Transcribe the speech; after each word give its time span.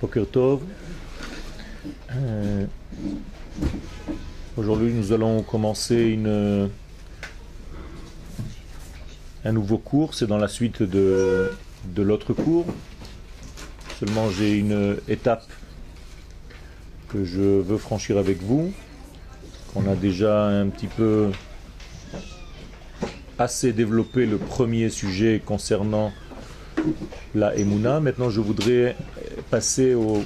Poker. 0.00 0.26
Euh, 2.14 2.64
aujourd'hui, 4.56 4.92
nous 4.92 5.12
allons 5.12 5.42
commencer 5.42 5.96
une, 5.96 6.70
un 9.44 9.52
nouveau 9.52 9.78
cours. 9.78 10.14
C'est 10.14 10.26
dans 10.26 10.38
la 10.38 10.48
suite 10.48 10.82
de, 10.82 11.50
de 11.84 12.02
l'autre 12.02 12.32
cours. 12.32 12.66
Seulement, 13.98 14.30
j'ai 14.30 14.56
une 14.56 14.96
étape 15.08 15.46
que 17.08 17.24
je 17.24 17.40
veux 17.40 17.78
franchir 17.78 18.18
avec 18.18 18.40
vous. 18.42 18.72
On 19.74 19.88
a 19.90 19.96
déjà 19.96 20.46
un 20.46 20.68
petit 20.68 20.86
peu 20.86 21.30
assez 23.38 23.72
développé 23.72 24.26
le 24.26 24.38
premier 24.38 24.90
sujet 24.90 25.42
concernant 25.44 26.12
la 27.34 27.56
Emouna. 27.56 28.00
Maintenant, 28.00 28.30
je 28.30 28.40
voudrais 28.40 28.96
passer 29.50 29.94
au 29.94 30.24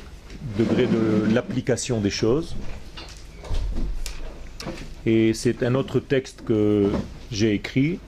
degré 0.59 0.87
de 0.87 1.33
l'application 1.33 2.01
des 2.01 2.11
choses. 2.11 2.55
Et 5.07 5.35
c'est 5.35 5.62
un 5.62 5.75
autre 5.75 6.01
texte 6.01 6.45
que 6.45 6.91
j'ai 7.31 7.55
écrit 7.55 7.98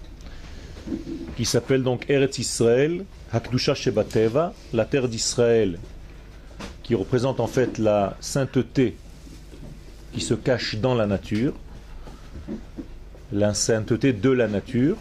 qui 1.36 1.44
s'appelle 1.44 1.82
donc 1.82 2.08
Eretz 2.08 2.38
Israël, 2.38 3.04
Hakdusha 3.32 3.74
Shebateva, 3.74 4.52
la 4.72 4.84
terre 4.84 5.08
d'Israël, 5.08 5.78
qui 6.82 6.94
représente 6.94 7.40
en 7.40 7.46
fait 7.46 7.78
la 7.78 8.16
sainteté 8.20 8.96
qui 10.12 10.20
se 10.20 10.34
cache 10.34 10.76
dans 10.76 10.94
la 10.94 11.06
nature, 11.06 11.54
la 13.32 13.54
sainteté 13.54 14.12
de 14.12 14.30
la 14.30 14.46
nature. 14.46 14.96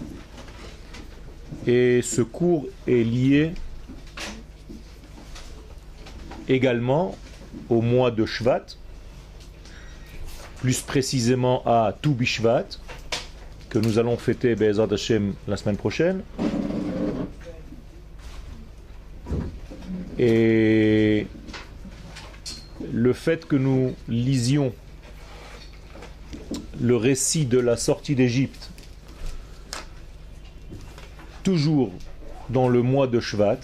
Et 1.67 2.01
ce 2.01 2.21
cours 2.21 2.65
est 2.87 3.03
lié 3.03 3.53
également 6.47 7.15
au 7.69 7.81
mois 7.81 8.11
de 8.11 8.25
Shvat, 8.25 8.65
plus 10.57 10.81
précisément 10.81 11.63
à 11.65 11.93
Toubishvat, 12.01 12.65
que 13.69 13.79
nous 13.79 13.99
allons 13.99 14.17
fêter 14.17 14.55
Be'ezad 14.55 14.91
Hashem 14.91 15.33
la 15.47 15.57
semaine 15.57 15.77
prochaine. 15.77 16.21
Et 20.19 21.27
le 22.91 23.13
fait 23.13 23.45
que 23.45 23.55
nous 23.55 23.95
lisions 24.07 24.73
le 26.79 26.95
récit 26.95 27.45
de 27.45 27.59
la 27.59 27.77
sortie 27.77 28.15
d'Égypte 28.15 28.69
toujours 31.43 31.91
dans 32.49 32.69
le 32.69 32.81
mois 32.81 33.07
de 33.07 33.19
Shvat, 33.19 33.59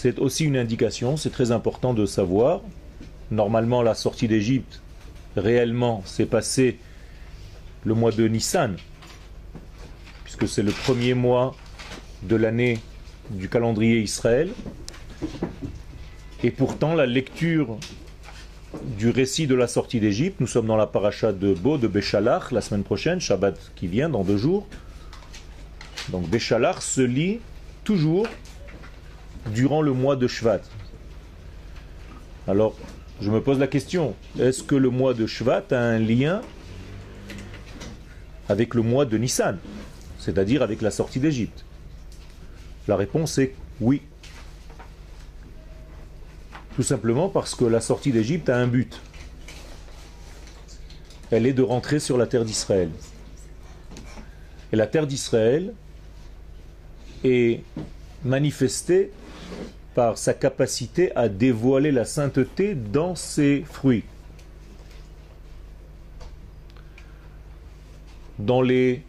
c'est 0.00 0.20
aussi 0.20 0.44
une 0.44 0.56
indication, 0.56 1.16
c'est 1.16 1.30
très 1.30 1.50
important 1.50 1.92
de 1.92 2.06
savoir. 2.06 2.60
Normalement, 3.32 3.82
la 3.82 3.94
sortie 3.94 4.28
d'Égypte, 4.28 4.80
réellement, 5.36 6.02
s'est 6.06 6.24
passée 6.24 6.78
le 7.84 7.94
mois 7.94 8.12
de 8.12 8.28
Nissan, 8.28 8.76
puisque 10.22 10.46
c'est 10.46 10.62
le 10.62 10.70
premier 10.70 11.14
mois 11.14 11.56
de 12.22 12.36
l'année 12.36 12.78
du 13.30 13.48
calendrier 13.48 13.98
Israël. 13.98 14.50
Et 16.44 16.52
pourtant, 16.52 16.94
la 16.94 17.06
lecture 17.06 17.76
du 18.96 19.10
récit 19.10 19.48
de 19.48 19.56
la 19.56 19.66
sortie 19.66 19.98
d'Égypte, 19.98 20.38
nous 20.38 20.46
sommes 20.46 20.68
dans 20.68 20.76
la 20.76 20.86
paracha 20.86 21.32
de 21.32 21.54
Beau 21.54 21.76
de 21.76 21.88
Béchalach 21.88 22.52
la 22.52 22.60
semaine 22.60 22.84
prochaine, 22.84 23.20
Shabbat 23.20 23.72
qui 23.74 23.88
vient 23.88 24.08
dans 24.08 24.22
deux 24.22 24.36
jours. 24.36 24.64
Donc 26.10 26.28
Béchalach 26.30 26.82
se 26.82 27.00
lit 27.00 27.40
toujours 27.82 28.28
durant 29.46 29.82
le 29.82 29.92
mois 29.92 30.16
de 30.16 30.26
Shvat. 30.26 30.60
Alors, 32.46 32.74
je 33.20 33.30
me 33.30 33.42
pose 33.42 33.58
la 33.58 33.66
question, 33.66 34.14
est-ce 34.38 34.62
que 34.62 34.74
le 34.74 34.90
mois 34.90 35.14
de 35.14 35.26
Shvat 35.26 35.64
a 35.70 35.78
un 35.78 35.98
lien 35.98 36.40
avec 38.48 38.74
le 38.74 38.82
mois 38.82 39.04
de 39.04 39.18
Nissan, 39.18 39.58
c'est-à-dire 40.18 40.62
avec 40.62 40.82
la 40.82 40.90
sortie 40.90 41.20
d'Égypte? 41.20 41.64
La 42.86 42.96
réponse 42.96 43.38
est 43.38 43.54
oui. 43.80 44.02
Tout 46.76 46.82
simplement 46.82 47.28
parce 47.28 47.54
que 47.54 47.64
la 47.64 47.80
sortie 47.80 48.12
d'Égypte 48.12 48.48
a 48.48 48.56
un 48.56 48.66
but. 48.66 49.00
Elle 51.30 51.46
est 51.46 51.52
de 51.52 51.62
rentrer 51.62 51.98
sur 51.98 52.16
la 52.16 52.26
terre 52.26 52.44
d'Israël. 52.44 52.90
Et 54.72 54.76
la 54.76 54.86
terre 54.86 55.06
d'Israël 55.06 55.74
est 57.24 57.62
manifestée 58.24 59.10
par 59.94 60.18
sa 60.18 60.34
capacité 60.34 61.14
à 61.16 61.28
dévoiler 61.28 61.90
la 61.90 62.04
sainteté 62.04 62.74
dans 62.74 63.14
ses 63.14 63.64
fruits. 63.68 64.04
Dans 68.38 68.62
les 68.62 69.02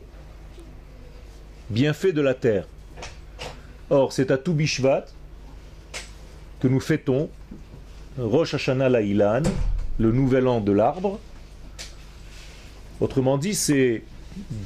bienfaits 1.69 2.13
de 2.13 2.21
la 2.21 2.33
terre. 2.33 2.65
Or, 3.89 4.13
c'est 4.13 4.31
à 4.31 4.37
Toubishvat 4.37 5.05
que 6.59 6.67
nous 6.67 6.79
fêtons 6.79 7.29
Rosh 8.17 8.53
Hashanah 8.53 8.89
La'ilan, 8.89 9.43
le 9.97 10.11
nouvel 10.11 10.47
an 10.47 10.59
de 10.59 10.71
l'arbre. 10.71 11.19
Autrement 12.99 13.37
dit, 13.37 13.55
c'est 13.55 14.03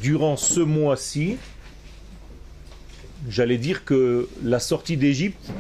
durant 0.01 0.38
ce 0.38 0.59
mois-ci, 0.59 1.38
j'allais 3.29 3.57
dire 3.57 3.85
que 3.85 4.28
la 4.44 4.59
sortie 4.59 4.97
d'Égypte 4.97 5.51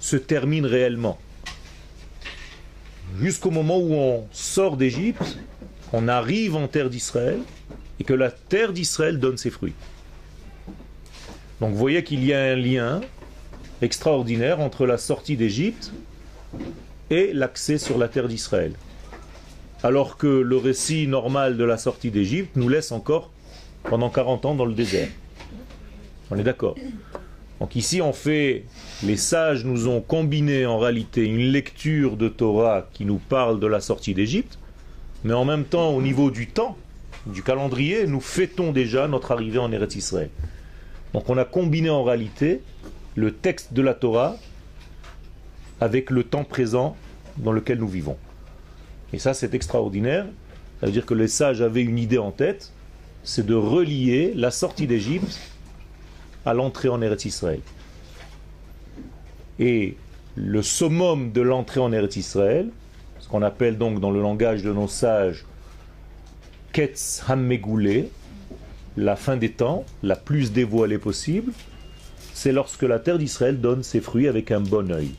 se 0.00 0.16
termine 0.16 0.66
réellement. 0.66 1.18
Jusqu'au 3.20 3.50
moment 3.50 3.78
où 3.78 3.94
on 3.94 4.26
sort 4.32 4.76
d'Égypte, 4.76 5.38
on 5.92 6.08
arrive 6.08 6.56
en 6.56 6.66
terre 6.68 6.90
d'Israël 6.90 7.38
et 8.00 8.04
que 8.04 8.12
la 8.12 8.30
terre 8.30 8.72
d'Israël 8.72 9.18
donne 9.18 9.36
ses 9.36 9.50
fruits. 9.50 9.74
Donc 11.60 11.72
vous 11.72 11.78
voyez 11.78 12.02
qu'il 12.02 12.24
y 12.24 12.32
a 12.32 12.42
un 12.42 12.56
lien 12.56 13.00
extraordinaire 13.80 14.60
entre 14.60 14.86
la 14.86 14.98
sortie 14.98 15.36
d'Égypte 15.36 15.92
et 17.10 17.32
l'accès 17.32 17.78
sur 17.78 17.98
la 17.98 18.08
terre 18.08 18.28
d'Israël. 18.28 18.72
Alors 19.82 20.16
que 20.16 20.26
le 20.26 20.56
récit 20.56 21.06
normal 21.06 21.56
de 21.56 21.64
la 21.64 21.78
sortie 21.78 22.10
d'Égypte 22.10 22.56
nous 22.56 22.68
laisse 22.68 22.90
encore 22.90 23.30
pendant 23.84 24.10
40 24.10 24.46
ans 24.46 24.54
dans 24.54 24.64
le 24.64 24.74
désert. 24.74 25.08
On 26.30 26.38
est 26.38 26.42
d'accord 26.42 26.76
donc 27.60 27.76
ici, 27.76 28.02
on 28.02 28.12
fait, 28.12 28.64
les 29.02 29.16
sages 29.16 29.64
nous 29.64 29.88
ont 29.88 30.00
combiné 30.00 30.66
en 30.66 30.78
réalité 30.78 31.24
une 31.24 31.38
lecture 31.38 32.16
de 32.16 32.28
Torah 32.28 32.88
qui 32.92 33.04
nous 33.04 33.18
parle 33.18 33.60
de 33.60 33.66
la 33.66 33.80
sortie 33.80 34.12
d'Égypte, 34.12 34.58
mais 35.22 35.32
en 35.32 35.44
même 35.44 35.64
temps, 35.64 35.90
au 35.90 36.02
niveau 36.02 36.30
du 36.30 36.48
temps, 36.48 36.76
du 37.26 37.42
calendrier, 37.42 38.06
nous 38.06 38.20
fêtons 38.20 38.72
déjà 38.72 39.08
notre 39.08 39.32
arrivée 39.32 39.58
en 39.58 39.72
Eretz 39.72 39.94
Israël. 39.94 40.30
Donc 41.12 41.30
on 41.30 41.38
a 41.38 41.44
combiné 41.44 41.90
en 41.90 42.02
réalité 42.02 42.60
le 43.14 43.32
texte 43.32 43.72
de 43.72 43.82
la 43.82 43.94
Torah 43.94 44.36
avec 45.80 46.10
le 46.10 46.24
temps 46.24 46.44
présent 46.44 46.96
dans 47.38 47.52
lequel 47.52 47.78
nous 47.78 47.88
vivons. 47.88 48.16
Et 49.12 49.18
ça, 49.18 49.32
c'est 49.32 49.54
extraordinaire. 49.54 50.26
Ça 50.80 50.86
veut 50.86 50.92
dire 50.92 51.06
que 51.06 51.14
les 51.14 51.28
sages 51.28 51.62
avaient 51.62 51.82
une 51.82 51.98
idée 51.98 52.18
en 52.18 52.32
tête, 52.32 52.72
c'est 53.22 53.46
de 53.46 53.54
relier 53.54 54.32
la 54.34 54.50
sortie 54.50 54.86
d'Égypte 54.86 55.38
à 56.44 56.54
l'entrée 56.54 56.88
en 56.88 57.00
Eretz 57.02 57.24
Israël. 57.24 57.60
Et 59.58 59.96
le 60.36 60.62
summum 60.62 61.32
de 61.32 61.40
l'entrée 61.40 61.80
en 61.80 61.92
Eretz 61.92 62.16
Israël, 62.16 62.68
ce 63.20 63.28
qu'on 63.28 63.42
appelle 63.42 63.78
donc 63.78 64.00
dans 64.00 64.10
le 64.10 64.20
langage 64.20 64.62
de 64.62 64.72
nos 64.72 64.88
sages 64.88 65.44
Ketz 66.72 67.22
Hammegoulé, 67.28 68.10
la 68.96 69.16
fin 69.16 69.36
des 69.36 69.50
temps, 69.50 69.84
la 70.02 70.16
plus 70.16 70.52
dévoilée 70.52 70.98
possible, 70.98 71.52
c'est 72.32 72.52
lorsque 72.52 72.82
la 72.82 72.98
terre 72.98 73.18
d'Israël 73.18 73.60
donne 73.60 73.82
ses 73.82 74.00
fruits 74.00 74.28
avec 74.28 74.50
un 74.50 74.60
bon 74.60 74.90
œil. 74.90 75.12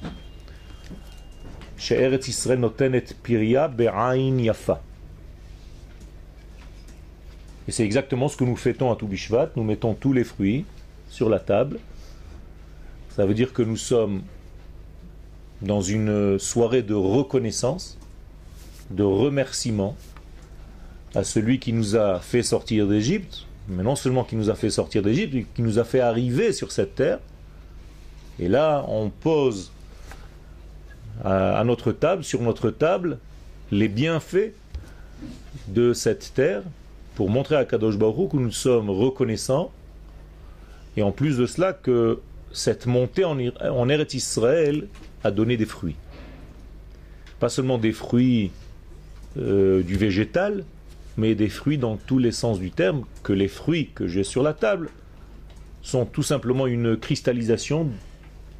Eretz 1.90 2.28
Israël 2.28 2.60
notenet 2.60 3.06
piria 3.24 3.68
be'ain 3.68 4.38
yafa. 4.38 4.82
Et 7.68 7.72
c'est 7.72 7.84
exactement 7.84 8.28
ce 8.28 8.38
que 8.38 8.44
nous 8.44 8.56
fêtons 8.56 8.92
à 8.92 8.96
Toubishvat. 8.96 9.52
Nous 9.56 9.64
mettons 9.64 9.94
tous 9.94 10.14
les 10.14 10.24
fruits 10.24 10.66
sur 11.16 11.30
la 11.30 11.40
table. 11.40 11.80
Ça 13.10 13.26
veut 13.26 13.34
dire 13.34 13.54
que 13.54 13.62
nous 13.62 13.78
sommes 13.78 14.22
dans 15.62 15.80
une 15.80 16.38
soirée 16.38 16.84
de 16.84 16.94
reconnaissance, 16.94 17.98
de 18.90 19.04
remerciement 19.04 19.96
à 21.16 21.24
celui 21.24 21.60
qui 21.60 21.72
nous 21.72 21.96
a 21.96 22.20
fait 22.20 22.44
sortir 22.44 22.86
d'Égypte, 22.88 23.46
mais 23.70 23.82
non 23.82 23.96
seulement 23.96 24.26
qui 24.26 24.36
nous 24.36 24.50
a 24.50 24.56
fait 24.56 24.70
sortir 24.70 25.02
d'Égypte, 25.02 25.34
mais 25.34 25.46
qui 25.56 25.62
nous 25.62 25.80
a 25.80 25.86
fait 25.86 26.02
arriver 26.02 26.52
sur 26.52 26.74
cette 26.74 26.96
terre. 26.96 27.20
Et 28.38 28.50
là, 28.50 28.84
on 28.90 29.10
pose 29.10 29.72
à, 31.24 31.64
notre 31.64 31.94
table, 31.94 32.26
sur 32.26 32.42
notre 32.42 32.72
table, 32.72 33.20
les 33.72 33.88
bienfaits 33.88 34.52
de 35.70 35.94
cette 35.94 36.34
terre 36.34 36.64
pour 37.16 37.30
montrer 37.30 37.56
à 37.56 37.64
Kadosh 37.64 37.98
Baruch 37.98 38.32
que 38.32 38.38
nous 38.38 38.52
sommes 38.52 38.90
reconnaissants 38.90 39.72
et 40.98 41.04
en 41.04 41.12
plus 41.12 41.38
de 41.38 41.46
cela, 41.46 41.74
que 41.74 42.20
cette 42.52 42.86
montée 42.86 43.26
en, 43.26 43.38
en 43.40 43.90
Israël 43.90 44.88
a 45.24 45.32
donné 45.32 45.58
des 45.58 45.66
fruits. 45.66 45.96
Pas 47.40 47.50
seulement 47.50 47.78
des 47.78 47.92
fruits 47.92 48.52
euh, 49.38 49.84
du 49.84 49.98
végétal, 49.98 50.64
mais 51.18 51.36
des 51.36 51.50
fruits 51.50 51.78
dans 51.78 51.98
tous 51.98 52.18
les 52.18 52.32
sens 52.32 52.60
du 52.60 52.72
terme, 52.72 53.04
que 53.24 53.34
les 53.34 53.48
fruits 53.48 53.90
que 53.94 54.08
j'ai 54.08 54.24
sur 54.24 54.44
la 54.44 54.54
table 54.54 54.90
sont 55.82 56.06
tout 56.06 56.24
simplement 56.24 56.68
une 56.68 56.98
cristallisation 56.98 57.90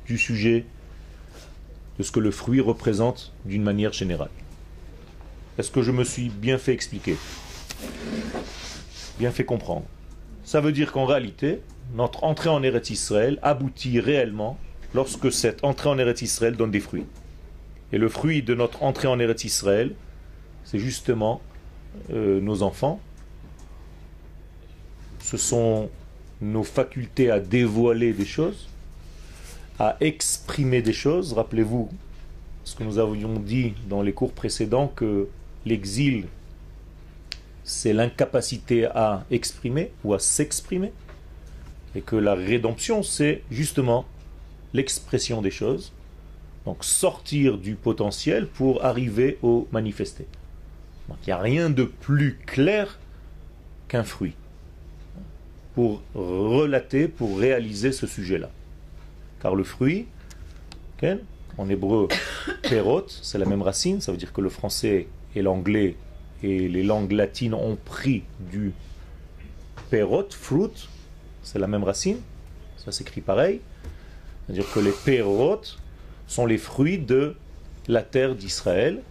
du 0.06 0.18
sujet, 0.18 0.66
de 1.98 2.04
ce 2.04 2.12
que 2.12 2.20
le 2.20 2.32
fruit 2.32 2.60
représente 2.60 3.34
d'une 3.46 3.64
manière 3.64 3.94
générale. 3.94 4.30
Est-ce 5.58 5.72
que 5.72 5.82
je 5.82 5.92
me 5.92 6.04
suis 6.04 6.30
bien 6.30 6.58
fait 6.58 6.74
expliquer? 6.74 7.16
Bien 9.18 9.32
fait 9.32 9.46
comprendre. 9.46 9.86
Ça 10.44 10.60
veut 10.60 10.74
dire 10.74 10.92
qu'en 10.92 11.06
réalité, 11.06 11.62
notre 11.94 12.24
entrée 12.24 12.50
en 12.50 12.64
Eretz 12.64 12.90
Israël 12.90 13.40
aboutit 13.42 14.00
réellement 14.00 14.58
lorsque 14.94 15.32
cette 15.32 15.64
entrée 15.64 15.90
en 15.90 15.98
Eretz 15.98 16.22
Israël 16.22 16.56
donne 16.56 16.72
des 16.72 16.80
fruits. 16.80 17.06
Et 17.92 17.98
le 17.98 18.10
fruit 18.10 18.42
de 18.42 18.56
notre 18.56 18.84
entrée 18.84 19.08
en 19.08 19.20
Eretz 19.20 19.44
Israël, 19.44 19.94
c'est 20.64 20.80
justement 20.80 21.42
euh, 22.12 22.42
nos 22.42 22.64
enfants. 22.64 23.00
Ce 25.22 25.38
sont 25.38 25.90
nos 26.42 26.64
facultés 26.64 27.32
à 27.32 27.40
dévoiler 27.40 28.14
des 28.14 28.26
choses, 28.26 28.68
à 29.80 29.98
exprimer 30.02 30.82
des 30.82 30.94
choses. 30.94 31.34
Rappelez-vous 31.34 31.90
ce 32.64 32.76
que 32.76 32.84
nous 32.84 32.98
avions 33.00 33.40
dit 33.40 33.74
dans 33.88 34.02
les 34.02 34.14
cours 34.14 34.34
précédents 34.34 34.88
que 34.88 35.28
l'exil, 35.66 36.26
c'est 37.64 37.94
l'incapacité 37.94 38.86
à 38.86 39.26
exprimer 39.32 39.92
ou 40.04 40.14
à 40.14 40.20
s'exprimer, 40.20 40.92
et 41.96 42.02
que 42.02 42.16
la 42.16 42.36
rédemption, 42.36 43.04
c'est 43.04 43.42
justement 43.50 44.06
l'expression 44.74 45.42
des 45.42 45.52
choses, 45.52 45.94
donc 46.66 46.84
sortir 46.84 47.58
du 47.58 47.76
potentiel 47.76 48.48
pour 48.48 48.84
arriver 48.84 49.38
au 49.42 49.68
manifesté. 49.72 50.28
Donc 51.08 51.18
il 51.24 51.30
n'y 51.30 51.34
a 51.34 51.40
rien 51.40 51.70
de 51.70 51.84
plus 51.84 52.38
clair 52.46 53.00
qu'un 53.88 54.04
fruit 54.04 54.34
pour 55.74 56.02
relater, 56.16 57.08
pour 57.08 57.38
réaliser 57.38 57.92
ce 57.92 58.08
sujet-là. 58.08 58.50
Car 59.42 59.56
le 59.56 59.64
fruit, 59.64 60.08
en 61.58 61.70
hébreu, 61.70 62.08
perot, 62.64 63.06
c'est 63.08 63.38
la 63.38 63.46
même 63.46 63.62
racine, 63.62 64.02
ça 64.02 64.12
veut 64.12 64.18
dire 64.18 64.34
que 64.34 64.42
le 64.42 64.50
français 64.50 65.08
et 65.36 65.42
l'anglais 65.42 65.96
et 66.44 66.68
les 66.68 66.84
langues 66.84 67.12
latines 67.12 67.54
ont 67.54 67.78
pris 67.84 68.24
du 68.40 68.74
perot, 69.90 70.28
fruit, 70.32 70.88
c'est 71.46 71.60
la 71.60 71.68
même 71.68 71.84
racine, 71.84 72.18
ça 72.76 72.92
s'écrit 72.92 73.22
pareil. 73.22 73.62
C'est-à-dire 74.46 74.70
que 74.74 74.80
les 74.80 74.92
perot 74.92 75.62
sont 76.28 76.46
les 76.46 76.58
fruits 76.58 76.98
de 76.98 77.36
la 77.88 78.02
terre 78.02 78.36
d'Israël. 78.36 79.02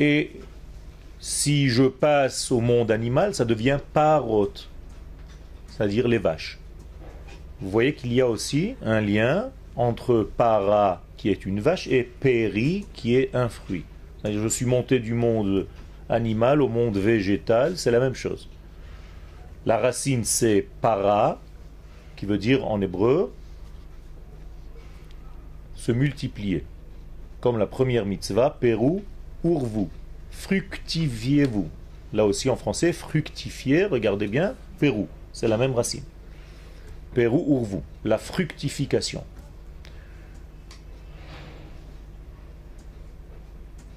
Et 0.00 0.30
si 1.18 1.68
je 1.68 1.82
passe 1.82 2.52
au 2.52 2.60
monde 2.60 2.92
animal, 2.92 3.34
ça 3.34 3.44
devient 3.44 3.78
parot, 3.92 4.52
c'est-à-dire 5.66 6.06
les 6.06 6.18
vaches. 6.18 6.58
Vous 7.60 7.70
voyez 7.70 7.94
qu'il 7.94 8.12
y 8.12 8.20
a 8.20 8.28
aussi 8.28 8.76
un 8.82 9.00
lien 9.00 9.50
entre 9.74 10.28
para, 10.36 11.02
qui 11.16 11.30
est 11.30 11.44
une 11.46 11.60
vache, 11.60 11.88
et 11.88 12.04
peri, 12.04 12.86
qui 12.94 13.16
est 13.16 13.34
un 13.34 13.48
fruit. 13.48 13.84
Je 14.24 14.48
suis 14.48 14.66
monté 14.66 15.00
du 15.00 15.14
monde 15.14 15.66
animal 16.08 16.62
au 16.62 16.68
monde 16.68 16.96
végétal, 16.96 17.76
c'est 17.76 17.90
la 17.90 17.98
même 17.98 18.14
chose. 18.14 18.48
La 19.68 19.76
racine 19.76 20.24
c'est 20.24 20.66
para, 20.80 21.42
qui 22.16 22.24
veut 22.24 22.38
dire 22.38 22.66
en 22.66 22.80
hébreu 22.80 23.30
se 25.74 25.92
multiplier. 25.92 26.64
Comme 27.42 27.58
la 27.58 27.66
première 27.66 28.06
mitzvah, 28.06 28.56
Pérou, 28.58 29.02
urvu, 29.44 29.88
fructifiez-vous. 30.30 31.68
Là 32.14 32.24
aussi 32.24 32.48
en 32.48 32.56
français, 32.56 32.94
fructifier, 32.94 33.84
regardez 33.84 34.26
bien, 34.26 34.54
Pérou, 34.78 35.06
c'est 35.34 35.48
la 35.48 35.58
même 35.58 35.74
racine. 35.74 36.04
Pérou, 37.12 37.60
urvu, 37.60 37.82
la 38.06 38.16
fructification. 38.16 39.22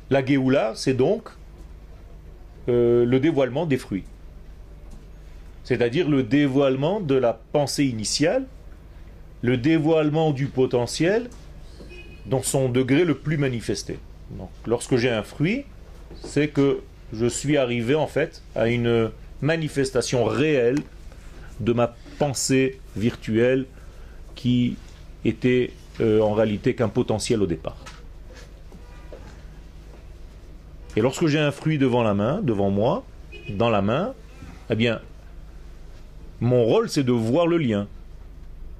La 0.09 0.25
Géoula, 0.25 0.73
c'est 0.75 0.95
donc 0.95 1.29
euh, 2.67 3.05
le 3.05 3.21
dévoilement 3.21 3.65
des 3.65 3.77
fruits. 3.77 4.03
C'est-à-dire 5.63 6.09
le 6.09 6.23
dévoilement 6.23 6.99
de 6.99 7.15
la 7.15 7.33
pensée 7.33 7.85
initiale, 7.85 8.45
le 9.41 9.57
dévoilement 9.57 10.31
du 10.31 10.47
potentiel 10.47 11.29
dans 12.25 12.43
son 12.43 12.69
degré 12.69 13.05
le 13.05 13.15
plus 13.15 13.37
manifesté. 13.37 13.99
Donc, 14.31 14.49
lorsque 14.65 14.95
j'ai 14.97 15.09
un 15.09 15.23
fruit, 15.23 15.65
c'est 16.23 16.47
que 16.47 16.79
je 17.13 17.25
suis 17.25 17.57
arrivé 17.57 17.95
en 17.95 18.07
fait 18.07 18.41
à 18.55 18.67
une 18.67 19.11
manifestation 19.41 20.23
réelle 20.23 20.79
de 21.59 21.73
ma 21.73 21.95
pensée 22.19 22.79
virtuelle 22.95 23.65
qui 24.35 24.77
était 25.25 25.71
euh, 25.99 26.21
en 26.21 26.33
réalité 26.33 26.75
qu'un 26.75 26.89
potentiel 26.89 27.41
au 27.41 27.47
départ. 27.47 27.77
Et 30.95 31.01
lorsque 31.01 31.27
j'ai 31.27 31.39
un 31.39 31.51
fruit 31.51 31.77
devant 31.77 32.03
la 32.03 32.13
main, 32.13 32.41
devant 32.41 32.69
moi, 32.69 33.05
dans 33.49 33.69
la 33.69 33.81
main, 33.81 34.13
eh 34.69 34.75
bien, 34.75 34.99
mon 36.41 36.63
rôle 36.63 36.89
c'est 36.89 37.03
de 37.03 37.11
voir 37.11 37.47
le 37.47 37.57
lien 37.57 37.87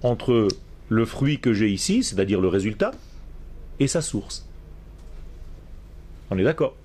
entre 0.03 0.47
le 0.89 1.05
fruit 1.05 1.39
que 1.39 1.53
j'ai 1.53 1.69
ici, 1.69 2.03
c'est-à-dire 2.03 2.41
le 2.41 2.47
résultat, 2.47 2.91
et 3.79 3.87
sa 3.87 4.01
source. 4.01 4.45
On 6.29 6.37
est 6.37 6.43
d'accord 6.43 6.75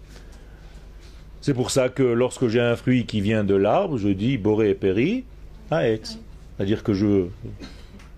C'est 1.40 1.54
pour 1.54 1.70
ça 1.70 1.88
que 1.88 2.02
lorsque 2.02 2.46
j'ai 2.48 2.60
un 2.60 2.76
fruit 2.76 3.04
qui 3.06 3.20
vient 3.20 3.42
de 3.42 3.54
l'arbre, 3.54 3.96
je 3.98 4.08
dis 4.08 4.38
boré 4.38 4.70
et 4.70 4.74
péri, 4.74 5.24
aet. 5.72 6.18
C'est-à-dire 6.56 6.84
que 6.84 6.94
je 6.94 7.26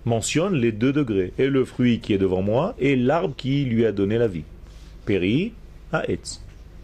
mentionne 0.05 0.55
les 0.55 0.72
deux 0.72 0.93
degrés, 0.93 1.32
et 1.38 1.49
le 1.49 1.64
fruit 1.64 2.00
qui 2.00 2.12
est 2.12 2.19
devant 2.19 2.43
moi, 2.43 2.75
et 2.78 2.96
l'arbre 2.96 3.34
qui 3.37 3.64
lui 3.64 3.87
a 3.87 3.93
donné 3.93 4.19
la 4.19 4.28
vie. 4.28 4.44
Péri, 5.06 5.52
aet. 5.93 6.40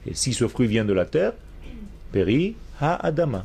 Et 0.06 0.14
si 0.14 0.32
ce 0.32 0.48
fruit 0.48 0.66
vient 0.66 0.84
de 0.84 0.92
la 0.92 1.04
terre, 1.04 1.32
Peri 2.12 2.54
ha 2.80 2.94
Adama. 2.94 3.44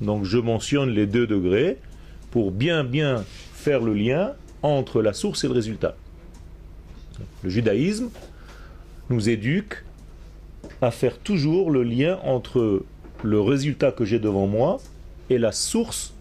Donc 0.00 0.24
je 0.24 0.38
mentionne 0.38 0.90
les 0.90 1.06
deux 1.06 1.26
degrés 1.26 1.78
pour 2.30 2.50
bien 2.50 2.84
bien 2.84 3.24
faire 3.54 3.80
le 3.80 3.94
lien 3.94 4.34
entre 4.62 5.02
la 5.02 5.12
source 5.12 5.44
et 5.44 5.48
le 5.48 5.54
résultat. 5.54 5.96
Le 7.42 7.50
judaïsme 7.50 8.10
nous 9.10 9.28
éduque 9.28 9.84
à 10.82 10.90
faire 10.90 11.18
toujours 11.18 11.70
le 11.70 11.82
lien 11.82 12.18
entre 12.24 12.84
le 13.22 13.40
résultat 13.40 13.92
que 13.92 14.04
j'ai 14.04 14.18
devant 14.18 14.46
moi 14.46 14.78
et 15.30 15.38
la 15.38 15.52
source 15.52 16.14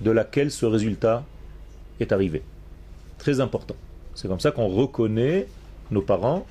de 0.00 0.10
laquelle 0.10 0.50
ce 0.50 0.66
résultat 0.66 1.24
est 2.00 2.12
arrivé. 2.12 2.42
Très 3.18 3.40
important. 3.40 3.76
C'est 4.14 4.28
comme 4.28 4.40
ça 4.40 4.50
qu'on 4.50 4.68
reconnaît 4.68 5.48
nos 5.90 6.02
parents 6.02 6.46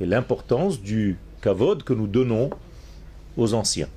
et 0.00 0.06
l'importance 0.06 0.80
du 0.80 1.16
kavod 1.40 1.82
que 1.82 1.92
nous 1.92 2.06
donnons 2.06 2.50
aux 3.36 3.54
anciens. 3.54 3.88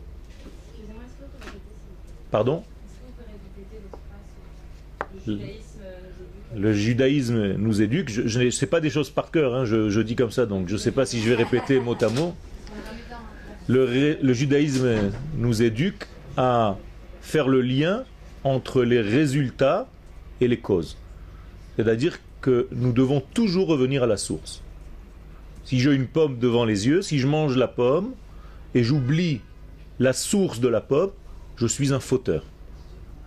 Pardon 2.31 2.63
le 6.55 6.73
judaïsme 6.73 7.53
nous 7.53 7.81
éduque. 7.81 8.09
Je 8.09 8.39
ne 8.39 8.49
sais 8.49 8.65
pas 8.65 8.79
des 8.79 8.89
choses 8.89 9.09
par 9.09 9.31
cœur, 9.31 9.55
hein, 9.55 9.65
je, 9.65 10.01
dis 10.01 10.15
comme 10.15 10.31
ça, 10.31 10.45
donc 10.45 10.67
je 10.67 10.73
ne 10.73 10.77
sais 10.77 10.91
pas 10.91 11.05
si 11.05 11.21
je 11.21 11.29
vais 11.29 11.35
répéter 11.35 11.79
mot 11.79 11.95
à 12.01 12.09
mot. 12.09 12.35
Le, 13.67 14.17
le, 14.19 14.33
judaïsme 14.33 15.11
nous 15.37 15.61
éduque 15.61 16.07
à 16.37 16.75
faire 17.21 17.47
le 17.47 17.61
lien 17.61 18.03
entre 18.43 18.83
les 18.83 18.99
résultats 18.99 19.87
et 20.41 20.47
les 20.47 20.57
causes. 20.57 20.97
C'est-à-dire 21.75 22.17
que 22.41 22.67
nous 22.71 22.93
devons 22.93 23.21
toujours 23.33 23.67
revenir 23.67 24.03
à 24.03 24.07
la 24.07 24.17
source. 24.17 24.63
Si 25.65 25.79
j'ai 25.79 25.93
une 25.93 26.07
pomme 26.07 26.39
devant 26.39 26.65
les 26.65 26.87
yeux, 26.87 27.03
si 27.03 27.19
je 27.19 27.27
mange 27.27 27.55
la 27.57 27.67
pomme 27.67 28.13
et 28.73 28.83
j'oublie 28.83 29.41
la 29.99 30.13
source 30.13 30.59
de 30.59 30.67
la 30.67 30.81
pomme, 30.81 31.11
je 31.59 31.67
suis 31.67 31.93
un 31.93 31.99
fauteur. 31.99 32.43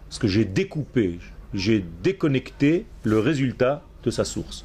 Parce 0.09 0.19
que 0.19 0.27
j'ai 0.27 0.45
découpé, 0.45 1.19
j'ai 1.53 1.85
déconnecté 2.03 2.87
le 3.05 3.19
résultat 3.19 3.83
de 4.05 4.11
sa 4.11 4.25
source. 4.25 4.65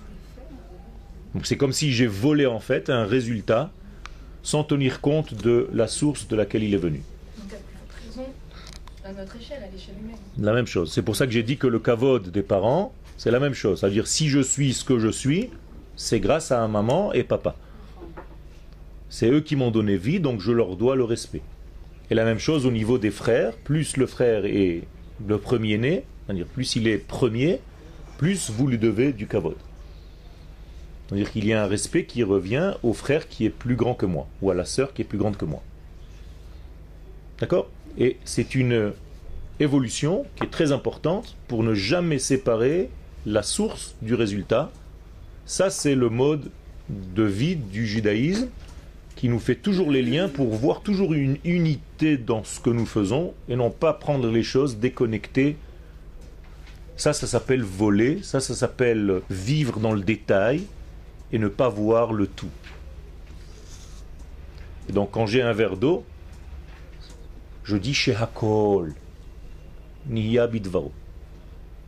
c'est 1.43 1.57
comme 1.57 1.73
si 1.73 1.91
j'ai 1.91 2.07
volé 2.07 2.45
en 2.45 2.59
fait 2.59 2.89
un 2.89 3.05
résultat 3.05 3.71
sans 4.41 4.63
tenir 4.63 5.01
compte 5.01 5.33
de 5.33 5.69
la 5.73 5.87
source 5.87 6.27
de 6.27 6.35
laquelle 6.35 6.63
il 6.63 6.73
est 6.73 6.77
venu. 6.77 7.01
à 9.03 9.11
notre 9.13 9.35
échelle, 9.35 9.63
à 9.63 9.69
l'échelle 9.69 9.95
humaine. 10.01 10.17
La 10.39 10.53
même 10.53 10.67
chose. 10.67 10.91
C'est 10.91 11.01
pour 11.01 11.15
ça 11.15 11.25
que 11.25 11.31
j'ai 11.33 11.43
dit 11.43 11.57
que 11.57 11.67
le 11.67 11.79
kavod 11.79 12.29
des 12.29 12.41
parents, 12.43 12.93
c'est 13.17 13.31
la 13.31 13.39
même 13.39 13.53
chose. 13.53 13.79
C'est-à-dire 13.79 14.07
si 14.07 14.29
je 14.29 14.39
suis 14.39 14.73
ce 14.73 14.85
que 14.85 14.99
je 14.99 15.09
suis, 15.09 15.49
c'est 15.95 16.19
grâce 16.19 16.51
à 16.51 16.61
un 16.61 16.67
maman 16.67 17.11
et 17.13 17.23
papa. 17.23 17.55
C'est 19.09 19.29
eux 19.29 19.41
qui 19.41 19.55
m'ont 19.55 19.71
donné 19.71 19.97
vie, 19.97 20.19
donc 20.19 20.39
je 20.41 20.51
leur 20.51 20.75
dois 20.75 20.95
le 20.95 21.03
respect. 21.03 21.41
Et 22.09 22.15
la 22.15 22.23
même 22.23 22.39
chose 22.39 22.65
au 22.65 22.71
niveau 22.71 22.97
des 22.97 23.11
frères, 23.11 23.53
plus 23.57 23.97
le 23.97 24.05
frère 24.05 24.45
est 24.45 24.83
le 25.27 25.37
premier-né, 25.37 26.03
C'est-à-dire, 26.25 26.45
plus 26.45 26.75
il 26.75 26.87
est 26.87 26.97
premier, 26.97 27.59
plus 28.17 28.49
vous 28.49 28.67
lui 28.67 28.77
devez 28.77 29.13
du 29.13 29.27
kavod. 29.27 29.57
C'est-à-dire 31.07 31.31
qu'il 31.31 31.45
y 31.45 31.53
a 31.53 31.63
un 31.63 31.67
respect 31.67 32.05
qui 32.05 32.23
revient 32.23 32.73
au 32.83 32.93
frère 32.93 33.27
qui 33.27 33.45
est 33.45 33.49
plus 33.49 33.75
grand 33.75 33.93
que 33.93 34.05
moi, 34.05 34.27
ou 34.41 34.51
à 34.51 34.55
la 34.55 34.65
sœur 34.65 34.93
qui 34.93 35.01
est 35.01 35.05
plus 35.05 35.17
grande 35.17 35.37
que 35.37 35.45
moi. 35.45 35.61
D'accord? 37.39 37.69
Et 37.97 38.17
c'est 38.25 38.55
une 38.55 38.93
évolution 39.59 40.25
qui 40.35 40.43
est 40.43 40.51
très 40.51 40.71
importante 40.71 41.35
pour 41.47 41.63
ne 41.63 41.73
jamais 41.73 42.19
séparer 42.19 42.89
la 43.25 43.43
source 43.43 43.95
du 44.01 44.13
résultat. 44.13 44.71
Ça, 45.45 45.69
c'est 45.69 45.95
le 45.95 46.09
mode 46.09 46.51
de 46.89 47.23
vie 47.23 47.55
du 47.55 47.85
judaïsme 47.85 48.49
qui 49.17 49.29
nous 49.29 49.39
fait 49.39 49.55
toujours 49.55 49.89
les 49.91 50.03
liens 50.03 50.29
pour 50.29 50.53
voir 50.53 50.81
toujours 50.81 51.13
une 51.13 51.37
unité 51.43 52.17
dans 52.17 52.43
ce 52.43 52.59
que 52.59 52.69
nous 52.69 52.85
faisons 52.85 53.33
et 53.49 53.55
non 53.55 53.71
pas 53.71 53.91
prendre 53.91 54.29
les 54.29 54.43
choses 54.43 54.77
déconnectées. 54.77 55.57
Ça, 56.97 57.13
ça 57.13 57.25
s'appelle 57.25 57.63
voler, 57.63 58.19
ça, 58.21 58.39
ça 58.39 58.53
s'appelle 58.53 59.21
vivre 59.31 59.79
dans 59.79 59.91
le 59.91 60.01
détail 60.01 60.63
et 61.31 61.39
ne 61.39 61.47
pas 61.47 61.67
voir 61.67 62.13
le 62.13 62.27
tout. 62.27 62.51
Et 64.87 64.93
donc 64.93 65.11
quand 65.11 65.25
j'ai 65.25 65.41
un 65.41 65.51
verre 65.51 65.77
d'eau, 65.77 66.05
je 67.63 67.75
dis 67.75 67.95
chez 67.95 68.15
Hakol, 68.15 68.93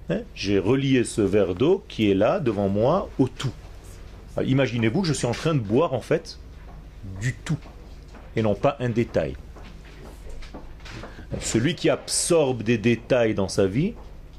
hein? 0.10 0.22
J'ai 0.34 0.58
relié 0.58 1.04
ce 1.04 1.22
verre 1.22 1.54
d'eau 1.54 1.84
qui 1.88 2.10
est 2.10 2.16
là 2.16 2.40
devant 2.40 2.70
moi 2.70 3.08
au 3.20 3.28
tout. 3.28 3.54
Imaginez-vous, 4.44 5.04
je 5.04 5.14
suis 5.14 5.28
en 5.28 5.32
train 5.32 5.54
de 5.54 5.60
boire 5.60 5.94
en 5.94 6.02
fait 6.02 6.40
du 7.22 7.34
tout 7.34 7.58
et 8.36 8.42
non 8.42 8.56
pas 8.56 8.78
un 8.80 8.90
détail. 8.90 9.36
Celui 11.40 11.76
qui 11.76 11.90
absorbe 11.90 12.64
des 12.64 12.78
détails 12.78 13.36
dans 13.36 13.50
sa 13.50 13.68
vie 13.68 13.94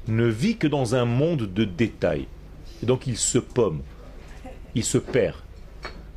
ne 0.07 0.25
vit 0.25 0.57
que 0.57 0.67
dans 0.67 0.95
un 0.95 1.05
monde 1.05 1.53
de 1.53 1.63
détails. 1.63 2.27
Et 2.83 2.85
donc 2.85 3.07
il 3.07 3.17
se 3.17 3.37
pomme, 3.37 3.81
il 4.75 4.83
se 4.83 4.97
perd. 4.97 5.37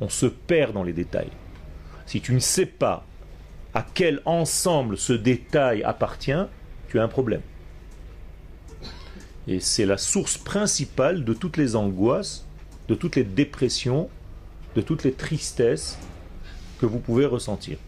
On 0.01 0.09
se 0.09 0.25
perd 0.25 0.73
dans 0.73 0.83
les 0.83 0.93
détails. 0.93 1.31
Si 2.05 2.21
tu 2.21 2.33
ne 2.33 2.39
sais 2.39 2.65
pas 2.65 3.05
à 3.73 3.85
quel 3.93 4.21
ensemble 4.25 4.97
ce 4.97 5.13
détail 5.13 5.83
appartient, 5.83 6.45
tu 6.89 6.99
as 6.99 7.03
un 7.03 7.07
problème. 7.07 7.41
Et 9.47 9.59
c'est 9.59 9.85
la 9.85 9.97
source 9.97 10.37
principale 10.37 11.23
de 11.23 11.33
toutes 11.33 11.57
les 11.57 11.75
angoisses, 11.75 12.45
de 12.87 12.95
toutes 12.95 13.15
les 13.15 13.23
dépressions, 13.23 14.09
de 14.75 14.81
toutes 14.81 15.03
les 15.03 15.13
tristesses 15.13 15.97
que 16.85 16.91
vous 16.91 16.99
pouvez 16.99 17.25
ressentir. 17.25 17.79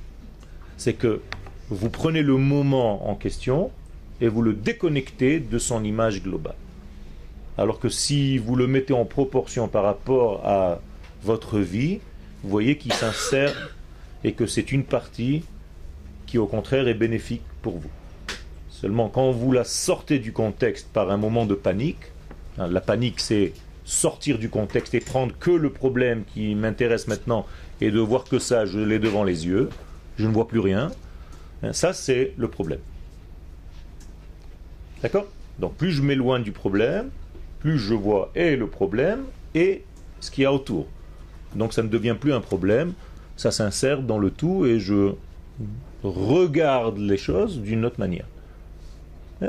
C'est 0.76 0.94
que 0.94 1.22
vous 1.70 1.92
prenez 1.92 2.24
le 2.24 2.36
moment 2.36 3.12
en 3.12 3.14
question 3.14 3.70
et 4.22 4.28
vous 4.28 4.42
le 4.42 4.54
déconnectez 4.54 5.40
de 5.40 5.60
son 5.60 5.84
image 5.84 6.24
globale. 6.24 6.56
Alors 7.60 7.80
que 7.80 7.90
si 7.90 8.40
vous 8.40 8.56
le 8.56 8.66
mettez 8.66 8.94
en 8.94 9.06
proportion 9.06 9.68
par 9.68 9.84
rapport 9.84 10.44
à 10.48 10.80
votre 11.24 11.60
vie, 11.60 12.00
vous 12.42 12.50
voyez 12.50 12.78
qu'il 12.78 12.92
s'insère 12.92 13.76
et 14.24 14.34
que 14.34 14.48
c'est 14.48 14.72
une 14.72 14.84
partie 14.84 15.44
qui 16.26 16.40
au 16.40 16.48
contraire 16.48 16.88
est 16.88 16.96
bénéfique 16.96 17.44
pour 17.62 17.78
vous. 17.78 17.92
Seulement 18.70 19.10
quand 19.10 19.30
vous 19.30 19.52
la 19.52 19.64
sortez 19.64 20.18
du 20.18 20.34
contexte 20.34 20.88
par 20.92 21.12
un 21.12 21.18
moment 21.18 21.46
de 21.46 21.54
panique, 21.54 22.12
hein, 22.58 22.68
la 22.68 22.82
panique 22.82 23.20
c'est 23.20 23.54
sortir 23.86 24.40
du 24.40 24.50
contexte 24.50 24.96
et 24.96 25.00
prendre 25.00 25.38
que 25.40 25.52
le 25.52 25.70
problème 25.70 26.24
qui 26.34 26.56
m'intéresse 26.56 27.08
maintenant 27.08 27.46
et 27.82 27.92
de 27.92 28.00
voir 28.00 28.24
que 28.24 28.40
ça, 28.40 28.66
je 28.66 28.80
l'ai 28.80 29.00
devant 29.00 29.24
les 29.24 29.46
yeux, 29.46 29.70
je 30.18 30.26
ne 30.28 30.34
vois 30.34 30.48
plus 30.48 30.60
rien, 30.60 30.92
hein, 31.64 31.74
ça 31.74 31.94
c'est 31.94 32.34
le 32.38 32.48
problème. 32.48 32.80
D'accord? 35.02 35.28
Donc 35.60 35.76
plus 35.76 35.92
je 35.92 36.02
m'éloigne 36.02 36.44
du 36.44 36.52
problème, 36.52 37.10
plus 37.60 37.78
je 37.78 37.94
vois 37.94 38.32
et 38.36 38.56
le 38.56 38.68
problème 38.68 39.24
et 39.56 39.84
ce 40.20 40.32
qu'il 40.32 40.44
y 40.44 40.46
a 40.46 40.54
autour. 40.54 40.88
Donc 41.56 41.74
ça 41.74 41.84
ne 41.84 41.88
devient 41.88 42.16
plus 42.20 42.34
un 42.34 42.42
problème, 42.42 42.94
ça 43.36 43.52
s'insère 43.52 44.02
dans 44.02 44.20
le 44.20 44.32
tout 44.32 44.66
et 44.66 44.80
je 44.80 45.14
regarde 46.04 46.98
les 46.98 47.18
choses 47.18 47.60
d'une 47.60 47.86
autre 47.86 48.00
manière. 48.00 48.26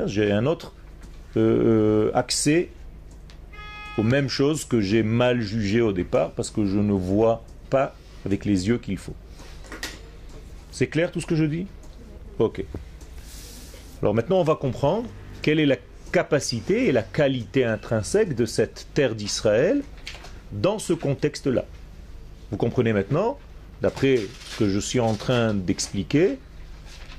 J'ai 0.05 0.31
un 0.31 0.45
autre 0.45 0.73
euh, 1.37 2.09
euh, 2.09 2.11
accès 2.13 2.69
aux 3.97 4.03
mêmes 4.03 4.29
choses 4.29 4.65
que 4.65 4.81
j'ai 4.81 5.03
mal 5.03 5.41
jugées 5.41 5.81
au 5.81 5.91
départ 5.91 6.31
parce 6.31 6.51
que 6.51 6.65
je 6.65 6.77
ne 6.77 6.93
vois 6.93 7.43
pas 7.69 7.95
avec 8.25 8.45
les 8.45 8.67
yeux 8.67 8.77
qu'il 8.77 8.97
faut. 8.97 9.15
C'est 10.71 10.87
clair 10.87 11.11
tout 11.11 11.21
ce 11.21 11.25
que 11.25 11.35
je 11.35 11.45
dis? 11.45 11.67
Ok. 12.37 12.63
Alors 14.01 14.13
maintenant 14.13 14.39
on 14.39 14.43
va 14.43 14.55
comprendre 14.55 15.09
quelle 15.41 15.59
est 15.59 15.65
la 15.65 15.77
capacité 16.11 16.87
et 16.87 16.91
la 16.91 17.03
qualité 17.03 17.65
intrinsèque 17.65 18.35
de 18.35 18.45
cette 18.45 18.87
terre 18.93 19.15
d'Israël 19.15 19.83
dans 20.51 20.79
ce 20.79 20.93
contexte-là. 20.93 21.65
Vous 22.51 22.57
comprenez 22.57 22.93
maintenant, 22.93 23.37
d'après 23.81 24.17
ce 24.17 24.57
que 24.57 24.69
je 24.69 24.79
suis 24.79 24.99
en 24.99 25.13
train 25.13 25.53
d'expliquer, 25.53 26.39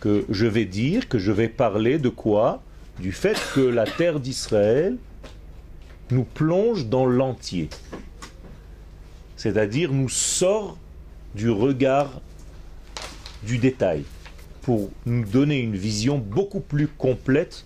que 0.00 0.24
je 0.28 0.46
vais 0.46 0.64
dire, 0.64 1.08
que 1.08 1.18
je 1.18 1.30
vais 1.30 1.48
parler 1.48 1.98
de 1.98 2.08
quoi? 2.08 2.62
Du 2.98 3.12
fait 3.12 3.38
que 3.54 3.60
la 3.60 3.84
terre 3.84 4.18
d'Israël 4.18 4.96
nous 6.10 6.24
plonge 6.24 6.86
dans 6.86 7.06
l'entier. 7.06 7.68
C'est-à-dire 9.36 9.92
nous 9.92 10.08
sort 10.08 10.76
du 11.34 11.50
regard 11.50 12.20
du 13.42 13.58
détail 13.58 14.04
pour 14.62 14.90
nous 15.06 15.24
donner 15.24 15.58
une 15.58 15.76
vision 15.76 16.18
beaucoup 16.18 16.60
plus 16.60 16.88
complète 16.88 17.64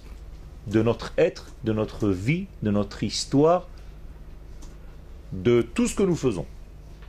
de 0.67 0.83
notre 0.83 1.13
être, 1.19 1.53
de 1.65 1.73
notre 1.73 2.09
vie, 2.09 2.47
de 2.63 2.71
notre 2.71 3.03
histoire, 3.03 3.69
de 5.33 5.63
tout 5.63 5.87
ce 5.87 5.95
que 5.95 6.03
nous 6.03 6.17
faisons. 6.17 6.47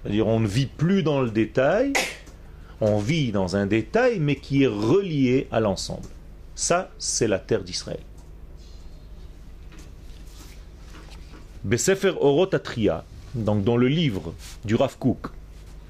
C'est-à-dire 0.01 0.27
on 0.27 0.39
ne 0.39 0.47
vit 0.47 0.65
plus 0.65 1.03
dans 1.03 1.21
le 1.21 1.29
détail, 1.29 1.93
on 2.81 2.99
vit 2.99 3.31
dans 3.31 3.55
un 3.55 3.65
détail 3.65 4.19
mais 4.19 4.35
qui 4.35 4.63
est 4.63 4.67
relié 4.67 5.47
à 5.51 5.59
l'ensemble. 5.59 6.07
Ça, 6.55 6.91
c'est 6.97 7.27
la 7.27 7.39
terre 7.39 7.63
d'Israël. 7.63 7.99
Besefer 11.63 12.13
Orotatria, 12.19 13.03
donc 13.33 13.63
dans 13.63 13.77
le 13.77 13.87
livre 13.87 14.33
du 14.63 14.75
Rav 14.75 14.97
Kook, 14.97 15.27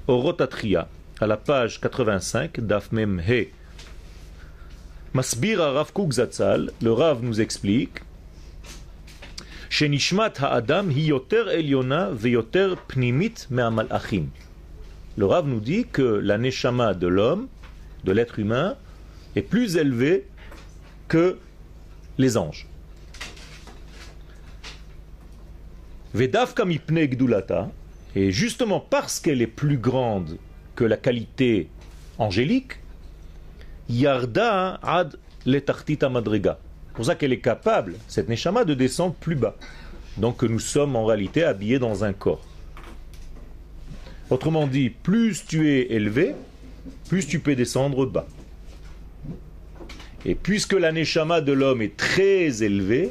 Orotatria, 0.08 0.88
à 1.20 1.26
la 1.26 1.36
page 1.36 1.80
85, 1.80 2.60
Daf 2.60 2.90
He, 2.92 3.48
Masbir 5.12 5.58
Rav 5.58 5.92
Kook 5.92 6.12
Zatzal, 6.12 6.70
le 6.80 6.92
Rav 6.92 7.24
nous 7.24 7.40
explique 7.40 8.02
ha'adam 9.80 10.92
hi 10.92 11.06
yoter 11.06 11.48
eliona 11.48 12.10
veyoter 12.10 12.76
pnimit. 12.86 13.48
Le 13.50 15.24
Rav 15.24 15.48
nous 15.48 15.60
dit 15.60 15.86
que 15.90 16.02
la 16.02 16.38
neshama 16.38 16.94
de 16.94 17.08
l'homme, 17.08 17.48
de 18.04 18.12
l'être 18.12 18.38
humain, 18.38 18.76
est 19.34 19.42
plus 19.42 19.76
élevée 19.76 20.28
que 21.08 21.36
les 22.16 22.36
anges. 22.36 22.68
Vedavka 26.14 26.64
mipne 26.64 27.06
gdulata, 27.06 27.70
et 28.16 28.32
justement 28.32 28.80
parce 28.80 29.20
qu'elle 29.20 29.42
est 29.42 29.46
plus 29.46 29.76
grande 29.76 30.38
que 30.74 30.84
la 30.84 30.96
qualité 30.96 31.68
angélique, 32.16 32.78
Yarda 33.90 34.80
ad 34.82 35.16
letartita 35.44 36.08
madrega. 36.08 36.58
C'est 36.86 36.94
pour 36.94 37.04
ça 37.04 37.14
qu'elle 37.14 37.34
est 37.34 37.40
capable, 37.40 37.94
cette 38.08 38.30
neshama, 38.30 38.64
de 38.64 38.72
descendre 38.72 39.14
plus 39.14 39.36
bas. 39.36 39.54
Donc 40.16 40.42
nous 40.42 40.58
sommes 40.58 40.96
en 40.96 41.04
réalité 41.04 41.44
habillés 41.44 41.78
dans 41.78 42.04
un 42.04 42.14
corps. 42.14 42.40
Autrement 44.30 44.66
dit, 44.66 44.88
plus 44.88 45.44
tu 45.46 45.70
es 45.70 45.92
élevé, 45.92 46.34
plus 47.10 47.26
tu 47.26 47.38
peux 47.38 47.54
descendre 47.54 48.06
bas. 48.06 48.26
Et 50.24 50.34
puisque 50.34 50.72
la 50.72 50.90
neshama 50.90 51.42
de 51.42 51.52
l'homme 51.52 51.82
est 51.82 51.98
très 51.98 52.62
élevée, 52.62 53.10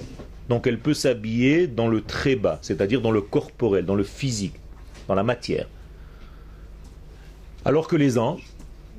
donc 0.50 0.66
elle 0.66 0.80
peut 0.80 0.96
s'habiller 0.96 1.68
dans 1.68 1.88
le 1.88 2.02
très 2.02 2.36
bas, 2.36 2.58
c'est-à-dire 2.64 3.02
dans 3.02 3.12
le 3.12 3.22
corporel, 3.22 3.86
dans 3.86 3.96
le 3.96 4.04
physique, 4.04 4.56
dans 5.08 5.16
la 5.16 5.24
matière. 5.24 5.68
Alors 7.64 7.88
que 7.88 7.96
les 7.96 8.18
anges, 8.18 8.44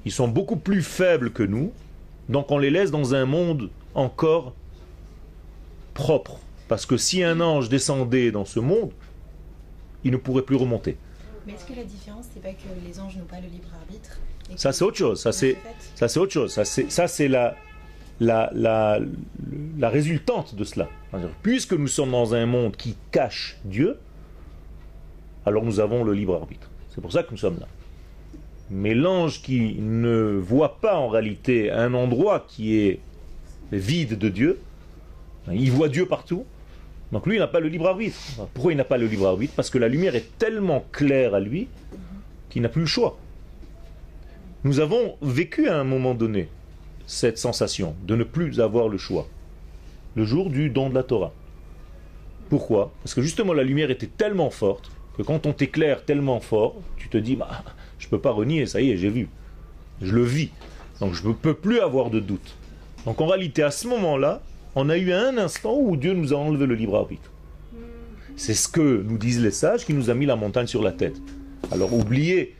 ils 0.04 0.12
sont 0.12 0.28
beaucoup 0.28 0.56
plus 0.56 0.82
faibles 0.82 1.32
que 1.32 1.42
nous, 1.42 1.72
donc 2.28 2.50
on 2.50 2.58
les 2.58 2.70
laisse 2.70 2.90
dans 2.90 3.14
un 3.14 3.24
monde 3.24 3.70
encore 3.94 4.54
propre. 5.94 6.38
Parce 6.68 6.84
que 6.86 6.96
si 6.96 7.22
un 7.22 7.40
ange 7.40 7.68
descendait 7.68 8.32
dans 8.32 8.44
ce 8.44 8.58
monde, 8.58 8.90
il 10.04 10.10
ne 10.10 10.16
pourrait 10.16 10.42
plus 10.42 10.56
remonter. 10.56 10.96
Mais 11.46 11.52
est-ce 11.52 11.64
que 11.64 11.76
la 11.76 11.84
différence, 11.84 12.26
c'est 12.34 12.42
pas 12.42 12.50
que 12.50 12.86
les 12.86 12.98
anges 12.98 13.16
n'ont 13.16 13.24
pas 13.24 13.40
le 13.40 13.48
libre 13.48 13.68
arbitre 13.80 14.18
Ça 14.56 14.72
c'est 14.72 14.84
autre 14.84 14.96
chose. 14.96 15.20
Ça 15.20 15.30
c'est 15.32 15.56
ça 15.94 16.08
c'est 16.08 16.18
autre 16.18 16.32
chose. 16.32 16.52
Ça 16.52 16.64
c'est 16.64 16.90
ça 16.90 17.06
c'est 17.06 17.28
la 17.28 17.56
la, 18.18 18.50
la, 18.54 18.98
la 19.78 19.88
résultante 19.90 20.54
de 20.54 20.64
cela. 20.64 20.88
Puisque 21.42 21.74
nous 21.74 21.86
sommes 21.86 22.12
dans 22.12 22.34
un 22.34 22.46
monde 22.46 22.74
qui 22.76 22.96
cache 23.12 23.58
Dieu, 23.64 23.98
alors 25.46 25.64
nous 25.64 25.80
avons 25.80 26.04
le 26.04 26.12
libre 26.12 26.34
arbitre. 26.34 26.68
C'est 26.90 27.00
pour 27.00 27.12
ça 27.12 27.22
que 27.22 27.30
nous 27.30 27.36
sommes 27.36 27.60
là. 27.60 27.68
Mais 28.68 28.94
l'ange 28.94 29.42
qui 29.42 29.76
ne 29.78 30.32
voit 30.42 30.80
pas 30.80 30.96
en 30.96 31.08
réalité 31.08 31.70
un 31.70 31.94
endroit 31.94 32.44
qui 32.48 32.76
est 32.76 33.00
vide 33.72 34.18
de 34.18 34.28
Dieu, 34.28 34.58
Il 35.52 35.70
voit 35.70 35.88
Dieu 35.88 36.06
partout. 36.06 36.44
Donc 37.12 37.24
lui, 37.26 37.36
il 37.36 37.38
n'a 37.38 37.46
pas 37.46 37.60
le 37.60 37.68
libre 37.68 37.86
arbitre. 37.86 38.18
Pourquoi 38.52 38.72
il 38.72 38.76
n'a 38.76 38.84
pas 38.84 38.98
le 38.98 39.06
libre 39.06 39.28
arbitre? 39.28 39.54
Parce 39.54 39.70
que 39.70 39.78
la 39.78 39.86
lumière 39.86 40.16
est 40.16 40.36
tellement 40.38 40.84
claire 40.90 41.34
à 41.34 41.40
lui 41.40 41.68
qu'il 42.50 42.62
n'a 42.62 42.68
plus 42.68 42.80
le 42.80 42.86
choix. 42.86 43.16
Nous 44.64 44.80
avons 44.80 45.16
vécu 45.22 45.68
à 45.68 45.78
un 45.78 45.84
moment 45.84 46.14
donné 46.14 46.48
cette 47.06 47.38
sensation 47.38 47.94
de 48.04 48.16
ne 48.16 48.24
plus 48.24 48.60
avoir 48.60 48.88
le 48.88 48.98
choix. 48.98 49.28
Le 50.16 50.24
jour 50.24 50.50
du 50.50 50.70
don 50.70 50.90
de 50.90 50.94
la 50.96 51.04
Torah. 51.04 51.32
Pourquoi? 52.48 52.92
Parce 53.04 53.14
que 53.14 53.22
justement 53.22 53.52
la 53.52 53.62
lumière 53.62 53.92
était 53.92 54.08
tellement 54.08 54.50
forte 54.50 54.90
quand 55.22 55.46
on 55.46 55.52
t'éclaire 55.52 56.04
tellement 56.04 56.40
fort, 56.40 56.76
tu 56.96 57.08
te 57.08 57.16
dis, 57.16 57.36
bah, 57.36 57.62
je 57.98 58.06
ne 58.06 58.10
peux 58.10 58.20
pas 58.20 58.30
renier, 58.30 58.66
ça 58.66 58.80
y 58.80 58.90
est, 58.90 58.96
j'ai 58.96 59.10
vu. 59.10 59.28
Je 60.02 60.14
le 60.14 60.22
vis. 60.22 60.50
Donc 61.00 61.14
je 61.14 61.26
ne 61.26 61.32
peux 61.32 61.54
plus 61.54 61.80
avoir 61.80 62.10
de 62.10 62.20
doute. 62.20 62.56
Donc 63.04 63.20
en 63.20 63.26
réalité, 63.26 63.62
à 63.62 63.70
ce 63.70 63.86
moment-là, 63.88 64.42
on 64.74 64.88
a 64.88 64.96
eu 64.96 65.12
un 65.12 65.38
instant 65.38 65.76
où 65.78 65.96
Dieu 65.96 66.12
nous 66.12 66.34
a 66.34 66.36
enlevé 66.36 66.66
le 66.66 66.74
libre 66.74 66.96
arbitre. 66.96 67.30
C'est 68.36 68.54
ce 68.54 68.68
que 68.68 69.02
nous 69.02 69.16
disent 69.16 69.40
les 69.40 69.50
sages 69.50 69.86
qui 69.86 69.94
nous 69.94 70.10
a 70.10 70.14
mis 70.14 70.26
la 70.26 70.36
montagne 70.36 70.66
sur 70.66 70.82
la 70.82 70.92
tête. 70.92 71.16
Alors 71.72 71.94
oubliez 71.94 72.54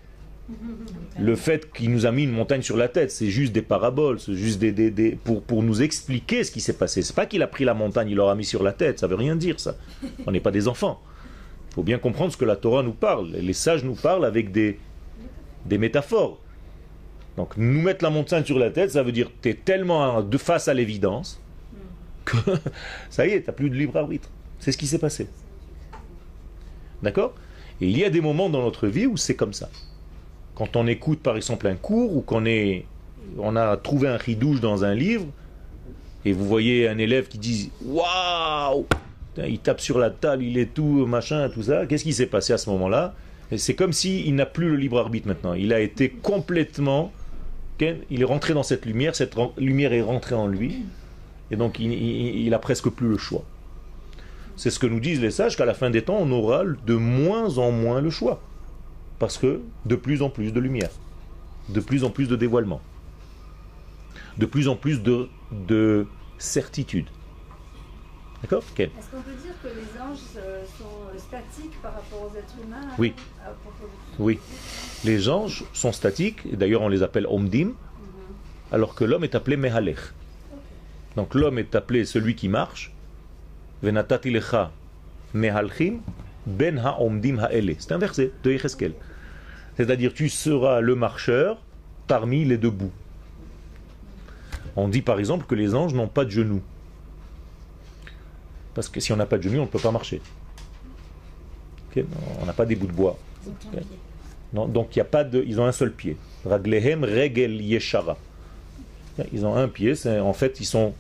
le 1.19 1.37
fait 1.37 1.71
qu'il 1.73 1.91
nous 1.91 2.07
a 2.07 2.13
mis 2.13 2.25
une 2.25 2.31
montagne 2.31 2.63
sur 2.63 2.77
la 2.77 2.89
tête, 2.89 3.11
c'est 3.11 3.29
juste 3.29 3.53
des 3.53 3.63
paraboles, 3.63 4.21
c'est 4.21 4.35
juste 4.35 4.61
des, 4.61 5.19
pour, 5.25 5.43
pour, 5.43 5.63
nous 5.63 5.83
expliquer 5.83 6.45
ce 6.45 6.51
qui 6.51 6.61
s'est 6.61 6.75
passé. 6.75 7.03
C'est 7.03 7.17
pas 7.17 7.27
qu'il 7.27 7.43
a 7.43 7.47
pris 7.47 7.65
la 7.65 7.75
montagne, 7.75 8.09
il 8.11 8.17
l'aura 8.17 8.35
mis 8.35 8.45
sur 8.45 8.63
la 8.63 8.73
tête, 8.73 8.99
ça 8.99 9.07
veut 9.07 9.17
rien 9.17 9.37
dire 9.37 9.59
ça. 9.59 9.77
On 10.27 10.33
n'est 10.33 10.41
pas 10.41 10.51
des 10.51 10.69
enfants. 10.69 11.03
Faut 11.77 11.83
bien 11.83 11.99
comprendre 11.99 12.33
ce 12.33 12.39
que 12.39 12.47
la 12.47 12.57
Torah 12.57 12.83
nous 12.83 12.95
parle. 12.95 13.33
Les 13.33 13.53
sages 13.53 13.85
nous 13.85 13.95
parlent 13.95 14.25
avec 14.25 14.51
des, 14.51 14.81
des 15.67 15.77
métaphores. 15.77 16.41
Donc 17.37 17.55
nous 17.59 17.83
mettre 17.83 18.03
la 18.03 18.09
montagne 18.09 18.45
sur 18.45 18.59
la 18.59 18.71
tête, 18.71 18.93
ça 18.93 19.03
veut 19.03 19.13
dire 19.13 19.31
tu 19.43 19.51
es 19.51 19.55
tellement 19.55 20.23
de 20.23 20.39
face 20.39 20.69
à 20.69 20.75
l'évidence 20.75 21.39
que 22.25 22.39
ça 23.11 23.27
y 23.27 23.33
est, 23.33 23.43
tu 23.43 23.49
n'as 23.49 23.53
plus 23.53 23.69
de 23.69 23.75
libre 23.75 23.99
arbitre. 23.99 24.31
C'est 24.59 24.73
ce 24.73 24.79
qui 24.79 24.87
s'est 24.87 24.99
passé. 24.99 25.29
D'accord? 27.03 27.35
Et 27.83 27.89
il 27.89 27.99
y 27.99 28.05
a 28.05 28.11
des 28.11 28.23
moments 28.23 28.49
dans 28.49 28.63
notre 28.63 28.89
vie 28.89 29.05
où 29.05 29.19
c'est 29.19 29.37
comme 29.37 29.53
ça. 29.53 29.69
Quand 30.55 30.77
on 30.77 30.87
écoute 30.87 31.21
par 31.21 31.37
exemple 31.37 31.67
un 31.67 31.77
cours 31.77 32.17
ou 32.17 32.23
qu'on 32.23 32.47
est, 32.47 32.87
on 33.37 33.55
a 33.55 33.77
trouvé 33.77 34.09
un 34.09 34.17
ridouche 34.17 34.63
dans 34.63 34.83
un 34.85 34.95
livre 34.95 35.27
et 36.25 36.33
vous 36.33 36.47
voyez 36.47 36.89
un 36.89 36.97
élève 36.97 37.29
qui 37.29 37.37
dit 37.37 37.71
waouh, 37.85 38.87
il 39.39 39.59
tape 39.59 39.81
sur 39.81 39.99
la 39.99 40.11
table, 40.11 40.43
il 40.43 40.59
est 40.59 40.73
tout 40.73 41.07
machin, 41.07 41.49
tout 41.49 41.63
ça. 41.63 41.87
Qu'est-ce 41.87 42.05
qui 42.05 42.13
s'est 42.13 42.27
passé 42.27 42.53
à 42.53 42.59
ce 42.59 42.71
moment-là? 42.71 43.15
C'est 43.57 43.75
comme 43.75 43.93
s'il 43.93 44.35
n'a 44.35 44.47
plus 44.47 44.71
le 44.71 44.77
libre 44.77 44.99
arbitre 44.99 45.29
maintenant. 45.29 45.55
Il 45.55 45.73
a 45.73 45.81
été 45.81 46.09
complètement, 46.11 47.13
il 47.81 48.21
est 48.21 48.25
rentré 48.25 48.55
dans 48.55 48.63
cette 48.63 48.87
lumière, 48.87 49.15
cette 49.15 49.37
lumière 49.57 49.93
est 49.93 50.01
rentrée 50.03 50.35
en 50.35 50.47
lui 50.47 50.83
et 51.51 51.57
donc 51.57 51.79
il, 51.79 51.93
il, 51.93 52.55
a 52.55 52.59
presque 52.59 52.89
plus 52.89 53.09
le 53.09 53.19
choix. 53.19 53.45
C'est 54.57 54.71
ce 54.71 54.79
que 54.79 54.87
nous 54.87 55.01
disent 55.01 55.21
les 55.21 55.31
sages 55.31 55.57
qu'à 55.57 55.67
la 55.67 55.75
fin 55.75 55.91
des 55.91 56.03
temps, 56.03 56.19
on 56.19 56.31
aura 56.33 56.65
de 56.65 56.95
moins 56.95 57.59
en 57.59 57.71
moins 57.71 58.01
le 58.01 58.11
choix. 58.11 58.41
Parce 59.19 59.39
que 59.39 59.61
de 59.85 59.97
plus 59.97 60.23
en 60.23 60.31
plus 60.31 60.53
de 60.53 60.61
lumière, 60.61 60.91
de 61.69 61.81
plus 61.81 62.05
en 62.05 62.11
plus 62.11 62.29
de 62.29 62.37
dévoilement, 62.37 62.81
de 64.39 64.47
plus 64.47 64.69
en 64.69 64.77
plus 64.77 65.03
de 65.03 66.07
certitude. 66.39 67.07
D'accord 68.47 68.63
Est-ce 68.79 69.11
qu'on 69.11 69.23
peut 69.23 69.43
dire 69.43 69.55
que 69.61 69.67
les 69.67 70.01
anges 70.01 70.19
euh, 70.37 70.63
sont 70.79 71.19
statiques 71.19 71.83
par 71.83 71.95
rapport 71.95 72.31
aux 72.31 72.37
êtres 72.39 72.55
humains 72.63 72.95
Oui. 72.97 73.13
Oui. 74.21 74.39
Les 75.05 75.29
anges 75.29 75.65
sont 75.73 75.91
statiques, 75.91 76.57
d'ailleurs 76.57 76.83
on 76.83 76.89
les 76.89 77.03
appelle 77.03 77.27
omdim, 77.29 77.65
mhm. 77.65 77.75
alors 78.71 78.95
que 78.95 79.03
l'homme 79.03 79.25
est 79.25 79.35
appelé 79.35 79.57
mehalech. 79.57 79.99
Donc 81.17 81.35
l'homme 81.35 81.59
est 81.59 81.75
appelé 81.75 82.05
celui 82.05 82.37
qui 82.37 82.49
marche. 82.49 82.93
Venatatilecha 83.83 84.71
mehalchim 85.35 85.99
ben 86.47 86.79
ha'omdim 86.79 87.39
ha'ele. 87.41 87.75
C'est 87.81 87.91
un 87.91 87.99
verset 87.99 88.31
de 88.45 88.53
Yecheskel. 88.53 88.93
C'est-à-dire, 89.77 90.15
tu 90.15 90.29
seras 90.29 90.81
le 90.81 90.95
marcheur 90.95 91.59
parmi 92.07 92.45
les 92.45 92.59
deux 92.59 92.71
bouts. 92.71 92.93
On 94.77 94.87
dit 94.87 95.03
par 95.03 95.19
exemple 95.19 95.47
que 95.47 95.57
les 95.57 95.75
anges 95.75 95.95
n'ont 95.95 96.07
pas 96.07 96.25
de 96.25 96.31
genoux. 96.31 96.63
Parce 98.77 98.91
que 98.91 99.01
si 99.01 99.11
on 99.11 99.17
n'a 99.17 99.25
pas 99.25 99.39
de 99.39 99.43
genoux, 99.43 99.61
on 99.61 99.63
ne 99.63 99.69
peut 99.69 99.79
pas 99.79 99.91
marcher. 99.91 100.21
On 101.97 102.45
n'a 102.45 102.53
pas 102.53 102.67
des 102.67 102.77
bouts 102.77 102.87
de 102.87 102.93
bois. 102.93 103.19
Non, 104.53 104.69
donc 104.69 104.95
il 104.95 104.99
y 104.99 105.01
a 105.01 105.07
pas 105.07 105.25
de, 105.25 105.43
ils 105.43 105.59
ont 105.59 105.65
un 105.65 105.73
seul 105.73 105.95
pied. 105.95 106.19
Raglehem 106.45 107.03
regel 107.03 107.63
yeshara. 107.63 108.19
Ils 109.33 109.47
ont 109.47 109.57
un 109.57 109.67
pied, 109.67 109.95
en 110.07 110.35
fait 110.35 110.61
ils 110.61 110.67
sont 110.67 110.93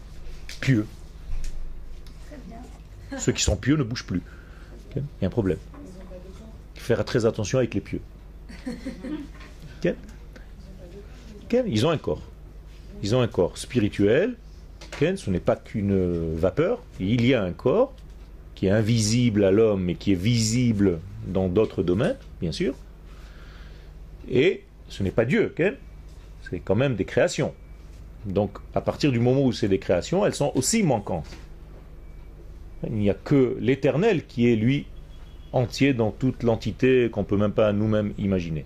pieux. 0.62 0.86
Ceux 3.18 3.32
qui 3.32 3.42
sont 3.42 3.56
pieux 3.56 3.76
ne 3.76 3.82
bougent 3.82 4.06
plus. 4.06 4.22
Il 4.96 5.02
y 5.20 5.24
a 5.24 5.28
un 5.28 5.30
problème. 5.30 5.58
Faire 6.76 7.04
très 7.04 7.26
attention 7.26 7.58
avec 7.58 7.74
les 7.74 7.82
pieux. 7.82 8.00
Ils 11.52 11.86
ont 11.86 11.90
un 11.90 11.98
corps. 11.98 12.22
Ils 13.02 13.14
ont 13.14 13.20
un 13.20 13.28
corps 13.28 13.58
spirituel. 13.58 14.34
Ce 14.98 15.30
n'est 15.30 15.40
pas 15.40 15.56
qu'une 15.56 16.34
vapeur. 16.34 16.82
Il 17.00 17.26
y 17.26 17.34
a 17.34 17.42
un 17.42 17.52
corps 17.52 17.92
qui 18.54 18.66
est 18.66 18.70
invisible 18.70 19.44
à 19.44 19.50
l'homme 19.50 19.84
mais 19.84 19.94
qui 19.94 20.12
est 20.12 20.20
visible 20.20 21.00
dans 21.26 21.48
d'autres 21.48 21.82
domaines, 21.82 22.16
bien 22.40 22.52
sûr. 22.52 22.74
Et 24.30 24.62
ce 24.88 25.02
n'est 25.02 25.10
pas 25.10 25.26
Dieu, 25.26 25.54
c'est 26.48 26.60
quand 26.60 26.74
même 26.74 26.94
des 26.94 27.04
créations. 27.04 27.52
Donc 28.24 28.58
à 28.74 28.80
partir 28.80 29.12
du 29.12 29.20
moment 29.20 29.42
où 29.42 29.52
c'est 29.52 29.68
des 29.68 29.78
créations, 29.78 30.24
elles 30.24 30.34
sont 30.34 30.52
aussi 30.54 30.82
manquantes. 30.82 31.28
Il 32.86 32.94
n'y 32.94 33.10
a 33.10 33.14
que 33.14 33.56
l'éternel 33.60 34.24
qui 34.24 34.50
est 34.50 34.56
lui 34.56 34.86
entier 35.52 35.92
dans 35.92 36.10
toute 36.10 36.42
l'entité 36.42 37.10
qu'on 37.10 37.20
ne 37.20 37.26
peut 37.26 37.36
même 37.36 37.52
pas 37.52 37.72
nous-mêmes 37.72 38.14
imaginer. 38.16 38.64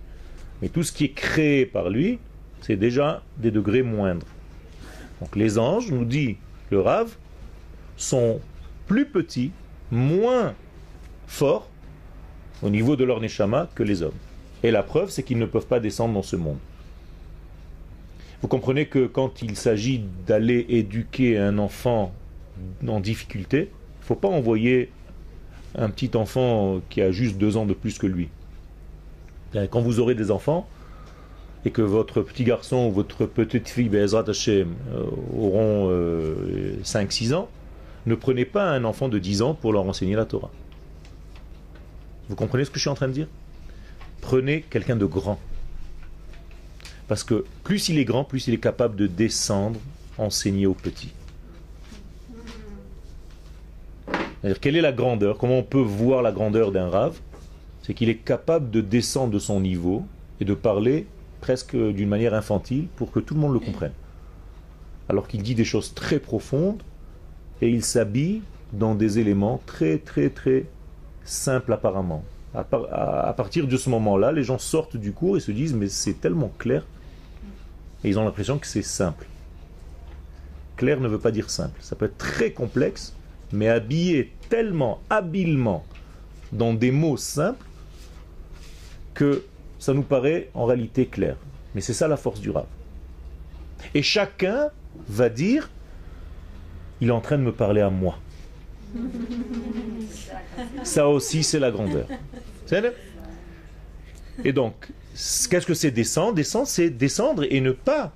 Mais 0.63 0.69
tout 0.69 0.85
ce 0.85 0.93
qui 0.93 1.07
est 1.07 1.13
créé 1.13 1.67
par 1.67 1.91
lui, 1.91 2.21
c'est 2.61 2.77
déjà 2.77 3.23
des 3.39 3.51
degrés 3.51 3.83
moindres. 3.83 4.27
Donc 5.21 5.37
les 5.37 5.59
anges, 5.59 5.91
nous 5.91 6.05
dit 6.05 6.37
le 6.71 6.81
Rave, 6.81 7.17
sont 7.97 8.41
plus 8.87 9.07
petits, 9.07 9.53
moins 9.91 10.55
forts 11.27 11.69
au 12.63 12.71
niveau 12.71 12.97
de 12.97 13.05
leur 13.05 13.21
neshama 13.21 13.69
que 13.75 13.83
les 13.83 14.03
hommes. 14.03 14.13
Et 14.63 14.71
la 14.71 14.83
preuve, 14.83 15.11
c'est 15.11 15.23
qu'ils 15.23 15.39
ne 15.39 15.47
peuvent 15.47 15.67
pas 15.67 15.81
descendre 15.81 16.15
dans 16.15 16.23
ce 16.23 16.37
monde. 16.37 16.59
Vous 18.43 18.49
comprenez 18.49 18.87
que 18.87 19.07
quand 19.07 19.43
il 19.43 19.57
s'agit 19.57 20.03
d'aller 20.27 20.65
éduquer 20.69 21.39
un 21.39 21.59
enfant 21.59 22.13
en 22.87 23.01
difficulté, 23.01 23.59
il 23.59 24.01
ne 24.01 24.07
faut 24.07 24.15
pas 24.15 24.29
envoyer 24.29 24.91
un 25.77 25.91
petit 25.91 26.17
enfant 26.17 26.81
qui 26.89 27.03
a 27.03 27.11
juste 27.11 27.37
deux 27.37 27.57
ans 27.57 27.67
de 27.67 27.75
plus 27.75 27.99
que 27.99 28.07
lui. 28.07 28.29
Quand 29.71 29.81
vous 29.81 30.01
aurez 30.01 30.15
des 30.15 30.31
enfants, 30.31 30.69
et 31.65 31.71
que 31.71 31.83
votre 31.83 32.23
petit 32.23 32.45
garçon 32.45 32.87
ou 32.87 32.93
votre 32.93 33.27
petite 33.27 33.69
fille, 33.69 33.89
Bezrat 33.89 34.25
Hashem, 34.29 34.75
euh, 34.93 35.05
auront 35.37 35.91
5-6 36.83 37.33
euh, 37.33 37.37
ans, 37.37 37.49
ne 38.07 38.15
prenez 38.15 38.45
pas 38.45 38.71
un 38.71 38.85
enfant 38.85 39.09
de 39.09 39.19
10 39.19 39.43
ans 39.43 39.55
pour 39.55 39.73
leur 39.73 39.85
enseigner 39.85 40.15
la 40.15 40.25
Torah. 40.25 40.51
Vous 42.29 42.37
comprenez 42.37 42.65
ce 42.65 42.71
que 42.71 42.77
je 42.77 42.83
suis 42.83 42.89
en 42.89 42.95
train 42.95 43.09
de 43.09 43.13
dire? 43.13 43.27
Prenez 44.21 44.63
quelqu'un 44.63 44.97
de 44.97 45.05
grand. 45.05 45.39
Parce 47.09 47.25
que 47.25 47.45
plus 47.65 47.89
il 47.89 47.99
est 47.99 48.05
grand, 48.05 48.25
plus 48.25 48.47
il 48.47 48.55
est 48.55 48.59
capable 48.59 48.97
de 48.97 49.07
descendre, 49.07 49.81
enseigner 50.17 50.67
aux 50.67 50.75
petits. 50.75 51.13
quelle 54.61 54.77
est 54.77 54.81
la 54.81 54.93
grandeur? 54.93 55.37
Comment 55.37 55.59
on 55.59 55.63
peut 55.63 55.81
voir 55.81 56.23
la 56.23 56.33
grandeur 56.33 56.73
d'un 56.73 56.89
rave? 56.89 57.19
C'est 57.83 57.95
qu'il 57.95 58.09
est 58.09 58.17
capable 58.17 58.71
de 58.71 58.81
descendre 58.81 59.33
de 59.33 59.39
son 59.39 59.61
niveau 59.61 60.07
et 60.41 60.45
de 60.45 60.55
parler 60.55 61.07
presque 61.41 61.77
d'une 61.77 62.09
manière 62.09 62.35
infantile 62.35 62.87
pour 62.97 63.11
que 63.11 63.21
tout 63.21 63.35
le 63.35 63.41
monde 63.41 63.55
le 63.55 63.61
comprenne. 63.61 63.93
Alors 65.09 65.27
qu'il 65.27 65.43
dit 65.43 65.55
des 65.55 65.65
choses 65.65 65.95
très 65.95 66.19
profondes 66.19 66.83
et 67.61 67.69
il 67.69 67.85
s'habille 67.85 68.43
dans 68.73 68.95
des 68.95 69.19
éléments 69.19 69.61
très 69.67 69.99
très 69.99 70.31
très 70.31 70.67
simples 71.25 71.73
apparemment. 71.73 72.25
À, 72.55 73.33
partir 73.37 73.69
de 73.69 73.77
ce 73.77 73.89
moment-là, 73.91 74.33
les 74.33 74.43
gens 74.43 74.59
sortent 74.59 74.97
du 74.97 75.13
cours 75.13 75.37
et 75.37 75.41
se 75.41 75.53
disent 75.53 75.75
mais 75.75 75.89
c'est 75.89 76.21
tellement 76.21 76.53
clair 76.59 76.85
et 78.03 78.09
ils 78.09 78.19
ont 78.19 78.25
l'impression 78.25 78.59
que 78.59 78.67
c'est 78.67 78.83
simple. 78.83 79.27
Clair 80.77 81.01
ne 81.01 81.09
veut 81.09 81.19
pas 81.19 81.31
dire 81.31 81.51
simple. 81.51 81.79
Ça 81.81 81.97
peut 81.97 82.07
être 82.07 82.19
très 82.19 82.53
complexe 82.53 83.15
mais 83.53 83.69
habillé 83.69 84.33
tellement 84.49 85.01
habilement 85.11 85.85
dans 86.53 86.75
des 86.75 86.91
mots 86.91 87.17
simples 87.17 87.67
que 89.15 89.45
ça 89.81 89.93
nous 89.93 90.03
paraît 90.03 90.49
en 90.55 90.67
réalité 90.67 91.07
clair. 91.07 91.37
Mais 91.75 91.81
c'est 91.81 91.93
ça 91.93 92.07
la 92.07 92.17
force 92.17 92.41
du 92.41 92.51
rap. 92.51 92.69
Et 93.95 94.03
chacun 94.03 94.69
va 95.09 95.29
dire, 95.29 95.69
il 97.01 97.09
est 97.09 97.13
en 97.13 97.21
train 97.21 97.39
de 97.39 97.43
me 97.43 97.53
parler 97.53 97.81
à 97.81 97.91
moi. 97.91 98.17
Ça 100.85 101.09
aussi, 101.09 101.43
c'est 101.43 101.59
la 101.59 101.73
grandeur. 101.73 102.07
Et 104.45 104.53
donc, 104.53 104.75
qu'est-ce 105.15 105.67
que 105.67 105.75
c'est 105.75 105.91
descendre? 105.91 106.35
Descendre, 106.35 106.69
c'est 106.69 106.91
descendre 106.91 107.45
et 107.51 107.61
ne 107.61 107.73
pas 107.73 108.13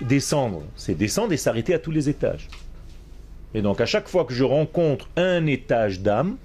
descendre. 0.00 0.62
C'est 0.76 0.94
descendre 0.94 1.32
et 1.32 1.36
s'arrêter 1.36 1.74
à 1.74 1.78
tous 1.78 1.90
les 1.90 2.08
étages. 2.08 2.48
Et 3.54 3.60
donc 3.60 3.80
à 3.80 3.86
chaque 3.86 4.08
fois 4.08 4.24
que 4.24 4.32
je 4.32 4.44
rencontre 4.44 5.08
un 5.16 5.46
étage 5.46 6.00
d'âme, 6.00 6.36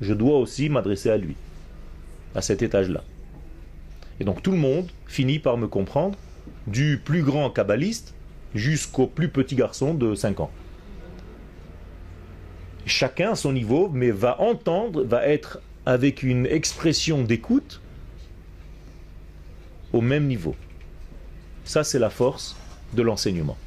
je 0.00 0.14
dois 0.14 0.38
aussi 0.38 0.68
m'adresser 0.68 1.10
à 1.10 1.16
lui, 1.16 1.36
à 2.34 2.40
cet 2.40 2.62
étage-là. 2.62 3.04
Et 4.22 4.24
donc 4.24 4.40
tout 4.40 4.52
le 4.52 4.56
monde 4.56 4.88
finit 5.08 5.40
par 5.40 5.58
me 5.58 5.66
comprendre, 5.66 6.16
du 6.68 7.02
plus 7.04 7.24
grand 7.24 7.50
kabbaliste 7.50 8.14
jusqu'au 8.54 9.08
plus 9.08 9.28
petit 9.28 9.56
garçon 9.56 9.94
de 9.94 10.14
5 10.14 10.38
ans. 10.38 10.50
Chacun 12.86 13.32
à 13.32 13.34
son 13.34 13.52
niveau, 13.52 13.90
mais 13.92 14.12
va 14.12 14.40
entendre, 14.40 15.02
va 15.02 15.26
être 15.26 15.60
avec 15.86 16.22
une 16.22 16.46
expression 16.46 17.24
d'écoute 17.24 17.80
au 19.92 20.00
même 20.00 20.28
niveau. 20.28 20.54
Ça, 21.64 21.82
c'est 21.82 21.98
la 21.98 22.10
force 22.10 22.54
de 22.92 23.02
l'enseignement. 23.02 23.58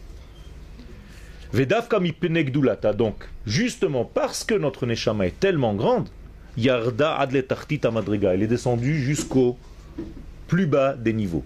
Vedav 1.51 1.89
Gdulata, 1.89 2.93
donc, 2.93 3.27
justement 3.45 4.05
parce 4.05 4.45
que 4.45 4.55
notre 4.55 4.85
Neshama 4.85 5.27
est 5.27 5.37
tellement 5.37 5.73
grande, 5.73 6.07
Yarda 6.55 7.13
Adletartita 7.15 7.91
Madriga, 7.91 8.33
elle 8.33 8.43
est 8.43 8.47
descendue 8.47 9.01
jusqu'au 9.01 9.57
plus 10.47 10.67
bas 10.67 10.93
des 10.93 11.13
niveaux. 11.13 11.43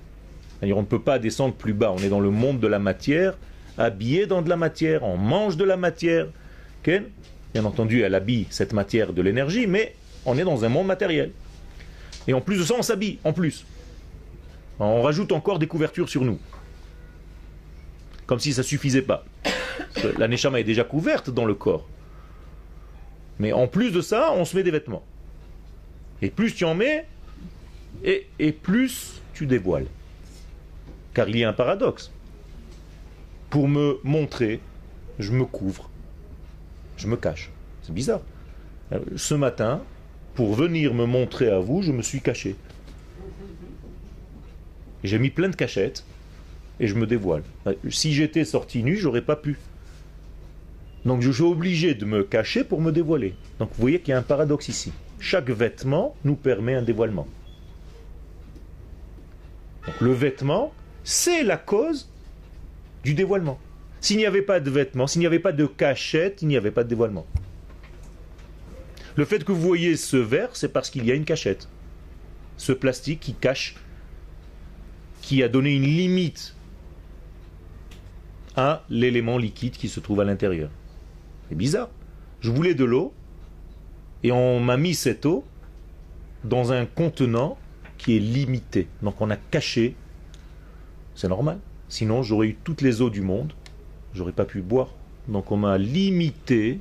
On 0.61 0.67
ne 0.67 0.85
peut 0.85 1.01
pas 1.01 1.19
descendre 1.19 1.53
plus 1.53 1.73
bas, 1.73 1.91
on 1.91 1.99
est 1.99 2.09
dans 2.09 2.19
le 2.19 2.31
monde 2.31 2.59
de 2.59 2.67
la 2.67 2.79
matière, 2.79 3.37
habillé 3.77 4.25
dans 4.27 4.41
de 4.41 4.49
la 4.49 4.57
matière, 4.57 5.03
on 5.03 5.17
mange 5.17 5.57
de 5.57 5.63
la 5.63 5.77
matière. 5.77 6.27
Bien 6.83 7.65
entendu, 7.65 8.01
elle 8.01 8.15
habille 8.15 8.47
cette 8.49 8.73
matière 8.73 9.13
de 9.13 9.21
l'énergie, 9.21 9.67
mais 9.67 9.95
on 10.25 10.37
est 10.37 10.43
dans 10.43 10.65
un 10.65 10.69
monde 10.69 10.87
matériel. 10.87 11.31
Et 12.27 12.33
en 12.33 12.41
plus 12.41 12.57
de 12.59 12.63
ça, 12.63 12.75
on 12.77 12.81
s'habille, 12.81 13.19
en 13.23 13.33
plus. 13.33 13.65
On 14.79 15.01
rajoute 15.01 15.31
encore 15.31 15.59
des 15.59 15.67
couvertures 15.67 16.09
sur 16.09 16.23
nous. 16.23 16.39
Comme 18.25 18.39
si 18.39 18.53
ça 18.53 18.63
suffisait 18.63 19.01
pas. 19.01 19.25
La 20.17 20.27
neshama 20.27 20.59
est 20.59 20.63
déjà 20.63 20.83
couverte 20.83 21.29
dans 21.29 21.45
le 21.45 21.55
corps. 21.55 21.87
Mais 23.39 23.53
en 23.53 23.67
plus 23.67 23.91
de 23.91 24.01
ça, 24.01 24.31
on 24.33 24.45
se 24.45 24.55
met 24.55 24.63
des 24.63 24.71
vêtements. 24.71 25.03
Et 26.21 26.29
plus 26.29 26.53
tu 26.53 26.65
en 26.65 26.75
mets, 26.75 27.07
et, 28.03 28.51
plus 28.51 29.21
tu 29.33 29.45
dévoiles. 29.45 29.87
Car 31.13 31.29
il 31.29 31.37
y 31.37 31.43
a 31.43 31.49
un 31.49 31.53
paradoxe. 31.53 32.11
Pour 33.49 33.67
me 33.67 33.99
montrer, 34.03 34.59
je 35.17 35.31
me 35.31 35.45
couvre. 35.45 35.89
Je 36.97 37.07
me 37.07 37.17
cache. 37.17 37.49
C'est 37.81 37.93
bizarre. 37.93 38.21
Euh, 38.91 38.99
ce 39.15 39.33
matin, 39.33 39.81
pour 40.35 40.53
venir 40.53 40.93
me 40.93 41.05
montrer 41.05 41.49
à 41.49 41.59
vous, 41.59 41.81
je 41.81 41.91
me 41.91 42.01
suis 42.01 42.21
caché. 42.21 42.55
J'ai 45.03 45.19
mis 45.19 45.29
plein 45.29 45.49
de 45.49 45.55
cachettes 45.55 46.03
et 46.79 46.87
je 46.87 46.95
me 46.95 47.07
dévoile. 47.07 47.43
Euh, 47.67 47.73
si 47.89 48.13
j'étais 48.13 48.45
sorti 48.45 48.83
nu, 48.83 48.95
j'aurais 48.95 49.21
pas 49.21 49.35
pu. 49.35 49.57
Donc 51.05 51.21
je 51.21 51.31
suis 51.31 51.43
obligé 51.43 51.95
de 51.95 52.05
me 52.05 52.23
cacher 52.23 52.63
pour 52.63 52.81
me 52.81 52.91
dévoiler. 52.91 53.33
Donc 53.57 53.69
vous 53.69 53.81
voyez 53.81 53.99
qu'il 53.99 54.11
y 54.11 54.13
a 54.13 54.19
un 54.19 54.23
paradoxe 54.23 54.67
ici. 54.67 54.91
Chaque 55.19 55.49
vêtement 55.49 56.15
nous 56.23 56.35
permet 56.35 56.75
un 56.75 56.81
dévoilement. 56.81 57.27
Le 59.99 60.11
vêtement, 60.11 60.73
c'est 61.03 61.43
la 61.43 61.57
cause 61.57 62.09
du 63.03 63.13
dévoilement. 63.13 63.59
S'il 64.01 64.17
n'y 64.17 64.25
avait 64.25 64.41
pas 64.41 64.59
de 64.59 64.69
vêtements, 64.69 65.07
s'il 65.07 65.19
n'y 65.19 65.27
avait 65.27 65.39
pas 65.39 65.51
de 65.51 65.65
cachette, 65.65 66.41
il 66.41 66.47
n'y 66.47 66.57
avait 66.57 66.71
pas 66.71 66.83
de 66.83 66.89
dévoilement. 66.89 67.25
Le 69.15 69.25
fait 69.25 69.43
que 69.43 69.51
vous 69.51 69.61
voyez 69.61 69.97
ce 69.97 70.17
verre, 70.17 70.55
c'est 70.55 70.71
parce 70.71 70.89
qu'il 70.89 71.05
y 71.05 71.11
a 71.11 71.15
une 71.15 71.25
cachette. 71.25 71.67
Ce 72.57 72.71
plastique 72.71 73.19
qui 73.19 73.33
cache, 73.33 73.75
qui 75.21 75.43
a 75.43 75.49
donné 75.49 75.75
une 75.75 75.83
limite 75.83 76.55
à 78.55 78.83
l'élément 78.89 79.37
liquide 79.37 79.73
qui 79.73 79.89
se 79.89 79.99
trouve 79.99 80.21
à 80.21 80.23
l'intérieur. 80.23 80.69
C'est 81.49 81.55
bizarre. 81.55 81.89
Je 82.41 82.51
voulais 82.51 82.73
de 82.73 82.85
l'eau 82.85 83.13
et 84.23 84.31
on 84.31 84.59
m'a 84.59 84.77
mis 84.77 84.93
cette 84.93 85.25
eau 85.25 85.43
dans 86.43 86.71
un 86.71 86.85
contenant 86.85 87.57
qui 87.99 88.15
est 88.15 88.19
limité. 88.19 88.87
Donc 89.03 89.21
on 89.21 89.29
a 89.29 89.35
caché. 89.35 89.95
C'est 91.13 91.27
normal. 91.27 91.59
Sinon 91.89 92.23
j'aurais 92.23 92.47
eu 92.47 92.57
toutes 92.63 92.81
les 92.81 93.03
eaux 93.03 93.11
du 93.11 93.21
monde. 93.21 93.53
J'aurais 94.15 94.31
pas 94.31 94.45
pu 94.45 94.61
boire. 94.61 94.89
Donc 95.27 95.51
on 95.51 95.57
m'a 95.57 95.77
limité 95.77 96.79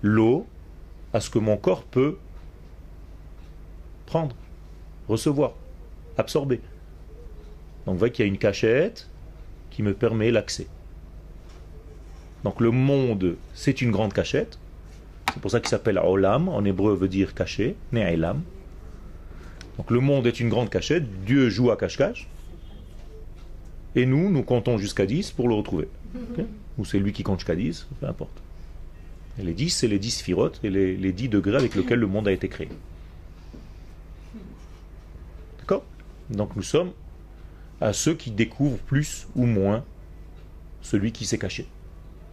l'eau 0.00 0.46
à 1.12 1.20
ce 1.20 1.28
que 1.28 1.38
mon 1.38 1.58
corps 1.58 1.82
peut 1.82 2.16
prendre, 4.06 4.34
recevoir, 5.08 5.52
absorber. 6.16 6.60
Donc 7.84 7.94
vous 7.94 7.98
voyez 7.98 8.12
qu'il 8.12 8.24
y 8.24 8.28
a 8.28 8.30
une 8.30 8.38
cachette 8.38 9.08
qui 9.70 9.82
me 9.82 9.92
permet 9.92 10.30
l'accès. 10.30 10.66
Donc 12.44 12.60
le 12.60 12.70
monde, 12.70 13.36
c'est 13.54 13.82
une 13.82 13.90
grande 13.90 14.12
cachette. 14.12 14.58
C'est 15.32 15.40
pour 15.40 15.50
ça 15.50 15.60
qu'il 15.60 15.68
s'appelle 15.68 15.98
Olam. 15.98 16.48
En 16.48 16.64
hébreu 16.64 16.94
veut 16.94 17.08
dire 17.08 17.34
caché, 17.34 17.74
Ne'elam. 17.92 18.42
Donc 19.76 19.90
le 19.90 20.00
monde 20.00 20.26
est 20.26 20.40
une 20.40 20.48
grande 20.48 20.70
cachette. 20.70 21.04
Dieu 21.24 21.48
joue 21.48 21.70
à 21.70 21.76
cache-cache. 21.76 22.28
Et 23.96 24.06
nous, 24.06 24.30
nous 24.30 24.42
comptons 24.42 24.78
jusqu'à 24.78 25.06
10 25.06 25.32
pour 25.32 25.48
le 25.48 25.54
retrouver. 25.54 25.88
Ou 26.78 26.84
c'est 26.84 26.98
lui 26.98 27.12
qui 27.12 27.22
compte 27.22 27.40
jusqu'à 27.40 27.54
10, 27.54 27.86
peu 28.00 28.06
importe. 28.06 28.42
Les 29.38 29.52
10, 29.52 29.70
c'est 29.70 29.88
les 29.88 29.98
10 29.98 30.10
sphirotes 30.18 30.60
et 30.62 30.70
les, 30.70 30.96
les 30.96 31.12
10 31.12 31.28
degrés 31.28 31.56
avec 31.56 31.74
lesquels 31.74 31.98
le 31.98 32.06
monde 32.06 32.28
a 32.28 32.32
été 32.32 32.48
créé. 32.48 32.68
D'accord 35.58 35.84
Donc 36.30 36.54
nous 36.56 36.62
sommes 36.62 36.92
à 37.80 37.92
ceux 37.92 38.14
qui 38.14 38.30
découvrent 38.30 38.78
plus 38.78 39.26
ou 39.34 39.46
moins 39.46 39.84
celui 40.82 41.12
qui 41.12 41.26
s'est 41.26 41.38
caché. 41.38 41.66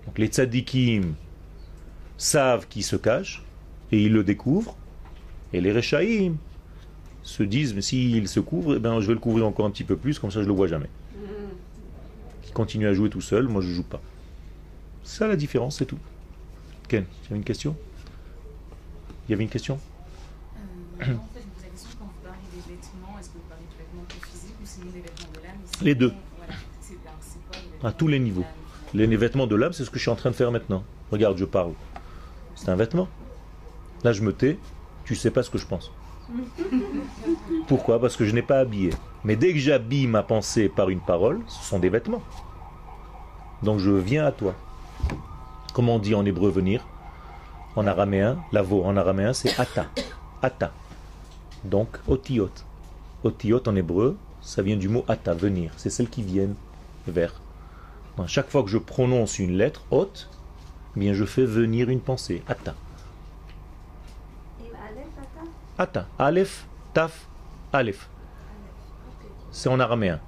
Donc 0.05 0.17
les 0.17 0.27
tzadikim 0.27 1.13
savent 2.17 2.67
qui 2.67 2.83
se 2.83 2.95
cache 2.95 3.43
et 3.91 4.03
ils 4.03 4.13
le 4.13 4.23
découvrent. 4.23 4.75
Et 5.53 5.61
les 5.61 5.71
rechaïm 5.71 6.37
se 7.23 7.43
disent, 7.43 7.73
mais 7.73 7.81
s'il 7.81 8.27
se 8.27 8.39
couvre, 8.39 8.75
eh 8.75 8.79
ben, 8.79 8.99
je 8.99 9.07
vais 9.07 9.13
le 9.13 9.19
couvrir 9.19 9.47
encore 9.47 9.65
un 9.65 9.71
petit 9.71 9.83
peu 9.83 9.95
plus, 9.95 10.19
comme 10.19 10.31
ça 10.31 10.39
je 10.39 10.45
ne 10.45 10.49
le 10.49 10.55
vois 10.55 10.67
jamais. 10.67 10.89
Il 12.47 12.53
continue 12.53 12.87
à 12.87 12.93
jouer 12.93 13.09
tout 13.09 13.21
seul, 13.21 13.47
moi 13.47 13.61
je 13.61 13.69
ne 13.69 13.73
joue 13.73 13.83
pas. 13.83 14.01
C'est 15.03 15.19
ça 15.19 15.27
la 15.27 15.35
différence, 15.35 15.77
c'est 15.77 15.85
tout. 15.85 15.99
Ken, 16.87 17.05
tu 17.23 17.31
avais 17.31 17.37
une 17.37 17.45
question? 17.45 17.75
Il 19.27 19.31
y 19.31 19.33
avait 19.33 19.43
une 19.43 19.49
question? 19.49 19.79
Les 25.81 25.95
deux. 25.95 26.13
À 27.83 27.91
tous 27.91 28.07
les 28.07 28.19
niveaux. 28.19 28.45
Les 28.93 29.07
vêtements 29.15 29.47
de 29.47 29.55
l'âme, 29.55 29.73
c'est 29.73 29.85
ce 29.85 29.89
que 29.89 29.97
je 29.97 30.01
suis 30.01 30.11
en 30.11 30.15
train 30.15 30.31
de 30.31 30.35
faire 30.35 30.51
maintenant. 30.51 30.83
Regarde, 31.11 31.37
je 31.37 31.45
parle. 31.45 31.73
C'est 32.55 32.69
un 32.69 32.75
vêtement. 32.75 33.07
Là, 34.03 34.11
je 34.11 34.21
me 34.21 34.33
tais. 34.33 34.59
Tu 35.05 35.15
sais 35.15 35.31
pas 35.31 35.43
ce 35.43 35.49
que 35.49 35.57
je 35.57 35.65
pense. 35.65 35.91
Pourquoi? 37.67 37.99
Parce 37.99 38.15
que 38.15 38.25
je 38.25 38.33
n'ai 38.33 38.41
pas 38.41 38.59
habillé. 38.59 38.91
Mais 39.23 39.35
dès 39.35 39.53
que 39.53 39.59
j'habille 39.59 40.07
ma 40.07 40.23
pensée 40.23 40.69
par 40.69 40.89
une 40.89 40.99
parole, 40.99 41.41
ce 41.47 41.63
sont 41.63 41.79
des 41.79 41.89
vêtements. 41.89 42.23
Donc 43.63 43.79
je 43.79 43.91
viens 43.91 44.25
à 44.25 44.31
toi. 44.31 44.55
Comment 45.73 45.95
on 45.95 45.99
dit 45.99 46.15
en 46.15 46.25
hébreu 46.25 46.49
venir 46.49 46.85
En 47.75 47.85
araméen, 47.87 48.37
lavo 48.51 48.83
en 48.83 48.97
araméen, 48.97 49.33
c'est 49.33 49.59
ata. 49.59 49.85
Ata. 50.41 50.71
Donc 51.63 51.99
otiot. 52.07 52.49
Otiot 53.23 53.61
en 53.67 53.75
hébreu, 53.75 54.17
ça 54.41 54.61
vient 54.61 54.77
du 54.77 54.89
mot 54.89 55.05
ata, 55.07 55.33
venir. 55.33 55.71
C'est 55.77 55.91
celles 55.91 56.09
qui 56.09 56.23
viennent 56.23 56.55
vers. 57.07 57.39
chaque 58.25 58.49
fois 58.49 58.63
que 58.63 58.69
je 58.69 58.79
prononce 58.79 59.39
une 59.39 59.55
lettre, 59.57 59.83
ot, 59.91 60.11
eh 60.95 60.99
bien 60.99 61.13
je 61.13 61.25
fais 61.25 61.45
venir 61.45 61.89
une 61.89 62.01
pensée. 62.01 62.41
Ata. 62.47 62.75
Ata. 65.81 66.05
Aleph, 66.19 66.67
taf, 66.93 67.27
aleph. 67.73 68.07
C'est 69.51 69.67
en 69.67 69.79
araméen. 69.79 70.19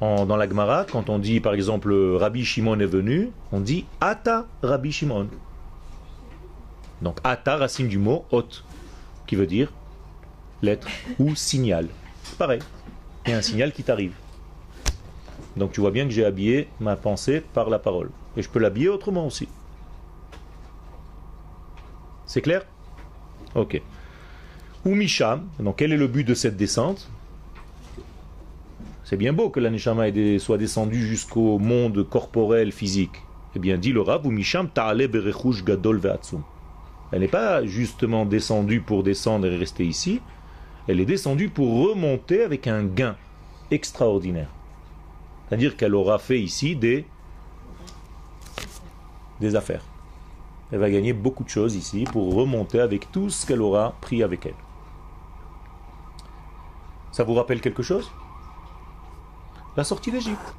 dans 0.00 0.36
la 0.36 0.48
Gemara, 0.48 0.84
quand 0.84 1.10
on 1.10 1.18
dit 1.18 1.40
par 1.40 1.54
exemple 1.54 1.92
Rabbi 1.92 2.44
Shimon 2.44 2.78
est 2.78 2.86
venu, 2.86 3.32
on 3.50 3.58
dit 3.58 3.86
Ata 4.00 4.46
Rabbi 4.62 4.92
Shimon. 4.92 5.28
Donc 7.00 7.18
Ata, 7.24 7.56
racine 7.56 7.88
du 7.88 7.98
mot 7.98 8.24
ot, 8.30 8.62
qui 9.26 9.34
veut 9.34 9.48
dire 9.48 9.72
lettre 10.62 10.86
ou 11.18 11.34
signal. 11.34 11.88
Pareil 12.38 12.60
il 13.26 13.30
y 13.30 13.34
a 13.34 13.38
un 13.38 13.42
signal 13.42 13.72
qui 13.72 13.82
t'arrive. 13.82 14.14
Donc 15.56 15.72
tu 15.72 15.80
vois 15.80 15.90
bien 15.90 16.04
que 16.04 16.10
j'ai 16.10 16.24
habillé 16.24 16.68
ma 16.78 16.94
pensée 16.94 17.40
par 17.40 17.68
la 17.68 17.80
parole. 17.80 18.10
Et 18.36 18.42
je 18.42 18.48
peux 18.48 18.60
l'habiller 18.60 18.88
autrement 18.88 19.26
aussi. 19.26 19.48
C'est 22.26 22.42
clair? 22.42 22.62
Ok. 23.54 23.82
Ou 24.84 24.94
Misham, 24.96 25.46
donc 25.60 25.76
quel 25.76 25.92
est 25.92 25.96
le 25.96 26.08
but 26.08 26.24
de 26.24 26.34
cette 26.34 26.56
descente? 26.56 27.08
C'est 29.04 29.16
bien 29.16 29.32
beau 29.32 29.48
que 29.48 29.60
la 29.60 29.70
Neshama 29.70 30.06
soit 30.38 30.58
descendue 30.58 31.06
jusqu'au 31.06 31.58
monde 31.58 32.08
corporel 32.08 32.72
physique. 32.72 33.22
Eh 33.54 33.58
bien, 33.58 33.76
dit 33.78 33.92
le 33.92 34.00
Rav, 34.00 34.26
ou 34.26 34.30
Misham 34.30 34.68
ta'ale 34.70 35.08
gadol 35.64 35.98
ve'atsum. 35.98 36.42
Elle 37.12 37.20
n'est 37.20 37.28
pas 37.28 37.64
justement 37.64 38.24
descendue 38.24 38.80
pour 38.80 39.02
descendre 39.02 39.46
et 39.46 39.56
rester 39.56 39.84
ici, 39.84 40.20
elle 40.88 40.98
est 40.98 41.04
descendue 41.04 41.50
pour 41.50 41.88
remonter 41.88 42.42
avec 42.42 42.66
un 42.66 42.82
gain 42.82 43.14
extraordinaire. 43.70 44.48
C'est-à-dire 45.48 45.76
qu'elle 45.76 45.94
aura 45.94 46.18
fait 46.18 46.40
ici 46.40 46.74
des 46.74 47.04
affaires. 49.54 49.84
Elle 50.72 50.78
va 50.78 50.90
gagner 50.90 51.12
beaucoup 51.12 51.44
de 51.44 51.50
choses 51.50 51.76
ici 51.76 52.04
pour 52.10 52.34
remonter 52.34 52.80
avec 52.80 53.12
tout 53.12 53.28
ce 53.28 53.46
qu'elle 53.46 53.60
aura 53.60 53.94
pris 54.00 54.22
avec 54.22 54.46
elle. 54.46 54.54
Ça 57.12 57.24
vous 57.24 57.34
rappelle 57.34 57.60
quelque 57.60 57.82
chose? 57.82 58.10
La 59.76 59.84
sortie 59.84 60.10
d'Égypte. 60.10 60.54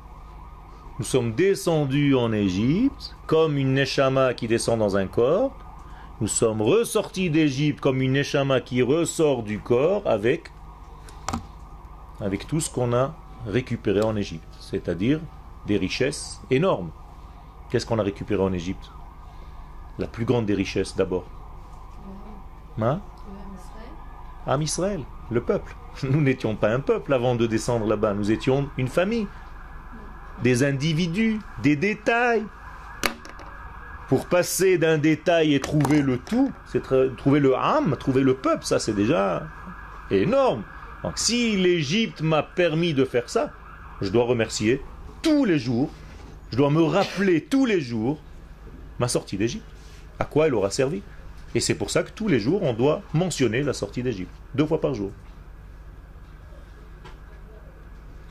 Nous 1.00 1.06
sommes 1.06 1.34
descendus 1.34 2.16
en 2.16 2.32
Égypte 2.32 3.16
comme 3.26 3.58
une 3.58 3.74
neshama 3.74 4.36
qui 4.36 4.48
descend 4.48 4.78
dans 4.78 4.96
un 4.96 5.08
corps. 5.08 5.52
Nous 6.22 6.28
sommes 6.28 6.62
ressortis 6.62 7.32
d'Égypte 7.32 7.82
comme 7.82 8.04
une 8.04 8.14
neshama 8.14 8.62
qui 8.62 8.84
ressort 8.84 9.42
du 9.42 9.60
corps 9.60 10.04
avec, 10.06 10.52
avec 12.22 12.46
tout 12.48 12.60
ce 12.60 12.70
qu'on 12.70 12.94
a 12.94 13.16
récupéré 13.48 14.02
en 14.02 14.16
Égypte, 14.16 14.48
c'est-à-dire 14.60 15.20
des 15.66 15.78
richesses 15.78 16.40
énormes. 16.52 16.92
Qu'est-ce 17.72 17.88
qu'on 17.88 17.98
a 17.98 18.04
récupéré 18.04 18.44
en 18.44 18.54
Égypte? 18.54 18.92
La 19.98 20.06
plus 20.06 20.26
grande 20.26 20.46
des 20.46 20.54
richesses 20.54 20.96
d'abord. 20.96 21.26
Hein? 22.80 23.00
Am 24.46 24.62
Israël, 24.62 25.04
le 25.32 25.42
peuple. 25.42 25.76
Nous 26.04 26.22
n'étions 26.22 26.56
pas 26.56 26.70
un 26.70 26.80
peuple 26.80 27.14
avant 27.14 27.36
de 27.36 27.46
descendre 27.46 27.86
là-bas, 27.86 28.14
nous 28.14 28.32
étions 28.32 28.70
une 28.78 28.88
famille, 28.88 29.28
des 30.42 30.64
individus, 30.64 31.40
des 31.62 31.76
détails. 31.76 32.44
Pour 34.10 34.26
passer 34.26 34.78
d'un 34.78 34.98
détail 34.98 35.56
et 35.56 35.60
trouver 35.60 36.02
le 36.02 36.18
tout, 36.18 36.52
c'est 36.68 36.82
trouver 37.18 37.40
le 37.40 37.56
âme, 37.56 37.96
trouver 37.98 38.22
le 38.22 38.36
peuple, 38.36 38.66
ça 38.66 38.80
c'est 38.80 38.94
déjà 38.94 39.48
énorme. 40.12 40.64
Donc 41.04 41.14
si 41.18 41.56
l'Égypte 41.56 42.22
m'a 42.22 42.44
permis 42.44 42.94
de 42.94 43.06
faire 43.06 43.30
ça, 43.30 43.52
je 44.02 44.10
dois 44.10 44.26
remercier 44.26 44.82
tous 45.22 45.46
les 45.46 45.58
jours, 45.58 45.90
je 46.52 46.58
dois 46.58 46.70
me 46.70 46.84
rappeler 46.84 47.42
tous 47.42 47.66
les 47.66 47.82
jours 47.82 48.20
ma 49.00 49.08
sortie 49.08 49.38
d'Égypte. 49.38 49.66
À 50.20 50.26
quoi 50.26 50.48
elle 50.48 50.54
aura 50.54 50.70
servi 50.70 51.02
Et 51.56 51.60
c'est 51.60 51.76
pour 51.76 51.90
ça 51.90 52.04
que 52.04 52.12
tous 52.12 52.28
les 52.28 52.40
jours 52.40 52.62
on 52.62 52.74
doit 52.74 53.02
mentionner 53.14 53.64
la 53.64 53.74
sortie 53.74 54.04
d'Égypte, 54.04 54.34
deux 54.54 54.66
fois 54.66 54.82
par 54.82 54.94
jour. 54.94 55.12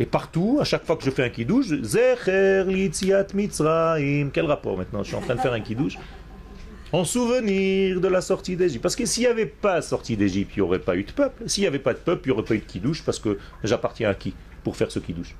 Et 0.00 0.06
partout, 0.06 0.58
à 0.60 0.64
chaque 0.64 0.84
fois 0.84 0.96
que 0.96 1.04
je 1.04 1.10
fais 1.10 1.24
un 1.24 1.28
kidouche, 1.28 1.66
Zecher 1.82 2.64
litziat 2.66 3.26
mitzraim. 3.34 4.30
Quel 4.32 4.46
rapport 4.46 4.76
maintenant 4.76 5.02
Je 5.02 5.08
suis 5.08 5.16
en 5.16 5.20
train 5.20 5.34
de 5.34 5.40
faire 5.40 5.52
un 5.52 5.60
kidouche. 5.60 5.98
En 6.92 7.04
souvenir 7.04 8.00
de 8.00 8.08
la 8.08 8.20
sortie 8.20 8.56
d'Égypte. 8.56 8.82
Parce 8.82 8.96
que 8.96 9.06
s'il 9.06 9.22
n'y 9.22 9.30
avait 9.30 9.46
pas 9.46 9.80
sortie 9.80 10.16
d'Égypte, 10.16 10.52
il 10.56 10.58
n'y 10.58 10.62
aurait 10.62 10.78
pas 10.78 10.96
eu 10.96 11.04
de 11.04 11.12
peuple. 11.12 11.44
S'il 11.46 11.62
n'y 11.62 11.68
avait 11.68 11.78
pas 11.78 11.94
de 11.94 11.98
peuple, 11.98 12.22
il 12.24 12.32
n'y 12.32 12.38
aurait 12.38 12.44
pas 12.44 12.54
eu 12.54 12.58
de 12.58 12.64
kidouche. 12.64 13.02
Parce 13.02 13.18
que 13.18 13.38
j'appartiens 13.64 14.10
à 14.10 14.14
qui 14.14 14.34
pour 14.64 14.76
faire 14.76 14.90
ce 14.90 14.98
kidouche? 14.98 15.34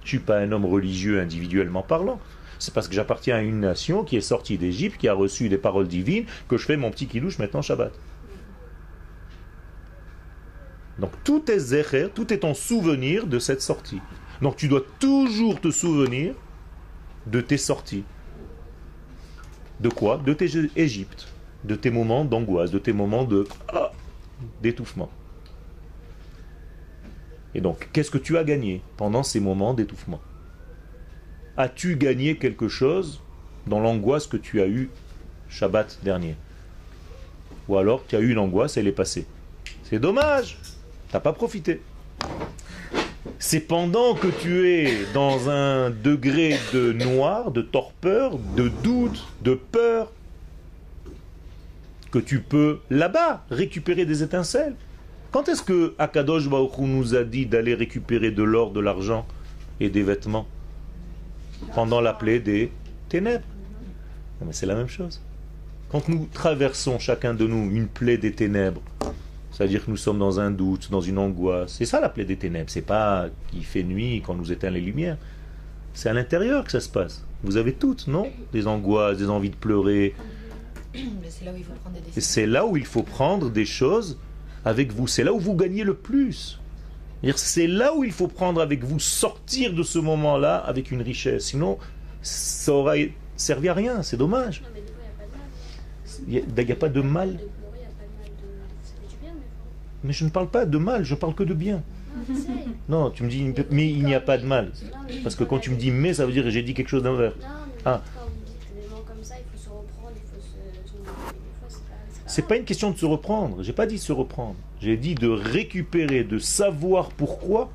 Je 0.00 0.06
ne 0.06 0.08
suis 0.08 0.18
pas 0.18 0.38
un 0.38 0.50
homme 0.52 0.66
religieux 0.66 1.20
individuellement 1.20 1.82
parlant. 1.82 2.20
C'est 2.58 2.72
parce 2.72 2.88
que 2.88 2.94
j'appartiens 2.94 3.36
à 3.36 3.40
une 3.40 3.60
nation 3.60 4.02
qui 4.02 4.16
est 4.16 4.20
sortie 4.20 4.56
d'Égypte, 4.56 4.96
qui 4.98 5.08
a 5.08 5.14
reçu 5.14 5.48
des 5.48 5.58
paroles 5.58 5.88
divines, 5.88 6.24
que 6.48 6.56
je 6.56 6.64
fais 6.64 6.76
mon 6.76 6.90
petit 6.90 7.06
kidouche 7.06 7.38
maintenant 7.38 7.62
Shabbat. 7.62 7.92
Donc 10.98 11.10
tout 11.24 11.50
est 11.50 11.58
zécher, 11.58 12.08
tout 12.14 12.32
est 12.32 12.44
en 12.44 12.54
souvenir 12.54 13.26
de 13.26 13.38
cette 13.38 13.60
sortie. 13.60 14.00
Donc 14.40 14.56
tu 14.56 14.68
dois 14.68 14.82
toujours 14.98 15.60
te 15.60 15.70
souvenir 15.70 16.34
de 17.26 17.40
tes 17.40 17.58
sorties. 17.58 18.04
De 19.80 19.88
quoi? 19.88 20.16
De 20.18 20.32
tes 20.32 20.48
Égypte, 20.76 21.28
de 21.64 21.74
tes 21.74 21.90
moments 21.90 22.24
d'angoisse, 22.24 22.70
de 22.70 22.78
tes 22.78 22.92
moments 22.92 23.24
de 23.24 23.46
ah, 23.72 23.92
d'étouffement. 24.62 25.10
Et 27.54 27.60
donc, 27.60 27.88
qu'est-ce 27.92 28.10
que 28.10 28.18
tu 28.18 28.36
as 28.36 28.44
gagné 28.44 28.82
pendant 28.96 29.22
ces 29.22 29.40
moments 29.40 29.74
d'étouffement? 29.74 30.20
As-tu 31.56 31.96
gagné 31.96 32.36
quelque 32.36 32.68
chose 32.68 33.22
dans 33.66 33.80
l'angoisse 33.80 34.26
que 34.26 34.36
tu 34.36 34.60
as 34.60 34.68
eue 34.68 34.90
Shabbat 35.48 35.98
dernier? 36.02 36.36
Ou 37.68 37.76
alors 37.78 38.04
tu 38.06 38.16
as 38.16 38.20
eu 38.20 38.34
l'angoisse, 38.34 38.76
elle 38.76 38.86
est 38.86 38.92
passée. 38.92 39.26
C'est 39.84 39.98
dommage 39.98 40.58
T'as 41.10 41.20
pas 41.20 41.32
profité. 41.32 41.80
C'est 43.38 43.60
pendant 43.60 44.14
que 44.14 44.28
tu 44.28 44.68
es 44.68 45.06
dans 45.12 45.50
un 45.50 45.90
degré 45.90 46.56
de 46.72 46.92
noir, 46.92 47.50
de 47.50 47.62
torpeur, 47.62 48.38
de 48.56 48.68
doute, 48.82 49.26
de 49.42 49.54
peur, 49.54 50.12
que 52.10 52.18
tu 52.18 52.40
peux 52.40 52.80
là-bas 52.90 53.44
récupérer 53.50 54.06
des 54.06 54.22
étincelles. 54.22 54.74
Quand 55.32 55.48
est-ce 55.48 55.62
que 55.62 55.94
Akadosh 55.98 56.48
Baruch 56.48 56.78
nous 56.78 57.14
a 57.14 57.24
dit 57.24 57.46
d'aller 57.46 57.74
récupérer 57.74 58.30
de 58.30 58.42
l'or, 58.42 58.70
de 58.70 58.80
l'argent 58.80 59.26
et 59.80 59.90
des 59.90 60.02
vêtements 60.02 60.46
Pendant 61.74 62.00
la 62.00 62.14
plaie 62.14 62.40
des 62.40 62.72
ténèbres? 63.08 63.44
Mais 64.44 64.52
c'est 64.52 64.66
la 64.66 64.74
même 64.74 64.88
chose. 64.88 65.20
Quand 65.90 66.08
nous 66.08 66.28
traversons 66.32 66.98
chacun 66.98 67.34
de 67.34 67.46
nous 67.46 67.70
une 67.70 67.86
plaie 67.86 68.18
des 68.18 68.32
ténèbres, 68.32 68.82
c'est-à-dire 69.56 69.86
que 69.86 69.90
nous 69.90 69.96
sommes 69.96 70.18
dans 70.18 70.38
un 70.38 70.50
doute, 70.50 70.90
dans 70.90 71.00
une 71.00 71.16
angoisse. 71.16 71.72
C'est 71.78 71.86
ça 71.86 71.98
la 71.98 72.10
plaie 72.10 72.26
des 72.26 72.36
ténèbres. 72.36 72.68
C'est 72.68 72.82
pas 72.82 73.28
qu'il 73.50 73.64
fait 73.64 73.84
nuit 73.84 74.22
quand 74.22 74.34
nous 74.34 74.52
éteint 74.52 74.68
les 74.68 74.82
lumières. 74.82 75.16
C'est 75.94 76.10
à 76.10 76.12
l'intérieur 76.12 76.62
que 76.62 76.70
ça 76.70 76.80
se 76.80 76.90
passe. 76.90 77.24
Vous 77.42 77.56
avez 77.56 77.72
toutes, 77.72 78.06
non? 78.06 78.30
Des 78.52 78.66
angoisses, 78.66 79.16
des 79.16 79.30
envies 79.30 79.48
de 79.48 79.56
pleurer. 79.56 80.14
C'est 80.92 81.46
là 81.46 81.52
où 81.54 81.56
il 81.56 81.64
faut 81.64 81.72
prendre 81.72 81.96
des 81.96 82.20
C'est 82.20 82.46
là 82.46 82.66
où 82.66 82.76
il 82.76 82.84
faut 82.84 83.02
prendre 83.02 83.48
des 83.48 83.64
choses 83.64 84.18
avec 84.66 84.92
vous. 84.92 85.06
C'est 85.06 85.24
là 85.24 85.32
où 85.32 85.40
vous 85.40 85.54
gagnez 85.54 85.84
le 85.84 85.94
plus. 85.94 86.60
C'est 87.34 87.66
là 87.66 87.96
où 87.96 88.04
il 88.04 88.12
faut 88.12 88.28
prendre 88.28 88.60
avec 88.60 88.84
vous, 88.84 89.00
sortir 89.00 89.72
de 89.72 89.82
ce 89.82 89.98
moment-là 89.98 90.58
avec 90.58 90.90
une 90.90 91.00
richesse. 91.00 91.46
Sinon, 91.46 91.78
ça 92.20 92.72
aurait 92.72 93.12
servi 93.36 93.70
à 93.70 93.74
rien. 93.74 94.02
C'est 94.02 94.18
dommage. 94.18 94.62
Il 96.28 96.44
n'y 96.46 96.72
a, 96.72 96.76
pas 96.76 96.90
de 96.90 97.00
mal. 97.00 97.38
Mais 100.04 100.12
je 100.12 100.24
ne 100.24 100.30
parle 100.30 100.48
pas 100.48 100.66
de 100.66 100.78
mal, 100.78 101.04
je 101.04 101.14
parle 101.14 101.34
que 101.34 101.42
de 101.42 101.54
bien. 101.54 101.82
Non, 102.88 103.10
tu 103.10 103.24
me 103.24 103.28
dis, 103.28 103.52
mais 103.70 103.90
il 103.90 104.04
n'y 104.04 104.14
a 104.14 104.20
pas 104.20 104.38
de 104.38 104.46
mal. 104.46 104.72
Parce 105.22 105.34
que 105.34 105.44
quand 105.44 105.58
tu 105.58 105.70
me 105.70 105.76
dis 105.76 105.90
mais, 105.90 106.14
ça 106.14 106.26
veut 106.26 106.32
dire 106.32 106.44
que 106.44 106.50
j'ai 106.50 106.62
dit 106.62 106.74
quelque 106.74 106.88
chose 106.88 107.02
d'inverse. 107.02 107.34
Ah. 107.84 108.02
C'est 112.26 112.46
pas 112.46 112.56
une 112.56 112.64
question 112.64 112.90
de 112.90 112.98
se 112.98 113.06
reprendre. 113.06 113.62
J'ai 113.62 113.72
pas 113.72 113.86
dit 113.86 113.98
se 113.98 114.12
reprendre. 114.12 114.56
J'ai 114.80 114.96
dit 114.96 115.14
de 115.14 115.28
récupérer, 115.28 116.24
de 116.24 116.38
savoir 116.38 117.10
pourquoi 117.10 117.70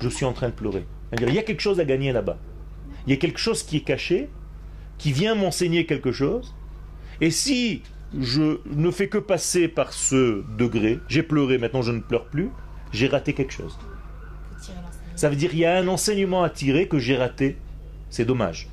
je 0.00 0.08
suis 0.08 0.24
en 0.24 0.32
train 0.32 0.48
de 0.48 0.54
pleurer. 0.54 0.84
C'est-à-dire, 1.08 1.28
il 1.28 1.34
y 1.34 1.38
a 1.38 1.42
quelque 1.42 1.60
chose 1.60 1.78
à 1.78 1.84
gagner 1.84 2.10
là-bas. 2.12 2.38
Il 3.06 3.10
y 3.10 3.12
a 3.12 3.18
quelque 3.18 3.38
chose 3.38 3.62
qui 3.62 3.76
est 3.76 3.82
caché, 3.82 4.30
qui 4.98 5.12
vient 5.12 5.34
m'enseigner 5.34 5.86
quelque 5.86 6.12
chose. 6.12 6.54
Et 7.20 7.30
si 7.30 7.82
je 8.20 8.58
ne 8.66 8.90
fais 8.90 9.08
que 9.08 9.18
passer 9.18 9.68
par 9.68 9.92
ce 9.92 10.42
degré, 10.56 11.00
j'ai 11.08 11.22
pleuré, 11.22 11.58
maintenant 11.58 11.82
je 11.82 11.92
ne 11.92 12.00
pleure 12.00 12.26
plus, 12.26 12.50
j'ai 12.92 13.08
raté 13.08 13.32
quelque 13.32 13.52
chose. 13.52 13.78
Ça 15.16 15.28
veut 15.28 15.36
dire 15.36 15.50
qu'il 15.50 15.60
y 15.60 15.64
a 15.64 15.76
un 15.76 15.88
enseignement 15.88 16.42
à 16.42 16.50
tirer 16.50 16.88
que 16.88 16.98
j'ai 16.98 17.16
raté. 17.16 17.56
C'est 18.10 18.24
dommage. 18.24 18.68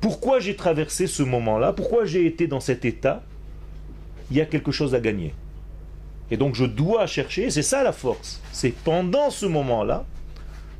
Pourquoi 0.00 0.38
j'ai 0.38 0.54
traversé 0.54 1.06
ce 1.06 1.22
moment-là? 1.22 1.72
Pourquoi 1.72 2.04
j'ai 2.04 2.26
été 2.26 2.46
dans 2.46 2.60
cet 2.60 2.84
état? 2.84 3.22
Il 4.30 4.36
y 4.36 4.40
a 4.40 4.46
quelque 4.46 4.72
chose 4.72 4.94
à 4.94 5.00
gagner. 5.00 5.34
Et 6.30 6.36
donc 6.36 6.54
je 6.54 6.64
dois 6.64 7.06
chercher, 7.06 7.50
c'est 7.50 7.62
ça 7.62 7.82
la 7.82 7.92
force. 7.92 8.40
C'est 8.52 8.74
pendant 8.74 9.30
ce 9.30 9.46
moment-là, 9.46 10.04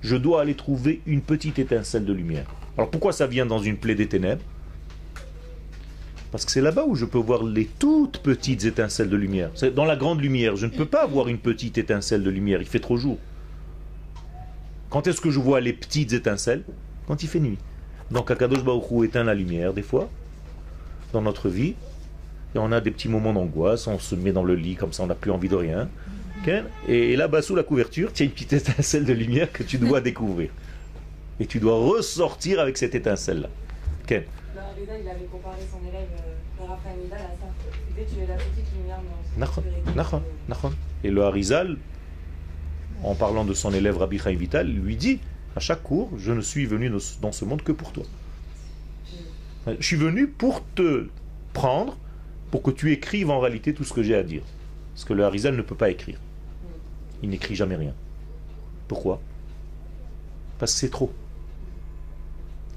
je 0.02 0.16
dois 0.16 0.42
aller 0.42 0.54
trouver 0.54 1.00
une 1.06 1.22
petite 1.22 1.58
étincelle 1.58 2.04
de 2.04 2.12
lumière. 2.12 2.46
Alors 2.76 2.90
pourquoi 2.90 3.12
ça 3.12 3.26
vient 3.26 3.46
dans 3.46 3.58
une 3.58 3.76
plaie 3.76 3.94
des 3.94 4.08
ténèbres? 4.08 4.42
Parce 6.30 6.44
que 6.44 6.50
c'est 6.50 6.60
là-bas 6.60 6.84
où 6.86 6.94
je 6.94 7.04
peux 7.04 7.18
voir 7.18 7.42
les 7.44 7.66
toutes 7.66 8.18
petites 8.18 8.64
étincelles 8.64 9.08
de 9.08 9.16
lumière. 9.16 9.50
Dans 9.74 9.84
la 9.84 9.96
grande 9.96 10.20
lumière. 10.20 10.56
Je 10.56 10.66
ne 10.66 10.70
peux 10.70 10.86
pas 10.86 11.02
avoir 11.02 11.28
une 11.28 11.38
petite 11.38 11.78
étincelle 11.78 12.22
de 12.22 12.30
lumière. 12.30 12.60
Il 12.60 12.66
fait 12.66 12.80
trop 12.80 12.96
jour. 12.96 13.18
Quand 14.90 15.06
est-ce 15.06 15.20
que 15.20 15.30
je 15.30 15.38
vois 15.38 15.60
les 15.60 15.72
petites 15.72 16.12
étincelles? 16.12 16.62
Quand 17.06 17.22
il 17.22 17.28
fait 17.28 17.40
nuit. 17.40 17.58
Donc 18.10 18.30
Akadosh 18.30 18.64
Baruch 18.64 19.04
éteint 19.04 19.24
la 19.24 19.34
lumière 19.34 19.72
des 19.72 19.82
fois 19.82 20.08
dans 21.12 21.22
notre 21.22 21.48
vie. 21.48 21.74
Et 22.54 22.58
on 22.58 22.72
a 22.72 22.80
des 22.80 22.90
petits 22.90 23.08
moments 23.08 23.32
d'angoisse. 23.32 23.86
On 23.86 23.98
se 23.98 24.14
met 24.14 24.32
dans 24.32 24.44
le 24.44 24.54
lit 24.54 24.76
comme 24.76 24.92
ça, 24.92 25.02
on 25.02 25.06
n'a 25.06 25.14
plus 25.14 25.30
envie 25.30 25.48
de 25.48 25.56
rien. 25.56 25.88
Et 26.86 27.16
là-bas 27.16 27.42
sous 27.42 27.56
la 27.56 27.64
couverture, 27.64 28.10
il 28.14 28.18
y 28.20 28.22
a 28.22 28.24
une 28.26 28.30
petite 28.30 28.52
étincelle 28.52 29.04
de 29.04 29.12
lumière 29.12 29.50
que 29.50 29.64
tu 29.64 29.78
dois 29.78 30.00
découvrir. 30.00 30.50
Et 31.40 31.46
tu 31.46 31.58
dois 31.58 31.74
ressortir 31.74 32.60
avec 32.60 32.76
cette 32.76 32.94
étincelle-là. 32.94 33.48
Il 34.88 35.08
avait 35.08 35.24
comparé 35.26 35.58
son 35.70 35.86
élève 35.88 36.08
et 41.04 41.10
le 41.10 41.22
Harizal, 41.22 41.76
en 43.02 43.14
parlant 43.14 43.44
de 43.44 43.54
son 43.54 43.72
élève 43.72 43.98
Rabbi 43.98 44.18
Chaim 44.18 44.34
Vital, 44.34 44.68
lui 44.68 44.96
dit 44.96 45.20
à 45.54 45.60
chaque 45.60 45.82
cours 45.82 46.10
Je 46.16 46.32
ne 46.32 46.40
suis 46.40 46.66
venu 46.66 46.90
dans 47.20 47.32
ce 47.32 47.44
monde 47.44 47.62
que 47.62 47.72
pour 47.72 47.92
toi. 47.92 48.04
Je 49.66 49.84
suis 49.84 49.96
venu 49.96 50.28
pour 50.28 50.62
te 50.74 51.08
prendre, 51.52 51.96
pour 52.50 52.62
que 52.62 52.70
tu 52.70 52.92
écrives 52.92 53.30
en 53.30 53.40
réalité 53.40 53.74
tout 53.74 53.84
ce 53.84 53.92
que 53.92 54.02
j'ai 54.02 54.14
à 54.14 54.22
dire. 54.22 54.42
Parce 54.94 55.04
que 55.04 55.12
le 55.12 55.24
Harizal 55.24 55.56
ne 55.56 55.62
peut 55.62 55.74
pas 55.74 55.90
écrire. 55.90 56.18
Il 57.22 57.30
n'écrit 57.30 57.54
jamais 57.54 57.76
rien. 57.76 57.94
Pourquoi? 58.88 59.20
Parce 60.58 60.72
que 60.72 60.78
c'est 60.78 60.90
trop. 60.90 61.12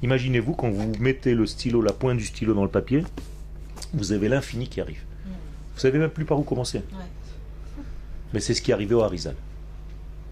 Imaginez-vous 0.01 0.53
quand 0.53 0.69
vous 0.69 0.93
mettez 0.99 1.35
le 1.35 1.45
stylo, 1.45 1.81
la 1.81 1.93
pointe 1.93 2.17
du 2.17 2.25
stylo 2.25 2.53
dans 2.53 2.63
le 2.63 2.69
papier, 2.69 3.03
vous 3.93 4.11
avez 4.11 4.29
l'infini 4.29 4.67
qui 4.67 4.81
arrive. 4.81 5.03
Vous 5.73 5.79
savez 5.79 5.99
même 5.99 6.09
plus 6.09 6.25
par 6.25 6.39
où 6.39 6.43
commencer. 6.43 6.79
Ouais. 6.79 7.83
Mais 8.33 8.39
c'est 8.39 8.53
ce 8.53 8.61
qui 8.61 8.71
arrivé 8.71 8.95
au 8.95 9.01
Harizal. 9.01 9.35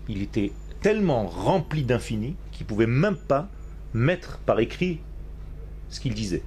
Il 0.08 0.22
était 0.22 0.52
tellement 0.82 1.26
rempli 1.28 1.84
d'infini 1.84 2.36
qu'il 2.52 2.66
pouvait 2.66 2.88
même 2.88 3.16
pas 3.16 3.50
mettre 3.94 4.38
par 4.40 4.60
écrit 4.60 5.00
ce 5.90 6.00
qu'il 6.00 6.14
disait. 6.14 6.44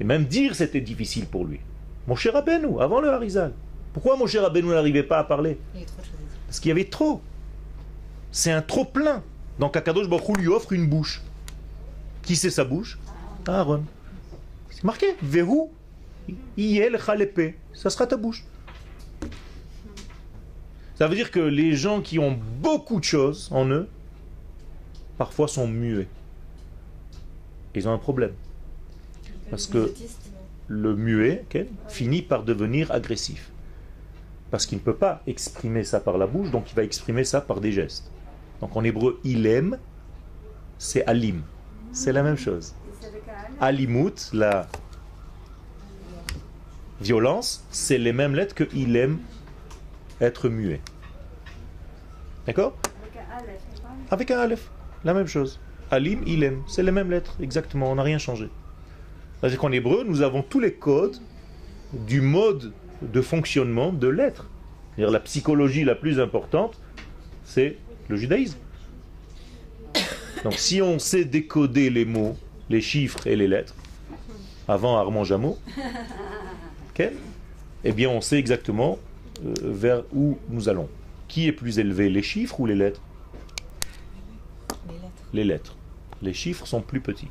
Et 0.00 0.04
même 0.04 0.24
dire 0.24 0.54
c'était 0.54 0.80
difficile 0.80 1.26
pour 1.26 1.44
lui. 1.44 1.60
Mon 2.08 2.16
cher 2.16 2.32
Rabbeinu, 2.32 2.80
avant 2.80 3.00
le 3.00 3.10
Harizal. 3.10 3.52
Pourquoi 3.92 4.16
mon 4.16 4.26
cher 4.26 4.42
Rabbeinu 4.42 4.68
n'arrivait 4.68 5.02
pas 5.02 5.18
à 5.18 5.24
parler? 5.24 5.58
Il 5.74 5.80
y 5.80 5.82
a 5.84 5.86
trop 5.86 6.00
de 6.00 6.06
choses 6.06 6.14
à 6.14 6.18
dire. 6.18 6.38
Parce 6.46 6.60
qu'il 6.60 6.68
y 6.70 6.72
avait 6.72 6.84
trop. 6.84 7.20
C'est 8.30 8.50
un 8.50 8.62
trop 8.62 8.84
plein. 8.84 9.22
Donc 9.58 9.76
Akadosh 9.76 10.08
Baruch 10.08 10.38
lui 10.38 10.48
offre 10.48 10.72
une 10.72 10.88
bouche. 10.88 11.22
Qui 12.22 12.36
c'est 12.36 12.50
sa 12.50 12.64
bouche 12.64 12.98
Aaron. 13.46 13.84
C'est 14.70 14.84
marqué. 14.84 15.16
Vehu 15.22 15.68
Iel 16.56 16.98
Chalepe. 17.04 17.56
Ça 17.72 17.90
sera 17.90 18.06
ta 18.06 18.16
bouche. 18.16 18.44
Ça 20.94 21.08
veut 21.08 21.16
dire 21.16 21.30
que 21.30 21.40
les 21.40 21.74
gens 21.74 22.00
qui 22.00 22.18
ont 22.18 22.38
beaucoup 22.60 23.00
de 23.00 23.04
choses 23.04 23.48
en 23.50 23.66
eux, 23.68 23.88
parfois 25.18 25.48
sont 25.48 25.66
muets. 25.66 26.08
Ils 27.74 27.88
ont 27.88 27.92
un 27.92 27.98
problème. 27.98 28.34
Parce 29.50 29.66
que 29.66 29.92
le 30.68 30.94
muet 30.94 31.44
finit 31.88 32.22
par 32.22 32.44
devenir 32.44 32.90
agressif. 32.92 33.50
Parce 34.50 34.66
qu'il 34.66 34.78
ne 34.78 34.82
peut 34.82 34.94
pas 34.94 35.22
exprimer 35.26 35.82
ça 35.82 35.98
par 35.98 36.18
la 36.18 36.26
bouche, 36.26 36.50
donc 36.50 36.70
il 36.70 36.74
va 36.74 36.84
exprimer 36.84 37.24
ça 37.24 37.40
par 37.40 37.60
des 37.60 37.72
gestes. 37.72 38.10
Donc 38.60 38.76
en 38.76 38.84
hébreu, 38.84 39.18
il 39.24 39.46
aime, 39.46 39.78
c'est 40.78 41.04
alim. 41.06 41.42
C'est 41.92 42.12
la 42.12 42.22
même 42.22 42.38
chose. 42.38 42.74
Alimut, 43.60 44.30
la 44.32 44.66
violence, 47.00 47.64
c'est 47.70 47.98
les 47.98 48.12
mêmes 48.12 48.34
lettres 48.34 48.54
que 48.54 48.64
il 48.74 48.96
aime 48.96 49.18
être 50.20 50.48
muet. 50.48 50.80
D'accord? 52.46 52.76
Avec 53.02 53.16
un 53.16 53.38
Aleph, 53.38 53.60
c'est 53.74 53.82
pas 53.82 53.88
Avec 54.10 54.30
un 54.30 54.38
aleph, 54.38 54.70
la 55.04 55.14
même 55.14 55.26
chose. 55.26 55.60
Alim, 55.90 56.22
il 56.26 56.42
aime, 56.42 56.62
c'est 56.66 56.82
les 56.82 56.92
mêmes 56.92 57.10
lettres, 57.10 57.36
exactement, 57.40 57.90
on 57.90 57.96
n'a 57.96 58.02
rien 58.02 58.18
changé. 58.18 58.48
C'est-à-dire 59.38 59.58
qu'en 59.58 59.72
hébreu, 59.72 60.04
nous 60.06 60.22
avons 60.22 60.42
tous 60.42 60.60
les 60.60 60.72
codes 60.72 61.18
du 61.92 62.20
mode 62.20 62.72
de 63.02 63.20
fonctionnement 63.20 63.92
de 63.92 64.08
l'être. 64.08 64.48
La 64.96 65.20
psychologie 65.20 65.84
la 65.84 65.94
plus 65.94 66.20
importante, 66.20 66.80
c'est 67.44 67.76
le 68.08 68.16
judaïsme. 68.16 68.58
Donc 70.44 70.54
si 70.54 70.82
on 70.82 70.98
sait 70.98 71.24
décoder 71.24 71.90
les 71.90 72.04
mots, 72.04 72.36
les 72.68 72.80
chiffres 72.80 73.26
et 73.26 73.36
les 73.36 73.46
lettres, 73.46 73.74
avant 74.66 74.96
Armand 74.96 75.24
Jameau, 75.24 75.58
ok, 76.90 77.10
eh 77.84 77.92
bien 77.92 78.08
on 78.08 78.20
sait 78.20 78.38
exactement 78.38 78.98
euh, 79.44 79.54
vers 79.62 80.02
où 80.12 80.38
nous 80.48 80.68
allons. 80.68 80.88
Qui 81.28 81.46
est 81.46 81.52
plus 81.52 81.78
élevé, 81.78 82.10
les 82.10 82.22
chiffres 82.22 82.60
ou 82.60 82.66
les 82.66 82.74
lettres? 82.74 83.00
Les 84.88 84.94
lettres. 84.94 85.22
les 85.32 85.44
lettres. 85.44 85.76
Les 86.22 86.34
chiffres 86.34 86.66
sont 86.66 86.82
plus 86.82 87.00
petits. 87.00 87.28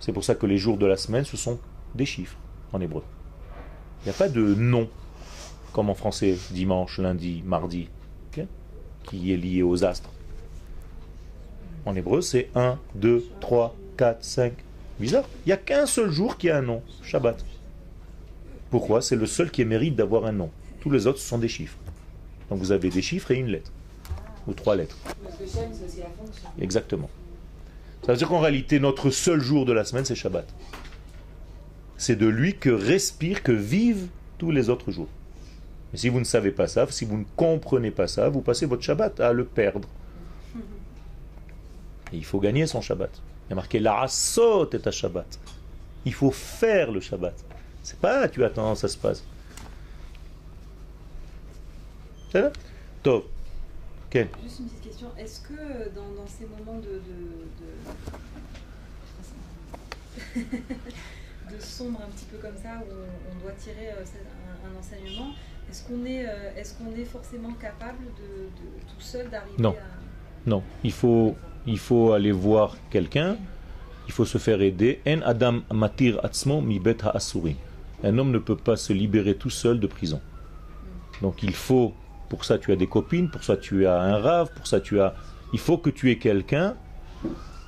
C'est 0.00 0.12
pour 0.12 0.24
ça 0.24 0.34
que 0.34 0.46
les 0.46 0.58
jours 0.58 0.76
de 0.76 0.86
la 0.86 0.96
semaine, 0.96 1.24
ce 1.24 1.36
sont 1.36 1.58
des 1.94 2.06
chiffres 2.06 2.36
en 2.72 2.80
hébreu. 2.80 3.02
Il 4.02 4.04
n'y 4.04 4.10
a 4.10 4.14
pas 4.14 4.28
de 4.28 4.54
nom, 4.54 4.88
comme 5.72 5.90
en 5.90 5.94
français, 5.94 6.38
dimanche, 6.50 6.98
lundi, 6.98 7.42
mardi, 7.44 7.88
qui 9.04 9.32
est 9.32 9.36
lié 9.36 9.62
aux 9.62 9.84
astres. 9.84 10.10
En 11.88 11.96
hébreu, 11.96 12.20
c'est 12.20 12.50
1, 12.54 12.78
2, 12.96 13.24
3, 13.40 13.74
4, 13.96 14.22
5. 14.22 14.52
Bizarre. 15.00 15.24
Il 15.46 15.48
n'y 15.48 15.52
a 15.54 15.56
qu'un 15.56 15.86
seul 15.86 16.10
jour 16.10 16.36
qui 16.36 16.50
a 16.50 16.58
un 16.58 16.60
nom, 16.60 16.82
Shabbat. 17.02 17.42
Pourquoi? 18.68 19.00
C'est 19.00 19.16
le 19.16 19.24
seul 19.24 19.50
qui 19.50 19.64
mérite 19.64 19.96
d'avoir 19.96 20.26
un 20.26 20.32
nom. 20.32 20.50
Tous 20.80 20.90
les 20.90 21.06
autres, 21.06 21.18
ce 21.18 21.26
sont 21.26 21.38
des 21.38 21.48
chiffres. 21.48 21.78
Donc 22.50 22.58
vous 22.58 22.72
avez 22.72 22.90
des 22.90 23.00
chiffres 23.00 23.30
et 23.30 23.36
une 23.36 23.46
lettre. 23.46 23.72
Ou 24.46 24.52
trois 24.52 24.76
lettres. 24.76 24.98
Exactement. 26.60 27.08
Ça 28.04 28.12
veut 28.12 28.18
dire 28.18 28.28
qu'en 28.28 28.40
réalité, 28.40 28.80
notre 28.80 29.08
seul 29.08 29.40
jour 29.40 29.64
de 29.64 29.72
la 29.72 29.84
semaine, 29.84 30.04
c'est 30.04 30.14
Shabbat. 30.14 30.46
C'est 31.96 32.16
de 32.16 32.26
lui 32.26 32.58
que 32.58 32.68
respirent, 32.68 33.42
que 33.42 33.52
vivent 33.52 34.08
tous 34.36 34.50
les 34.50 34.68
autres 34.68 34.90
jours. 34.90 35.08
Et 35.94 35.96
si 35.96 36.10
vous 36.10 36.18
ne 36.18 36.24
savez 36.24 36.50
pas 36.50 36.68
ça, 36.68 36.86
si 36.90 37.06
vous 37.06 37.16
ne 37.16 37.24
comprenez 37.34 37.92
pas 37.92 38.08
ça, 38.08 38.28
vous 38.28 38.42
passez 38.42 38.66
votre 38.66 38.82
Shabbat 38.82 39.20
à 39.20 39.32
le 39.32 39.46
perdre. 39.46 39.88
Et 42.12 42.16
il 42.16 42.24
faut 42.24 42.40
gagner 42.40 42.66
son 42.66 42.80
Shabbat. 42.80 43.10
Il 43.46 43.50
y 43.50 43.52
a 43.52 43.56
marqué 43.56 43.80
la 43.80 43.94
rasot 43.94 44.70
est 44.70 44.86
à 44.86 44.90
Shabbat. 44.90 45.38
Il 46.04 46.14
faut 46.14 46.30
faire 46.30 46.90
le 46.90 47.00
Shabbat. 47.00 47.34
C'est 47.82 47.98
pas 47.98 48.28
tu 48.28 48.44
attends, 48.44 48.74
ça 48.74 48.88
se 48.88 48.98
passe. 48.98 49.24
C'est 52.30 52.42
là. 52.42 52.52
Ken. 54.10 54.28
Juste 54.42 54.60
une 54.60 54.66
petite 54.66 54.82
question. 54.84 55.08
Est-ce 55.18 55.40
que 55.40 55.52
euh, 55.52 55.88
dans, 55.94 56.10
dans 56.20 56.26
ces 56.26 56.46
moments 56.46 56.78
de, 56.78 57.00
de, 57.08 57.20
de, 60.40 61.54
de 61.54 61.60
sombre 61.60 62.00
un 62.02 62.10
petit 62.10 62.24
peu 62.26 62.38
comme 62.38 62.56
ça, 62.56 62.80
où 62.80 62.86
on, 63.30 63.42
doit 63.42 63.52
tirer 63.52 63.90
euh, 63.90 64.04
un, 64.04 64.68
un 64.68 64.78
enseignement, 64.78 65.32
est-ce 65.70 65.82
qu'on 65.84 66.04
est, 66.06 66.26
euh, 66.26 66.56
est, 66.56 66.78
qu'on 66.78 66.94
est 66.98 67.04
forcément 67.04 67.52
capable 67.52 68.04
de, 68.16 68.48
de 68.62 68.80
tout 68.86 69.00
seul 69.00 69.28
d'arriver 69.28 69.56
Non. 69.58 69.70
à... 69.72 70.48
Non, 70.48 70.62
il 70.82 70.92
faut, 70.92 71.36
il 71.68 71.78
faut 71.78 72.12
aller 72.12 72.32
voir 72.32 72.76
quelqu'un, 72.90 73.36
il 74.06 74.12
faut 74.12 74.24
se 74.24 74.38
faire 74.38 74.60
aider. 74.62 75.00
En 75.06 75.20
Adam 75.22 75.60
matir 75.72 76.18
atzmo 76.24 76.60
mi 76.60 76.78
bet. 76.78 76.98
Un 78.04 78.18
homme 78.18 78.30
ne 78.30 78.38
peut 78.38 78.56
pas 78.56 78.76
se 78.76 78.92
libérer 78.92 79.34
tout 79.34 79.50
seul 79.50 79.78
de 79.78 79.86
prison. 79.86 80.20
Donc 81.20 81.42
il 81.42 81.54
faut, 81.54 81.92
pour 82.28 82.44
ça 82.44 82.58
tu 82.58 82.72
as 82.72 82.76
des 82.76 82.86
copines, 82.86 83.28
pour 83.28 83.44
ça 83.44 83.56
tu 83.56 83.86
as 83.86 84.00
un 84.00 84.18
rave, 84.18 84.50
pour 84.56 84.66
ça 84.66 84.80
tu 84.80 85.00
as... 85.00 85.14
Il 85.52 85.58
faut 85.58 85.78
que 85.78 85.90
tu 85.90 86.10
aies 86.10 86.18
quelqu'un 86.18 86.74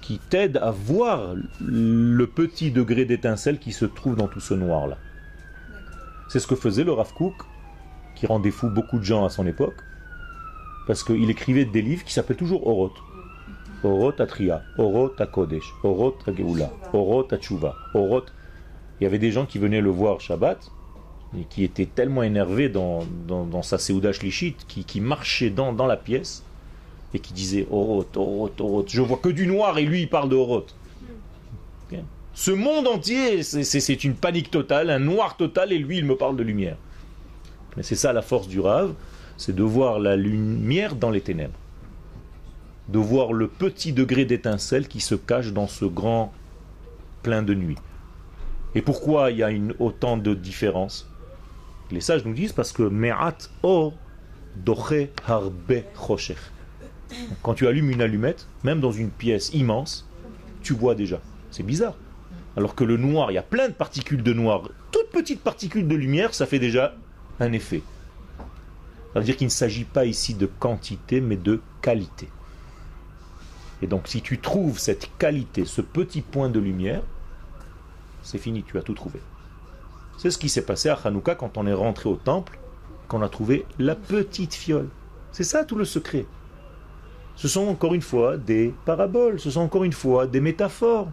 qui 0.03 0.19
t'aide 0.19 0.57
à 0.59 0.71
voir 0.71 1.35
le 1.61 2.25
petit 2.27 2.71
degré 2.71 3.05
d'étincelle 3.05 3.59
qui 3.59 3.73
se 3.73 3.85
trouve 3.85 4.17
dans 4.17 4.29
tout 4.29 4.41
ce 4.41 4.55
noir-là. 4.55 4.97
C'est 6.29 6.39
ce 6.39 6.47
que 6.47 6.55
faisait 6.57 6.85
le 6.85 6.93
Rav 6.93 7.13
Kook, 7.13 7.35
qui 8.15 8.27
rendait 8.27 8.51
fou 8.51 8.71
beaucoup 8.71 8.99
de 8.99 9.05
gens 9.05 9.25
à 9.25 9.31
son 9.31 9.47
époque, 9.47 9.77
parce 10.87 11.03
qu'il 11.03 11.29
écrivait 11.29 11.65
des 11.65 11.83
livres 11.83 12.05
qui 12.05 12.13
s'appelaient 12.13 12.37
toujours 12.37 12.67
Oroth. 12.67 12.97
Oroth 13.83 14.21
Atria, 14.21 14.63
Oroth 14.79 15.25
Kodesh, 15.31 15.73
Oroth 15.83 16.29
Geoula, 16.37 16.71
Oroth 16.93 17.35
Tchouva, 17.41 17.75
Oroth. 17.95 18.33
Il 19.01 19.05
y 19.05 19.07
avait 19.07 19.19
des 19.19 19.33
gens 19.33 19.47
qui 19.47 19.59
venaient 19.59 19.81
le 19.81 19.91
voir 19.91 20.21
Shabbat, 20.21 20.71
et 21.39 21.45
qui 21.45 21.65
étaient 21.65 21.87
tellement 21.87 22.23
énervés 22.23 22.69
dans, 22.69 23.01
dans, 23.27 23.63
sa 23.63 23.79
Seouda 23.79 24.13
Shlichit, 24.13 24.57
qui, 24.69 24.85
qui 24.85 25.01
marchaient 25.01 25.51
dans, 25.51 25.73
dans 25.73 25.87
la 25.87 25.97
pièce, 25.97 26.45
et 27.15 27.19
qui 27.19 27.33
disaient 27.33 27.67
Oroth, 27.71 28.17
Oroth, 28.17 28.61
Oroth. 28.61 28.89
Je 28.91 29.01
vois 29.01 29.17
que 29.19 29.29
du 29.31 29.47
noir, 29.47 29.79
et 29.79 29.85
lui 29.85 30.03
il 30.03 30.09
parle 30.11 30.29
de 30.29 30.37
Oroth. 30.37 30.75
Ok. 31.91 31.99
Ce 32.35 32.51
monde 32.51 32.87
entier, 32.87 33.43
c'est- 33.43 34.05
une 34.05 34.15
panique 34.15 34.51
totale, 34.51 34.91
un 34.91 34.99
noir 34.99 35.37
total, 35.37 35.73
et 35.73 35.79
lui 35.79 35.99
il 35.99 36.05
me 36.05 36.17
parle 36.17 36.37
de 36.37 36.43
lumière. 36.43 36.77
Mais 37.77 37.83
c'est 37.83 37.97
ça 37.97 38.13
la 38.13 38.23
force 38.23 38.49
du 38.49 38.61
Rav, 38.61 38.93
c'est 39.37 39.55
de 39.55 39.63
voir 39.63 39.99
la 39.99 40.17
lumière 40.17 40.95
dans 40.95 41.11
les 41.11 41.21
ténèbres. 41.21 41.59
De 42.93 42.99
voir 42.99 43.33
le 43.33 43.49
petit 43.49 43.93
degré 43.93 44.25
d'étincelle 44.25 44.89
qui 44.89 45.01
se 45.01 45.15
cache 45.15 45.53
dans 45.53 45.69
ce 45.69 45.85
grand 45.85 46.33
plein 47.23 47.43
de 47.43 47.55
nuit. 47.55 47.79
Et 48.75 48.83
pourquoi 48.83 49.31
il 49.31 49.39
y 49.39 49.43
a 49.43 49.51
une, 49.51 49.75
autant 49.79 50.17
de 50.17 50.35
différences 50.35 51.09
Les 51.91 52.01
sages 52.01 52.25
nous 52.25 52.35
disent 52.35 52.53
parce 52.53 52.73
que 52.73 52.83
Me'at 52.83 53.51
or 53.63 53.95
doche 54.57 55.09
harbe. 55.27 55.83
Quand 57.43 57.55
tu 57.55 57.67
allumes 57.67 57.91
une 57.91 58.03
allumette, 58.03 58.47
même 58.65 58.81
dans 58.81 58.93
une 58.93 59.11
pièce 59.11 59.53
immense, 59.55 60.09
tu 60.63 60.73
vois 60.73 60.95
déjà. 60.95 61.21
C'est 61.51 61.63
bizarre. 61.63 61.95
Alors 62.57 62.75
que 62.75 62.85
le 62.85 62.97
noir, 62.97 63.31
il 63.31 63.35
y 63.35 63.39
a 63.39 63.43
plein 63.43 63.69
de 63.69 63.75
particules 63.75 64.23
de 64.23 64.33
noir. 64.33 64.69
Toutes 64.93 65.11
petites 65.11 65.43
particules 65.43 65.89
de 65.89 65.95
lumière, 65.95 66.35
ça 66.35 66.47
fait 66.47 66.59
déjà 66.59 66.95
un 67.39 67.53
effet. 67.53 67.83
Ça 69.13 69.19
veut 69.19 69.25
dire 69.25 69.37
qu'il 69.37 69.47
ne 69.47 69.53
s'agit 69.53 69.85
pas 69.85 70.05
ici 70.05 70.35
de 70.35 70.47
quantité, 70.47 71.21
mais 71.21 71.37
de 71.37 71.61
qualité. 71.83 72.29
Et 73.83 73.87
donc, 73.87 74.09
si 74.09 74.23
tu 74.23 74.39
trouves 74.39 74.79
cette 74.79 75.11
qualité, 75.19 75.65
ce 75.65 75.81
petit 75.81 76.21
point 76.21 76.49
de 76.49 76.61
lumière, 76.61 77.03
c'est 78.23 78.39
fini, 78.39 78.63
tu 78.63 78.79
as 78.79 78.83
tout 78.83 78.95
trouvé. 78.95 79.21
C'est 80.19 80.31
ce 80.31 80.39
qui 80.39 80.49
s'est 80.49 80.67
passé 80.67 80.91
à 80.91 80.99
Hanouka 81.03 81.35
quand 81.35 81.57
on 81.57 81.67
est 81.67 81.73
rentré 81.73 82.09
au 82.09 82.17
temple, 82.17 82.59
qu'on 83.09 83.23
a 83.23 83.29
trouvé 83.29 83.65
la 83.79 83.95
petite 83.95 84.55
fiole. 84.55 84.89
C'est 85.33 85.45
ça 85.45 85.65
tout 85.65 85.77
le 85.77 85.85
secret. 85.85 86.27
Ce 87.37 87.49
sont 87.49 87.67
encore 87.69 87.95
une 87.95 88.03
fois 88.03 88.37
des 88.37 88.75
paraboles, 88.85 89.41
ce 89.41 89.51
sont 89.51 89.61
encore 89.61 89.85
une 89.85 89.95
fois 89.95 90.27
des 90.27 90.41
métaphores. 90.41 91.09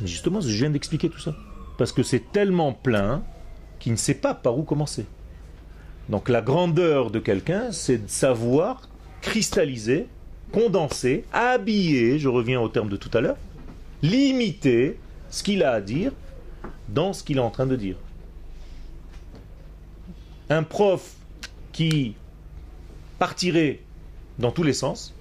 Mais 0.00 0.06
justement, 0.06 0.40
je 0.40 0.48
viens 0.48 0.70
d'expliquer 0.70 1.10
tout 1.10 1.18
ça. 1.18 1.34
Parce 1.76 1.92
que 1.92 2.02
c'est 2.02 2.30
tellement 2.32 2.72
plein 2.72 3.22
qu'il 3.80 3.92
ne 3.92 3.96
sait 3.96 4.14
pas 4.14 4.34
par 4.34 4.56
où 4.56 4.62
commencer. 4.62 5.06
Donc 6.10 6.28
la 6.28 6.42
grandeur 6.42 7.12
de 7.12 7.20
quelqu'un, 7.20 7.70
c'est 7.70 7.98
de 7.98 8.10
savoir 8.10 8.88
cristalliser, 9.22 10.08
condenser, 10.52 11.24
habiller, 11.32 12.18
je 12.18 12.28
reviens 12.28 12.60
au 12.60 12.68
terme 12.68 12.88
de 12.88 12.96
tout 12.96 13.16
à 13.16 13.20
l'heure, 13.20 13.36
limiter 14.02 14.98
ce 15.30 15.44
qu'il 15.44 15.62
a 15.62 15.70
à 15.70 15.80
dire 15.80 16.12
dans 16.88 17.12
ce 17.12 17.22
qu'il 17.22 17.36
est 17.36 17.40
en 17.40 17.50
train 17.50 17.66
de 17.66 17.76
dire. 17.76 17.96
Un 20.48 20.64
prof 20.64 21.14
qui 21.70 22.16
partirait 23.20 23.78
dans 24.40 24.50
tous 24.50 24.64
les 24.64 24.72
sens, 24.72 25.14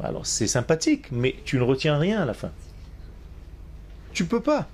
alors 0.00 0.24
c'est 0.24 0.46
sympathique, 0.46 1.06
mais 1.10 1.34
tu 1.44 1.56
ne 1.56 1.62
retiens 1.62 1.98
rien 1.98 2.22
à 2.22 2.24
la 2.24 2.34
fin. 2.34 2.52
Tu 4.12 4.24
peux 4.24 4.40
pas. 4.40 4.68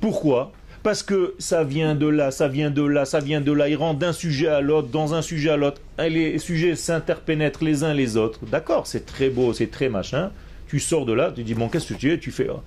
Pourquoi? 0.00 0.52
Parce 0.88 1.02
que 1.02 1.34
ça 1.38 1.64
vient 1.64 1.94
de 1.94 2.06
là, 2.06 2.30
ça 2.30 2.48
vient 2.48 2.70
de 2.70 2.82
là, 2.82 3.04
ça 3.04 3.20
vient 3.20 3.42
de 3.42 3.52
là. 3.52 3.68
Il 3.68 3.76
rentre 3.76 3.98
d'un 3.98 4.14
sujet 4.14 4.48
à 4.48 4.62
l'autre, 4.62 4.88
dans 4.88 5.12
un 5.12 5.20
sujet 5.20 5.50
à 5.50 5.58
l'autre. 5.58 5.82
Les 5.98 6.38
sujets 6.38 6.76
s'interpénètrent 6.76 7.62
les 7.62 7.84
uns 7.84 7.92
les 7.92 8.16
autres. 8.16 8.40
D'accord, 8.46 8.86
c'est 8.86 9.04
très 9.04 9.28
beau, 9.28 9.52
c'est 9.52 9.66
très 9.70 9.90
machin. 9.90 10.30
Tu 10.66 10.80
sors 10.80 11.04
de 11.04 11.12
là, 11.12 11.30
tu 11.30 11.42
dis 11.42 11.52
bon, 11.52 11.68
qu'est-ce 11.68 11.92
que 11.92 11.98
tu 11.98 12.10
es? 12.10 12.18
Tu 12.18 12.30
fais 12.30 12.48
waouh. 12.48 12.60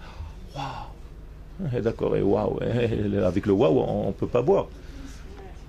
Eh, 1.76 1.82
D'accord, 1.82 2.16
et 2.16 2.22
waouh. 2.22 2.60
eh, 2.62 3.18
Avec 3.24 3.48
le 3.48 3.54
waouh, 3.54 3.80
on 3.80 4.10
ne 4.10 4.14
peut 4.14 4.28
pas 4.28 4.44
boire. 4.44 4.68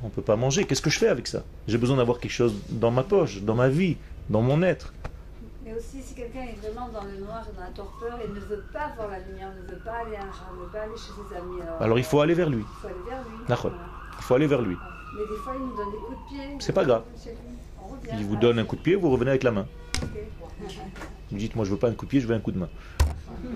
On 0.03 0.09
ne 0.09 0.13
peut 0.13 0.21
pas 0.21 0.37
manger. 0.37 0.65
Qu'est-ce 0.65 0.83
que 0.83 0.91
je 0.91 0.99
fais 0.99 1.09
avec 1.09 1.29
ça? 1.29 1.45
J'ai 1.67 1.79
besoin 1.79 1.97
d'avoir 1.97 2.21
quelque 2.21 2.33
chose 2.33 2.55
dans 2.69 2.91
ma 2.91 3.03
poche, 3.03 3.41
dans 3.41 3.55
ma 3.55 3.71
vie, 3.71 3.97
dans 4.29 4.43
mon 4.43 4.63
être. 4.63 4.93
Mais 5.65 5.75
aussi, 5.75 6.03
si 6.03 6.15
quelqu'un 6.15 6.43
est 6.43 6.59
vraiment 6.61 6.89
dans 6.89 7.05
le 7.05 7.19
noir 7.19 7.47
dans 7.55 7.61
la 7.63 7.69
torpeur 7.69 8.19
et 8.25 8.29
ne 8.29 8.41
veut 8.41 8.65
pas 8.73 8.93
voir 8.97 9.09
la 9.11 9.21
lumière, 9.21 9.51
ne 9.55 9.71
veut 9.73 9.81
pas 9.85 9.99
aller 10.05 10.17
à 10.17 10.25
ne 10.25 10.61
veut 10.61 10.71
pas 10.73 10.81
aller 10.83 10.97
chez 10.97 11.13
ses 11.13 11.37
amis, 11.37 11.61
alors, 11.63 11.83
Alors 11.83 11.99
il 11.99 12.05
faut 12.05 12.21
aller 12.21 12.35
vers 12.35 12.51
lui. 12.51 12.63
il 12.63 12.81
faut 12.81 12.89
aller 12.89 12.97
vers 13.09 13.23
lui. 13.23 13.47
D'accord. 13.49 13.71
Voilà. 13.71 13.87
Il 14.19 14.23
faut 14.23 14.35
aller 14.35 14.47
vers 14.47 14.63
lui. 14.63 14.77
Mais 15.15 15.21
des 15.21 15.41
fois, 15.43 15.53
il 15.55 15.65
nous 15.65 15.77
donne 15.77 15.91
des 15.93 15.99
coups 15.99 16.19
de 16.19 16.29
pied. 16.29 16.57
C'est 16.59 16.73
pas 16.73 16.85
grave. 16.85 17.03
Il 18.19 18.25
vous 18.27 18.37
donne 18.37 18.59
un 18.59 18.65
coup 18.65 18.77
de 18.77 18.81
pied, 18.81 18.97
vous 18.97 19.11
revenez 19.11 19.31
avec 19.31 19.43
la 19.43 19.53
main. 19.53 19.67
Ok. 20.03 20.09
Vous 21.31 21.39
dites, 21.39 21.57
moi 21.57 21.65
je 21.65 21.71
veux 21.71 21.79
pas 21.79 21.89
un 21.89 21.95
coup 21.95 22.05
de 22.05 22.11
pied, 22.11 22.21
je 22.21 22.27
veux 22.27 22.35
un 22.35 22.41
coup 22.41 22.53
de 22.53 22.59
main. 22.59 22.69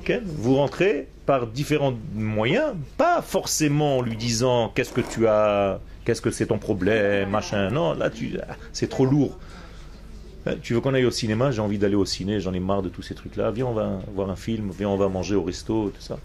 Ok 0.00 0.20
Vous 0.24 0.56
rentrez 0.56 1.08
par 1.26 1.46
différents 1.46 1.94
moyens, 2.14 2.74
pas 2.96 3.20
forcément 3.20 3.98
en 3.98 4.02
lui 4.02 4.16
disant 4.16 4.70
qu'est-ce 4.74 4.92
que 4.92 5.00
tu 5.00 5.26
as, 5.26 5.80
qu'est-ce 6.04 6.22
que 6.22 6.30
c'est 6.30 6.46
ton 6.46 6.58
problème, 6.58 7.30
machin. 7.30 7.70
Non, 7.70 7.94
là 7.94 8.08
tu, 8.10 8.38
c'est 8.72 8.88
trop 8.88 9.04
lourd. 9.04 9.38
Hein, 10.48 10.54
Tu 10.62 10.74
veux 10.74 10.80
qu'on 10.80 10.94
aille 10.94 11.04
au 11.04 11.10
cinéma? 11.10 11.50
J'ai 11.50 11.60
envie 11.60 11.78
d'aller 11.78 11.94
au 11.94 12.04
ciné, 12.04 12.40
j'en 12.40 12.52
ai 12.54 12.60
marre 12.60 12.82
de 12.82 12.88
tous 12.88 13.02
ces 13.02 13.14
trucs-là. 13.14 13.50
Viens, 13.50 13.66
on 13.66 13.72
va 13.74 14.00
voir 14.14 14.30
un 14.30 14.36
film, 14.36 14.70
viens, 14.76 14.88
on 14.88 14.96
va 14.96 15.08
manger 15.08 15.34
au 15.34 15.42
resto, 15.42 15.90
tout 15.90 16.00
ça. 16.00 16.18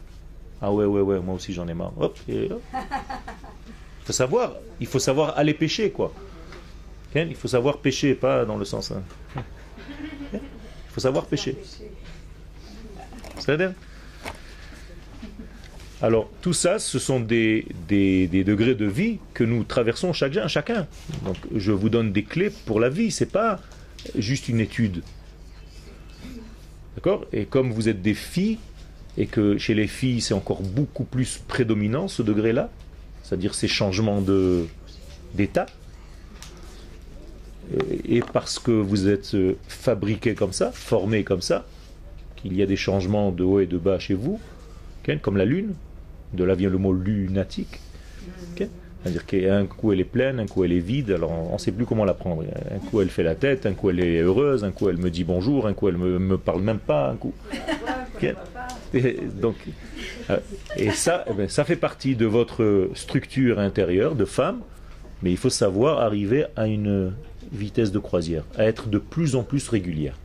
Ah 0.62 0.72
ouais, 0.72 0.86
ouais, 0.86 1.02
ouais, 1.02 1.20
moi 1.20 1.36
aussi 1.36 1.52
j'en 1.54 1.68
ai 1.68 1.74
marre. 1.74 1.92
Hop, 2.00 2.18
et 2.30 2.50
hop. 2.52 2.62
Il 2.74 2.80
faut 4.06 4.14
savoir, 4.14 4.54
il 4.80 4.88
faut 4.88 5.00
savoir 5.00 5.38
aller 5.38 5.54
pêcher, 5.54 5.92
quoi. 5.92 6.14
Il 7.16 7.36
faut 7.36 7.48
savoir 7.48 7.78
pêcher, 7.78 8.16
pas 8.16 8.44
dans 8.44 8.58
le 8.58 8.66
sens. 8.66 8.92
hein. 8.92 9.04
Il 10.34 10.40
faut 10.94 11.00
savoir 11.02 11.26
pêcher. 11.26 11.56
C'est-à-dire? 13.38 13.74
Alors, 16.02 16.30
tout 16.42 16.54
ça, 16.54 16.80
ce 16.80 16.98
sont 17.00 17.20
des, 17.20 17.66
des- 17.88 18.28
des 18.28 18.44
degrés 18.44 18.76
de 18.76 18.86
vie 18.86 19.20
que 19.34 19.44
nous 19.44 19.64
traversons 19.64 20.12
chacun, 20.12 20.48
chacun. 20.48 20.88
Donc, 21.24 21.38
je 21.56 21.72
vous 21.72 21.90
donne 21.90 22.12
des 22.12 22.24
clés 22.24 22.52
pour 22.66 22.80
la 22.80 22.90
vie, 22.90 23.12
c'est 23.12 23.32
pas 23.32 23.60
juste 24.16 24.50
une 24.50 24.60
étude. 24.60 25.02
D'accord? 26.96 27.26
Et 27.34 27.46
comme 27.46 27.72
vous 27.72 27.90
êtes 27.90 28.02
des 28.02 28.14
filles, 28.14 28.60
et 29.18 29.28
que 29.28 29.58
chez 29.58 29.74
les 29.74 29.88
filles, 29.88 30.22
c'est 30.22 30.34
encore 30.34 30.62
beaucoup 30.62 31.04
plus 31.04 31.40
prédominant, 31.48 32.08
ce 32.08 32.24
degré-là, 32.24 32.70
c'est-à-dire 33.24 33.54
ces 33.54 33.68
changements 33.68 34.24
d'état, 35.36 35.66
et 38.06 38.22
parce 38.22 38.60
que 38.60 38.72
vous 38.72 39.08
êtes 39.08 39.36
euh, 39.36 39.56
fabriqués 39.68 40.36
comme 40.36 40.52
ça, 40.52 40.72
formés 40.72 41.24
comme 41.24 41.42
ça, 41.42 41.66
qu'il 42.36 42.56
y 42.56 42.62
a 42.62 42.66
des 42.66 42.76
changements 42.76 43.32
de 43.32 43.44
haut 43.44 43.60
et 43.60 43.66
de 43.66 43.78
bas 43.78 44.00
chez 44.00 44.14
vous, 44.14 44.40
comme 45.22 45.38
la 45.38 45.46
lune, 45.46 45.74
de 46.34 46.44
là 46.44 46.56
vient 46.56 46.70
le 46.70 46.78
mot 46.78 46.94
lunatique. 46.94 47.80
C'est-à-dire 49.04 49.26
qu'un 49.26 49.66
coup 49.66 49.92
elle 49.92 50.00
est 50.00 50.06
pleine, 50.06 50.40
un 50.40 50.48
coup 50.48 50.64
elle 50.64 50.72
est 50.72 50.80
vide, 50.80 51.12
alors 51.12 51.32
on 51.32 51.54
ne 51.54 51.58
sait 51.58 51.74
plus 51.74 51.86
comment 51.86 52.06
la 52.06 52.14
prendre. 52.14 52.44
Un 52.44 52.80
coup 52.80 53.02
elle 53.02 53.10
fait 53.10 53.24
la 53.24 53.36
tête, 53.36 53.66
un 53.66 53.74
coup 53.74 53.90
elle 53.90 54.00
est 54.00 54.22
heureuse, 54.22 54.64
un 54.64 54.72
coup 54.72 54.88
elle 54.88 54.98
me 54.98 55.10
dit 55.10 55.26
bonjour, 55.26 55.68
un 55.68 55.74
coup 55.74 55.90
elle 55.90 55.98
me, 55.98 56.20
me 56.20 56.38
parle 56.38 56.62
même 56.62 56.80
pas, 56.80 57.10
un 57.10 57.16
coup. 57.16 57.34
Et 58.94 59.18
donc, 59.42 59.56
euh, 60.30 60.38
et 60.78 60.92
ça, 60.92 61.26
eh 61.30 61.34
ben, 61.34 61.50
ça 61.50 61.66
fait 61.66 61.76
partie 61.76 62.16
de 62.16 62.26
votre 62.26 62.90
structure 62.94 63.60
intérieure 63.60 64.16
de 64.16 64.24
femme, 64.24 64.62
mais 65.22 65.32
il 65.32 65.38
faut 65.38 65.50
savoir 65.50 66.00
arriver 66.00 66.46
à 66.56 66.68
une 66.68 67.14
vitesse 67.52 67.92
de 67.92 68.00
croisière, 68.00 68.44
à 68.58 68.66
être 68.66 68.88
de 68.88 69.00
plus 69.00 69.36
en 69.36 69.44
plus 69.44 69.68
régulière. 69.68 70.16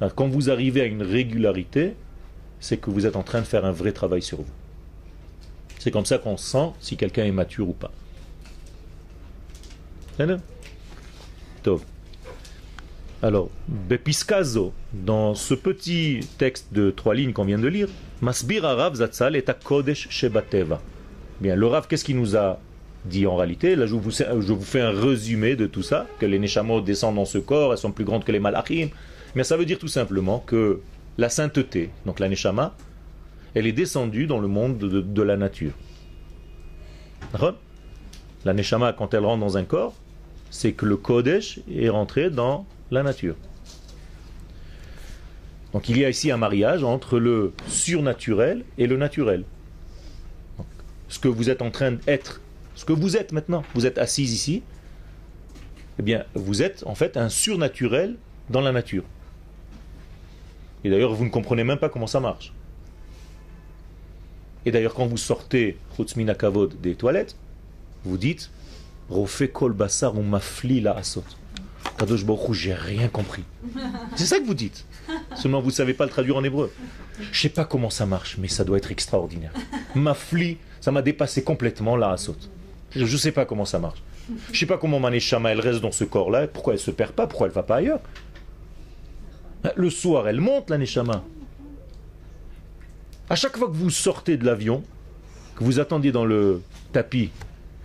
Alors, 0.00 0.14
quand 0.14 0.28
vous 0.28 0.50
arrivez 0.50 0.80
à 0.80 0.86
une 0.86 1.02
régularité, 1.02 1.94
c'est 2.58 2.78
que 2.78 2.90
vous 2.90 3.06
êtes 3.06 3.16
en 3.16 3.22
train 3.22 3.40
de 3.40 3.46
faire 3.46 3.64
un 3.64 3.72
vrai 3.72 3.92
travail 3.92 4.22
sur 4.22 4.38
vous. 4.38 4.52
C'est 5.80 5.90
comme 5.90 6.04
ça 6.04 6.18
qu'on 6.18 6.36
sent 6.36 6.72
si 6.78 6.98
quelqu'un 6.98 7.24
est 7.24 7.32
mature 7.32 7.70
ou 7.70 7.72
pas. 7.72 7.90
Alors, 13.22 13.48
Bepiskazo, 13.66 14.74
dans 14.92 15.34
ce 15.34 15.54
petit 15.54 16.20
texte 16.36 16.68
de 16.72 16.90
trois 16.90 17.14
lignes 17.14 17.32
qu'on 17.32 17.46
vient 17.46 17.58
de 17.58 17.66
lire, 17.66 17.88
Masbir 18.20 18.64
Rav 18.64 18.96
Zatzal 18.96 19.36
est 19.36 19.48
à 19.48 19.54
Kodesh 19.54 20.08
Shebateva. 20.10 20.82
Bien, 21.40 21.56
le 21.56 21.66
Rav, 21.66 21.86
qu'est-ce 21.88 22.04
qu'il 22.04 22.18
nous 22.18 22.36
a 22.36 22.60
dit 23.06 23.26
en 23.26 23.36
réalité? 23.36 23.74
Là, 23.74 23.86
je 23.86 23.94
vous, 23.94 24.10
fais 24.60 24.80
un 24.82 24.90
résumé 24.90 25.56
de 25.56 25.66
tout 25.66 25.82
ça, 25.82 26.06
que 26.18 26.26
les 26.26 26.38
Neshamos 26.38 26.82
descendent 26.82 27.16
dans 27.16 27.24
ce 27.24 27.38
corps, 27.38 27.72
elles 27.72 27.78
sont 27.78 27.92
plus 27.92 28.04
grandes 28.04 28.24
que 28.24 28.32
les 28.32 28.40
Malachim. 28.40 28.88
Mais 29.34 29.44
ça 29.44 29.56
veut 29.56 29.64
dire 29.64 29.78
tout 29.78 29.88
simplement 29.88 30.40
que 30.40 30.80
la 31.16 31.30
sainteté, 31.30 31.88
donc 32.04 32.20
la 32.20 32.28
Neshama, 32.28 32.76
elle 33.54 33.66
est 33.66 33.72
descendue 33.72 34.26
dans 34.26 34.38
le 34.38 34.48
monde 34.48 34.78
de, 34.78 35.22
la 35.22 35.36
nature. 35.36 35.72
La 38.44 38.54
Neshama, 38.54 38.92
quand 38.92 39.12
elle 39.14 39.24
rentre 39.24 39.40
dans 39.40 39.56
un 39.56 39.64
corps, 39.64 39.94
c'est 40.50 40.72
que 40.72 40.86
le 40.86 40.96
Kodesh 40.96 41.60
est 41.70 41.88
rentré 41.88 42.30
dans 42.30 42.66
la 42.90 43.02
nature. 43.02 43.36
Donc 45.72 45.88
il 45.88 45.98
y 45.98 46.04
a 46.04 46.10
ici 46.10 46.30
un 46.30 46.36
mariage 46.36 46.82
entre 46.82 47.18
le 47.18 47.52
surnaturel 47.68 48.64
et 48.78 48.86
le 48.86 48.96
naturel. 48.96 49.44
Ce 51.08 51.18
que 51.18 51.28
vous 51.28 51.50
êtes 51.50 51.62
en 51.62 51.70
train 51.70 51.92
d'être, 51.92 52.40
ce 52.74 52.84
que 52.84 52.92
vous 52.92 53.16
êtes 53.16 53.32
maintenant, 53.32 53.62
vous 53.74 53.86
êtes 53.86 53.98
assis 53.98 54.24
ici, 54.24 54.62
eh 55.98 56.02
bien 56.02 56.24
vous 56.34 56.62
êtes 56.62 56.82
en 56.86 56.94
fait 56.94 57.16
un 57.16 57.28
surnaturel 57.28 58.16
dans 58.48 58.60
la 58.60 58.72
nature. 58.72 59.04
Et 60.82 60.90
d'ailleurs 60.90 61.14
vous 61.14 61.24
ne 61.24 61.30
comprenez 61.30 61.62
même 61.62 61.78
pas 61.78 61.88
comment 61.88 62.08
ça 62.08 62.20
marche. 62.20 62.52
Et 64.66 64.70
d'ailleurs 64.70 64.94
quand 64.94 65.06
vous 65.06 65.16
sortez 65.16 65.78
Kavod 66.38 66.80
des 66.80 66.94
toilettes, 66.94 67.36
vous 68.04 68.16
dites 68.16 68.50
Rofe 69.08 69.42
kol 69.52 69.72
basar 69.72 70.16
ou 70.16 70.22
mafli 70.22 70.80
la 70.80 70.96
asot. 70.96 71.24
Kadosh 71.98 72.24
Baruch 72.24 72.52
j'ai 72.52 72.74
rien 72.74 73.08
compris. 73.08 73.44
C'est 74.16 74.26
ça 74.26 74.38
que 74.38 74.44
vous 74.44 74.54
dites. 74.54 74.84
Seulement 75.34 75.60
vous 75.60 75.68
ne 75.68 75.74
savez 75.74 75.94
pas 75.94 76.04
le 76.04 76.10
traduire 76.10 76.36
en 76.36 76.44
hébreu. 76.44 76.72
Je 77.32 77.40
sais 77.40 77.48
pas 77.48 77.64
comment 77.64 77.90
ça 77.90 78.06
marche, 78.06 78.36
mais 78.38 78.48
ça 78.48 78.64
doit 78.64 78.78
être 78.78 78.90
extraordinaire. 78.90 79.52
Mafli, 79.94 80.58
ça 80.80 80.92
m'a 80.92 81.02
dépassé 81.02 81.42
complètement 81.42 81.96
la 81.96 82.10
asot. 82.10 82.36
Je 82.92 83.02
ne 83.02 83.18
sais 83.18 83.32
pas 83.32 83.44
comment 83.44 83.64
ça 83.64 83.78
marche. 83.78 84.02
Je 84.52 84.58
sais 84.58 84.66
pas 84.66 84.78
comment 84.78 85.00
Maneshama 85.00 85.50
elle 85.50 85.60
reste 85.60 85.80
dans 85.80 85.92
ce 85.92 86.04
corps-là, 86.04 86.46
pourquoi 86.46 86.74
elle 86.74 86.78
se 86.78 86.90
perd 86.90 87.12
pas, 87.12 87.26
pourquoi 87.26 87.48
elle 87.48 87.52
va 87.52 87.62
pas 87.62 87.76
ailleurs. 87.76 88.00
Le 89.76 89.90
soir, 89.90 90.28
elle 90.28 90.40
monte 90.40 90.70
la 90.70 90.78
Neshama. 90.78 91.22
À 93.30 93.36
chaque 93.36 93.56
fois 93.56 93.68
que 93.68 93.76
vous 93.76 93.90
sortez 93.90 94.36
de 94.36 94.44
l'avion, 94.44 94.82
que 95.54 95.62
vous 95.62 95.78
attendiez 95.78 96.10
dans 96.10 96.24
le 96.24 96.62
tapis, 96.92 97.30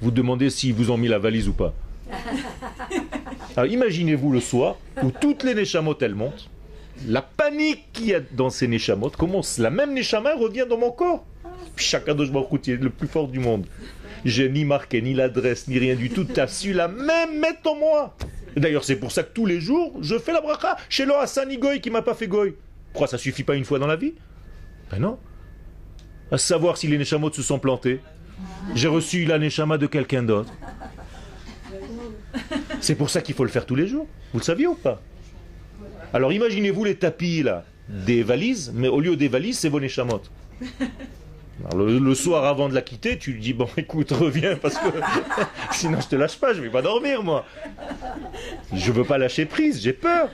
vous 0.02 0.10
demandez 0.10 0.50
s'ils 0.50 0.74
vous 0.74 0.90
ont 0.90 0.98
mis 0.98 1.08
la 1.08 1.20
valise 1.20 1.48
ou 1.48 1.54
pas. 1.54 1.72
Alors 3.56 3.72
imaginez-vous 3.72 4.32
le 4.32 4.40
soir 4.40 4.78
où 5.04 5.12
toutes 5.12 5.44
les 5.44 5.54
Neshamot 5.54 5.98
elles 6.02 6.16
montent, 6.16 6.50
la 7.06 7.22
panique 7.22 7.84
qu'il 7.94 8.08
y 8.08 8.16
a 8.16 8.22
dans 8.32 8.50
ces 8.50 8.68
Neshamot, 8.68 9.12
comment 9.12 9.42
la 9.60 9.70
même 9.70 9.94
Neshama 9.94 10.34
revient 10.34 10.66
dans 10.68 10.80
mon 10.80 10.90
corps. 10.90 11.24
Chacun 11.76 12.16
de 12.16 12.26
Baruch 12.26 12.68
est 12.68 12.82
le 12.82 12.90
plus 12.90 13.08
fort 13.08 13.28
du 13.28 13.38
monde. 13.38 13.68
J'ai 14.26 14.50
ni 14.50 14.66
marqué, 14.66 15.00
ni 15.04 15.14
l'adresse, 15.14 15.68
ni 15.68 15.78
rien 15.78 15.94
du 15.94 16.10
tout. 16.10 16.24
Tu 16.24 16.40
as 16.40 16.48
su 16.48 16.74
la 16.74 16.88
même 16.88 17.38
mettre 17.40 17.70
en 17.70 17.76
moi. 17.76 18.18
D'ailleurs, 18.58 18.84
c'est 18.84 18.96
pour 18.96 19.12
ça 19.12 19.22
que 19.22 19.32
tous 19.32 19.46
les 19.46 19.62
jours, 19.62 19.96
je 20.02 20.18
fais 20.18 20.34
la 20.34 20.42
bracha 20.42 20.76
chez 20.90 21.06
le 21.06 21.78
qui 21.78 21.92
m'a 21.92 22.02
pas 22.02 22.16
fait 22.16 22.28
Goy. 22.28 22.56
Pourquoi 22.92 23.08
ça 23.08 23.20
suffit 23.20 23.44
pas 23.44 23.56
une 23.56 23.66
fois 23.66 23.78
dans 23.78 23.86
la 23.86 23.96
vie? 23.96 24.16
Ben 24.90 24.98
non. 24.98 25.20
À 26.32 26.38
savoir 26.38 26.78
si 26.78 26.88
les 26.88 26.98
Neshamot 26.98 27.32
se 27.32 27.42
sont 27.42 27.60
plantés. 27.60 28.00
J'ai 28.74 28.88
reçu 28.88 29.26
la 29.26 29.38
Neshama 29.38 29.78
de 29.78 29.88
quelqu'un 29.88 30.24
d'autre. 30.24 30.52
C'est 32.82 32.96
pour 32.96 33.10
ça 33.10 33.22
qu'il 33.22 33.36
faut 33.36 33.44
le 33.44 33.50
faire 33.50 33.66
tous 33.66 33.76
les 33.76 33.88
jours. 33.88 34.08
Vous 34.34 34.40
le 34.40 34.44
saviez 34.44 34.68
ou 34.68 34.76
pas? 34.76 35.02
Alors 36.14 36.34
imaginez-vous 36.34 36.84
les 36.84 36.96
tapis 36.96 37.44
là, 37.44 37.64
des 37.90 38.24
valises, 38.24 38.72
mais 38.74 38.88
au 38.88 39.00
lieu 39.00 39.16
des 39.16 39.28
valises, 39.28 39.60
c'est 39.60 39.70
vos 39.70 39.80
Neshamot. 39.80 40.22
Le 41.74 42.14
soir 42.16 42.46
avant 42.46 42.70
de 42.70 42.76
la 42.76 42.82
quitter, 42.82 43.18
tu 43.18 43.32
lui 43.34 43.40
dis 43.40 43.54
bon 43.54 43.68
écoute 43.78 44.12
reviens 44.12 44.56
parce 44.56 44.76
que 44.76 44.88
sinon 45.72 46.02
je 46.02 46.08
te 46.08 46.16
lâche 46.16 46.38
pas, 46.38 46.54
je 46.54 46.62
vais 46.62 46.70
pas 46.70 46.82
dormir 46.82 47.24
moi. 47.24 47.46
Je 48.74 48.92
veux 48.92 49.06
pas 49.06 49.18
lâcher 49.18 49.46
prise, 49.46 49.82
j'ai 49.82 49.94
peur. 49.94 50.30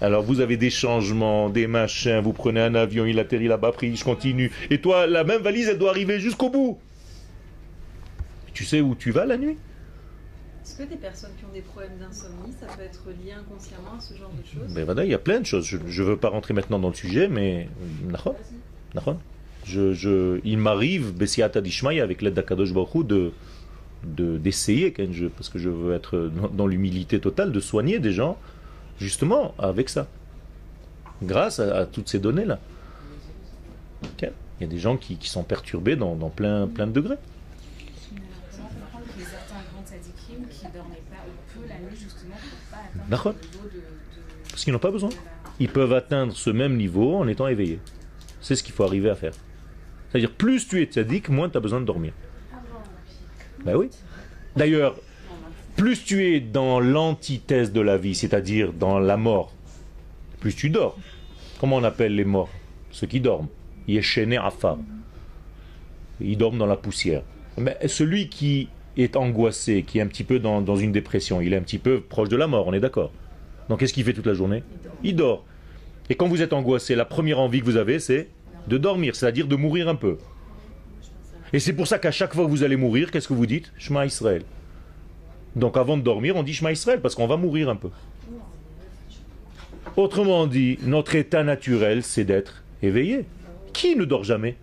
Alors 0.00 0.22
vous 0.22 0.40
avez 0.40 0.56
des 0.56 0.70
changements, 0.70 1.50
des 1.50 1.66
machins, 1.66 2.20
vous 2.20 2.32
prenez 2.32 2.60
un 2.60 2.74
avion, 2.74 3.04
il 3.04 3.18
atterrit 3.18 3.48
là-bas, 3.48 3.72
pris, 3.72 3.94
je 3.96 4.04
continue. 4.04 4.50
Et 4.70 4.80
toi, 4.80 5.06
la 5.06 5.24
même 5.24 5.42
valise, 5.42 5.68
elle 5.68 5.78
doit 5.78 5.90
arriver 5.90 6.20
jusqu'au 6.20 6.50
bout. 6.50 6.78
Tu 8.54 8.64
sais 8.64 8.80
où 8.80 8.94
tu 8.94 9.10
vas 9.10 9.26
la 9.26 9.36
nuit? 9.36 9.56
Est-ce 10.64 10.76
que 10.78 10.82
des 10.82 10.96
personnes 10.96 11.30
qui 11.38 11.44
ont 11.44 11.52
des 11.52 11.62
problèmes 11.62 11.96
d'insomnie, 11.98 12.52
ça 12.60 12.66
peut 12.66 12.82
être 12.82 13.02
lié 13.24 13.32
inconsciemment 13.32 13.94
à 13.96 14.00
ce 14.00 14.14
genre 14.14 14.30
de 14.30 14.46
choses? 14.46 14.72
Mais 14.74 14.84
voilà, 14.84 15.04
il 15.04 15.10
y 15.10 15.14
a 15.14 15.18
plein 15.18 15.40
de 15.40 15.46
choses. 15.46 15.64
Je 15.64 15.76
ne 15.76 16.06
veux 16.06 16.16
pas 16.16 16.28
rentrer 16.28 16.54
maintenant 16.54 16.78
dans 16.78 16.88
le 16.90 16.94
sujet, 16.94 17.26
mais. 17.28 17.68
Je, 19.64 19.92
je, 19.92 20.40
il 20.44 20.58
m'arrive, 20.58 21.12
Bessiata 21.12 21.60
Dishmaya, 21.60 22.02
avec 22.02 22.22
l'aide 22.22 22.34
d'Akadosh 22.34 22.72
Baruch 22.72 23.06
de 23.06 23.32
de- 24.04 24.38
d'essayer, 24.38 24.94
parce 25.36 25.48
que 25.48 25.58
je 25.58 25.68
veux 25.68 25.92
être 25.94 26.30
dans, 26.34 26.48
dans 26.48 26.66
l'humilité 26.66 27.18
totale, 27.18 27.50
de 27.50 27.60
soigner 27.60 27.98
des 27.98 28.12
gens, 28.12 28.38
justement, 28.98 29.54
avec 29.58 29.88
ça. 29.88 30.06
Grâce 31.22 31.58
à, 31.58 31.86
toutes 31.86 32.08
ces 32.08 32.18
données-là. 32.18 32.58
Il 34.22 34.30
y 34.60 34.64
a 34.64 34.66
des 34.66 34.78
gens 34.78 34.96
qui, 34.96 35.18
sont 35.22 35.42
perturbés 35.42 35.96
dans, 35.96 36.16
plein, 36.30 36.66
plein 36.66 36.86
de 36.86 36.92
degrés. 36.92 37.16
Parce 44.50 44.64
qu'ils 44.64 44.72
n'ont 44.72 44.78
pas 44.78 44.90
besoin. 44.90 45.10
ils 45.60 45.68
peuvent 45.68 45.92
atteindre 45.92 46.34
ce 46.34 46.50
même 46.50 46.76
niveau 46.76 47.16
en 47.16 47.28
étant 47.28 47.48
éveillés. 47.48 47.80
C'est 48.40 48.54
ce 48.54 48.62
qu'il 48.62 48.74
faut 48.74 48.84
arriver 48.84 49.10
à 49.10 49.14
faire. 49.14 49.32
C'est-à-dire, 50.10 50.32
plus 50.32 50.66
tu 50.66 50.80
es 50.80 50.86
tzaddik, 50.86 51.28
moins 51.28 51.48
tu 51.48 51.56
as 51.56 51.60
besoin 51.60 51.80
de 51.80 51.84
dormir. 51.84 52.12
Ben 53.64 53.76
oui. 53.76 53.90
D'ailleurs, 54.56 54.96
plus 55.78 56.04
tu 56.04 56.34
es 56.34 56.40
dans 56.40 56.80
l'antithèse 56.80 57.72
de 57.72 57.80
la 57.80 57.96
vie, 57.96 58.16
c'est-à-dire 58.16 58.72
dans 58.72 58.98
la 58.98 59.16
mort, 59.16 59.54
plus 60.40 60.54
tu 60.54 60.70
dors. 60.70 60.98
Comment 61.60 61.76
on 61.76 61.84
appelle 61.84 62.16
les 62.16 62.24
morts? 62.24 62.50
Ceux 62.90 63.06
qui 63.06 63.20
dorment. 63.20 63.46
Yeshene 63.86 64.34
Afar. 64.34 64.76
Ils 66.20 66.36
dorment 66.36 66.58
dans 66.58 66.66
la 66.66 66.76
poussière. 66.76 67.22
Mais 67.56 67.78
celui 67.86 68.28
qui 68.28 68.68
est 68.96 69.14
angoissé, 69.14 69.84
qui 69.84 69.98
est 69.98 70.00
un 70.00 70.08
petit 70.08 70.24
peu 70.24 70.40
dans, 70.40 70.60
dans 70.60 70.74
une 70.74 70.90
dépression, 70.90 71.40
il 71.40 71.52
est 71.52 71.56
un 71.56 71.62
petit 71.62 71.78
peu 71.78 72.00
proche 72.00 72.28
de 72.28 72.36
la 72.36 72.48
mort, 72.48 72.66
on 72.66 72.72
est 72.72 72.80
d'accord? 72.80 73.12
Donc 73.68 73.78
qu'est-ce 73.78 73.92
qu'il 73.92 74.02
fait 74.02 74.14
toute 74.14 74.26
la 74.26 74.34
journée? 74.34 74.64
Il 75.04 75.14
dort. 75.14 75.44
Et 76.10 76.16
quand 76.16 76.26
vous 76.26 76.42
êtes 76.42 76.52
angoissé, 76.52 76.96
la 76.96 77.04
première 77.04 77.38
envie 77.38 77.60
que 77.60 77.64
vous 77.64 77.76
avez, 77.76 78.00
c'est 78.00 78.28
de 78.66 78.78
dormir, 78.78 79.14
c'est-à-dire 79.14 79.46
de 79.46 79.54
mourir 79.54 79.88
un 79.88 79.94
peu. 79.94 80.18
Et 81.52 81.60
c'est 81.60 81.72
pour 81.72 81.86
ça 81.86 82.00
qu'à 82.00 82.10
chaque 82.10 82.34
fois 82.34 82.46
que 82.46 82.50
vous 82.50 82.64
allez 82.64 82.76
mourir, 82.76 83.12
qu'est-ce 83.12 83.28
que 83.28 83.34
vous 83.34 83.46
dites? 83.46 83.72
Shema 83.78 84.06
Israël. 84.06 84.42
Donc 85.58 85.76
avant 85.76 85.96
de 85.96 86.02
dormir, 86.02 86.36
on 86.36 86.42
dit 86.42 86.54
Shema 86.54 86.72
Israël 86.72 87.00
parce 87.00 87.14
qu'on 87.14 87.26
va 87.26 87.36
mourir 87.36 87.68
un 87.68 87.76
peu. 87.76 87.90
Autrement 89.96 90.46
dit, 90.46 90.78
notre 90.82 91.16
état 91.16 91.42
naturel, 91.42 92.02
c'est 92.04 92.24
d'être 92.24 92.62
éveillé. 92.82 93.24
Qui 93.72 93.96
ne 93.96 94.04
dort 94.04 94.22
jamais? 94.24 94.56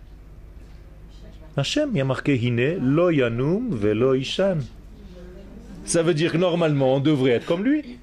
Hachem, 1.56 1.90
il 1.92 1.98
y 1.98 2.00
a 2.00 2.04
marqué 2.04 2.36
Hine, 2.36 2.76
lo 2.80 3.10
yanum 3.10 3.74
velo 3.74 4.14
ishan. 4.14 4.58
Ça 5.84 6.02
veut 6.02 6.14
dire 6.14 6.32
que 6.32 6.38
normalement, 6.38 6.96
on 6.96 7.00
devrait 7.00 7.32
être 7.32 7.46
comme 7.46 7.64
lui. 7.64 7.98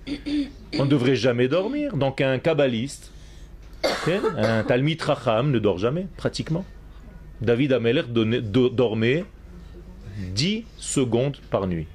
On 0.80 0.86
ne 0.86 0.90
devrait 0.90 1.16
jamais 1.16 1.48
dormir. 1.48 1.96
Donc 1.98 2.22
un 2.22 2.38
kabbaliste, 2.40 3.12
un 4.38 4.64
Talmid 4.64 5.02
Racham 5.02 5.52
ne 5.52 5.60
dort 5.60 5.78
jamais, 5.80 6.08
pratiquement. 6.18 6.64
David 7.42 7.74
do- 8.14 8.70
dormait 8.70 9.26
10 10.34 10.64
secondes 10.78 11.38
par 11.50 11.68
nuit. 11.68 11.88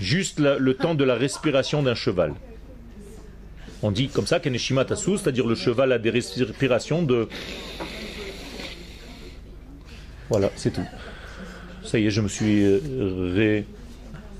Juste 0.00 0.38
le 0.38 0.74
temps 0.74 0.94
de 0.94 1.04
la 1.04 1.14
respiration 1.14 1.82
d'un 1.82 1.94
cheval. 1.94 2.34
On 3.82 3.90
dit 3.90 4.08
comme 4.08 4.26
ça, 4.26 4.38
Keneshima 4.38 4.84
Tassou, 4.84 5.16
c'est-à-dire 5.16 5.46
le 5.46 5.56
cheval 5.56 5.90
a 5.92 5.98
des 5.98 6.10
respirations 6.10 7.02
de... 7.02 7.28
Voilà, 10.28 10.50
c'est 10.54 10.72
tout. 10.72 10.86
Ça 11.84 11.98
y 11.98 12.06
est, 12.06 12.10
je 12.10 12.20
me 12.20 12.28
suis 12.28 12.62
euh, 12.62 13.64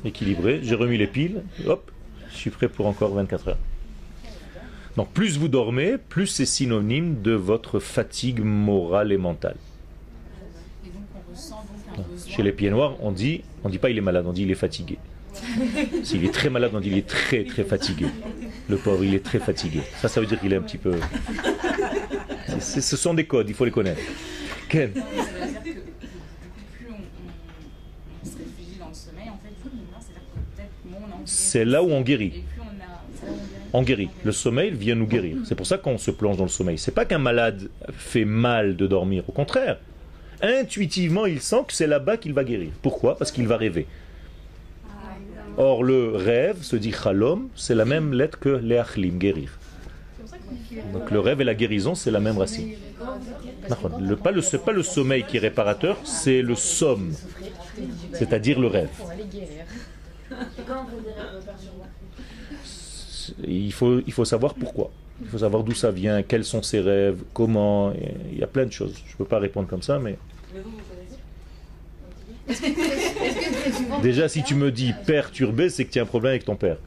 rééquilibré, 0.04 0.60
j'ai 0.62 0.76
remis 0.76 0.96
les 0.96 1.08
piles, 1.08 1.42
hop, 1.66 1.90
je 2.30 2.36
suis 2.36 2.50
prêt 2.50 2.68
pour 2.68 2.86
encore 2.86 3.14
24 3.14 3.48
heures. 3.48 3.58
Donc 4.96 5.10
plus 5.10 5.38
vous 5.38 5.48
dormez, 5.48 5.96
plus 5.98 6.28
c'est 6.28 6.46
synonyme 6.46 7.20
de 7.20 7.32
votre 7.32 7.80
fatigue 7.80 8.40
morale 8.44 9.10
et 9.10 9.16
mentale. 9.16 9.56
Et 10.84 10.90
donc 10.90 11.02
on 11.16 11.30
ressent 11.32 11.56
donc 11.56 11.98
un 11.98 12.02
besoin. 12.12 12.21
Chez 12.34 12.42
les 12.42 12.52
pieds 12.52 12.70
noirs, 12.70 12.96
on 13.00 13.12
dit, 13.12 13.42
on 13.62 13.68
dit 13.68 13.76
pas 13.76 13.90
il 13.90 13.98
est 13.98 14.02
malade, 14.02 14.24
on 14.26 14.32
dit 14.32 14.44
il 14.44 14.50
est 14.50 14.54
fatigué. 14.54 14.96
S'il 16.02 16.24
est 16.24 16.32
très 16.32 16.48
malade, 16.48 16.70
on 16.72 16.80
dit 16.80 16.88
il 16.88 16.96
est 16.96 17.06
très 17.06 17.44
très 17.44 17.62
fatigué. 17.62 18.06
Le 18.70 18.76
pauvre, 18.76 19.04
il 19.04 19.14
est 19.14 19.22
très 19.22 19.38
fatigué. 19.38 19.80
Ça, 20.00 20.08
ça 20.08 20.18
veut 20.18 20.26
dire 20.26 20.40
qu'il 20.40 20.50
est 20.50 20.56
un 20.56 20.62
petit 20.62 20.78
peu. 20.78 20.94
Ce 22.58 22.96
sont 22.96 23.12
des 23.12 23.24
codes, 23.24 23.50
il 23.50 23.54
faut 23.54 23.66
les 23.66 23.70
connaître. 23.70 24.00
Ken. 24.70 24.92
C'est 31.26 31.66
là 31.66 31.82
où 31.82 31.90
on 31.90 32.00
guérit. 32.00 32.44
On 33.74 33.82
guérit. 33.82 34.08
Le 34.24 34.32
sommeil 34.32 34.70
vient 34.70 34.94
nous 34.94 35.06
guérir. 35.06 35.36
C'est 35.44 35.54
pour 35.54 35.66
ça 35.66 35.76
qu'on 35.76 35.98
se 35.98 36.10
plonge 36.10 36.38
dans 36.38 36.44
le 36.44 36.50
sommeil. 36.50 36.78
C'est 36.78 36.94
pas 36.94 37.04
qu'un 37.04 37.18
malade 37.18 37.68
fait 37.92 38.24
mal 38.24 38.76
de 38.76 38.86
dormir. 38.86 39.22
Au 39.28 39.32
contraire, 39.32 39.78
intuitivement, 40.42 41.26
il 41.26 41.40
sent 41.40 41.64
que 41.68 41.72
c'est 41.72 41.86
là-bas 41.86 42.16
qu'il 42.16 42.32
va 42.32 42.44
guérir. 42.44 42.70
Pourquoi? 42.82 43.16
Parce 43.16 43.30
qu'il 43.30 43.46
va 43.46 43.56
rêver. 43.56 43.86
Or, 45.56 45.84
le 45.84 46.16
rêve, 46.16 46.62
se 46.62 46.76
dit 46.76 46.92
chalom, 46.92 47.48
c'est 47.54 47.74
la 47.74 47.84
même 47.84 48.12
lettre 48.12 48.38
que 48.38 48.48
leachlim, 48.48 49.18
guérir. 49.18 49.58
Donc 50.92 51.10
le 51.10 51.20
rêve 51.20 51.40
et 51.40 51.44
la 51.44 51.54
guérison, 51.54 51.94
c'est 51.94 52.10
la 52.10 52.20
même 52.20 52.38
racine. 52.38 52.72
Le, 54.00 54.16
pas 54.16 54.32
pas 54.64 54.72
le 54.72 54.82
sommeil 54.82 55.24
qui 55.24 55.36
est 55.36 55.40
réparateur, 55.40 55.98
c'est 56.04 56.42
le 56.42 56.54
somme, 56.54 57.12
c'est-à-dire 58.12 58.58
le 58.58 58.66
rêve. 58.66 58.90
Il 63.46 63.72
faut, 63.72 64.00
il 64.06 64.12
faut 64.12 64.24
savoir 64.24 64.54
pourquoi. 64.54 64.90
Il 65.20 65.28
faut 65.28 65.38
savoir 65.38 65.62
d'où 65.62 65.74
ça 65.74 65.90
vient, 65.90 66.22
quels 66.22 66.44
sont 66.44 66.62
ses 66.62 66.80
rêves, 66.80 67.22
comment. 67.32 67.92
Il 68.32 68.38
y 68.38 68.42
a 68.42 68.46
plein 68.46 68.66
de 68.66 68.72
choses. 68.72 68.94
Je 69.06 69.12
ne 69.12 69.18
peux 69.18 69.24
pas 69.24 69.38
répondre 69.38 69.68
comme 69.68 69.82
ça, 69.82 69.98
mais. 69.98 70.18
Déjà, 74.02 74.28
si 74.28 74.42
tu 74.42 74.54
me 74.54 74.70
dis 74.70 74.92
perturbé, 75.06 75.70
c'est 75.70 75.84
que 75.84 75.92
tu 75.92 75.98
as 75.98 76.02
un 76.02 76.06
problème 76.06 76.30
avec 76.30 76.44
ton 76.44 76.56
père. 76.56 76.76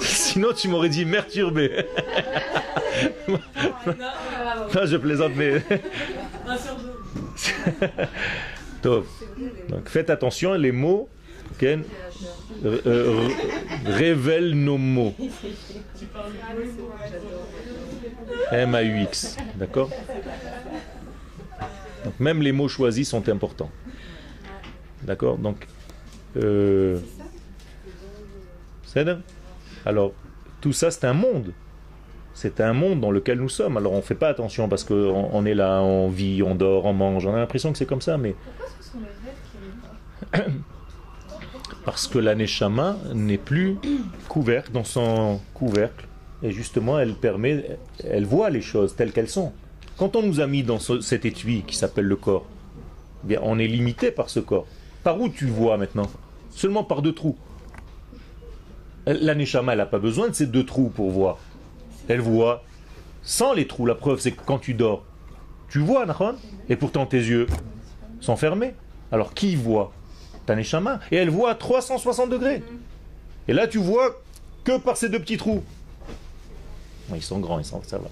Sinon, 0.00 0.52
tu 0.52 0.68
m'aurais 0.68 0.88
dit 0.88 1.04
perturbé. 1.04 1.84
non, 3.28 3.38
je 4.84 4.96
plaisante, 4.96 5.32
mais. 5.36 5.62
Donc 8.82 9.04
faites 9.86 10.10
attention, 10.10 10.54
les 10.54 10.72
mots 10.72 11.08
Euh, 11.64 13.28
révèlent 13.86 14.54
nos 14.54 14.78
mots. 14.78 15.14
M-A-U-X. 18.50 19.36
D'accord? 19.56 19.90
Donc 22.04 22.18
même 22.20 22.42
les 22.42 22.52
mots 22.52 22.68
choisis 22.68 23.08
sont 23.08 23.28
importants. 23.28 23.70
D'accord? 25.02 25.38
Donc. 25.38 25.66
Euh, 26.36 26.98
c'est 28.84 29.04
ça 29.04 29.18
Alors, 29.84 30.12
tout 30.60 30.72
ça, 30.72 30.90
c'est 30.90 31.04
un 31.04 31.12
monde. 31.12 31.52
C'est 32.34 32.60
un 32.60 32.72
monde 32.72 33.00
dans 33.00 33.10
lequel 33.10 33.38
nous 33.38 33.48
sommes. 33.48 33.76
Alors, 33.76 33.92
on 33.92 33.96
ne 33.96 34.02
fait 34.02 34.14
pas 34.14 34.28
attention 34.28 34.68
parce 34.68 34.84
qu'on 34.84 35.28
on 35.32 35.44
est 35.44 35.54
là, 35.54 35.80
on 35.82 36.08
vit, 36.08 36.42
on 36.42 36.54
dort, 36.54 36.86
on 36.86 36.92
mange. 36.92 37.26
On 37.26 37.34
a 37.34 37.38
l'impression 37.38 37.72
que 37.72 37.78
c'est 37.78 37.86
comme 37.86 38.00
ça, 38.00 38.16
mais. 38.16 38.34
Parce 41.88 42.06
que 42.06 42.18
la 42.18 42.34
Neshama 42.34 42.98
n'est 43.14 43.38
plus 43.38 43.78
couverte 44.28 44.70
dans 44.72 44.84
son 44.84 45.40
couvercle. 45.54 46.06
Et 46.42 46.50
justement, 46.52 46.98
elle 46.98 47.14
permet, 47.14 47.78
elle 48.04 48.26
voit 48.26 48.50
les 48.50 48.60
choses 48.60 48.94
telles 48.94 49.10
qu'elles 49.10 49.30
sont. 49.30 49.54
Quand 49.96 50.14
on 50.14 50.22
nous 50.22 50.40
a 50.40 50.46
mis 50.46 50.62
dans 50.62 50.78
ce- 50.78 51.00
cet 51.00 51.24
étui 51.24 51.62
qui 51.66 51.74
s'appelle 51.74 52.04
le 52.04 52.16
corps, 52.16 52.44
eh 53.24 53.28
bien, 53.28 53.40
on 53.42 53.58
est 53.58 53.66
limité 53.66 54.10
par 54.10 54.28
ce 54.28 54.38
corps. 54.38 54.66
Par 55.02 55.18
où 55.18 55.30
tu 55.30 55.46
vois 55.46 55.78
maintenant? 55.78 56.10
Seulement 56.50 56.84
par 56.84 57.00
deux 57.00 57.14
trous. 57.14 57.38
La 59.06 59.34
Neshama, 59.34 59.72
elle 59.72 59.78
n'a 59.78 59.86
pas 59.86 59.98
besoin 59.98 60.28
de 60.28 60.34
ces 60.34 60.46
deux 60.46 60.66
trous 60.66 60.90
pour 60.90 61.08
voir. 61.10 61.38
Elle 62.06 62.20
voit 62.20 62.64
sans 63.22 63.54
les 63.54 63.66
trous. 63.66 63.86
La 63.86 63.94
preuve, 63.94 64.20
c'est 64.20 64.32
que 64.32 64.42
quand 64.44 64.58
tu 64.58 64.74
dors, 64.74 65.06
tu 65.70 65.78
vois, 65.78 66.04
Nahon 66.04 66.34
Et 66.68 66.76
pourtant, 66.76 67.06
tes 67.06 67.16
yeux 67.16 67.46
sont 68.20 68.36
fermés. 68.36 68.74
Alors, 69.10 69.32
qui 69.32 69.56
voit? 69.56 69.90
Ta 70.48 70.56
Neshama. 70.56 71.00
Et 71.12 71.16
elle 71.16 71.28
voit 71.28 71.50
à 71.50 71.54
360 71.54 72.30
degrés. 72.30 72.62
Et 73.48 73.52
là, 73.52 73.66
tu 73.66 73.76
vois 73.76 74.18
que 74.64 74.78
par 74.78 74.96
ces 74.96 75.10
deux 75.10 75.18
petits 75.18 75.36
trous. 75.36 75.62
Bon, 77.10 77.16
ils 77.16 77.22
sont 77.22 77.38
grands, 77.38 77.58
ils 77.58 77.66
sont, 77.66 77.82
ça 77.82 77.98
va. 77.98 78.08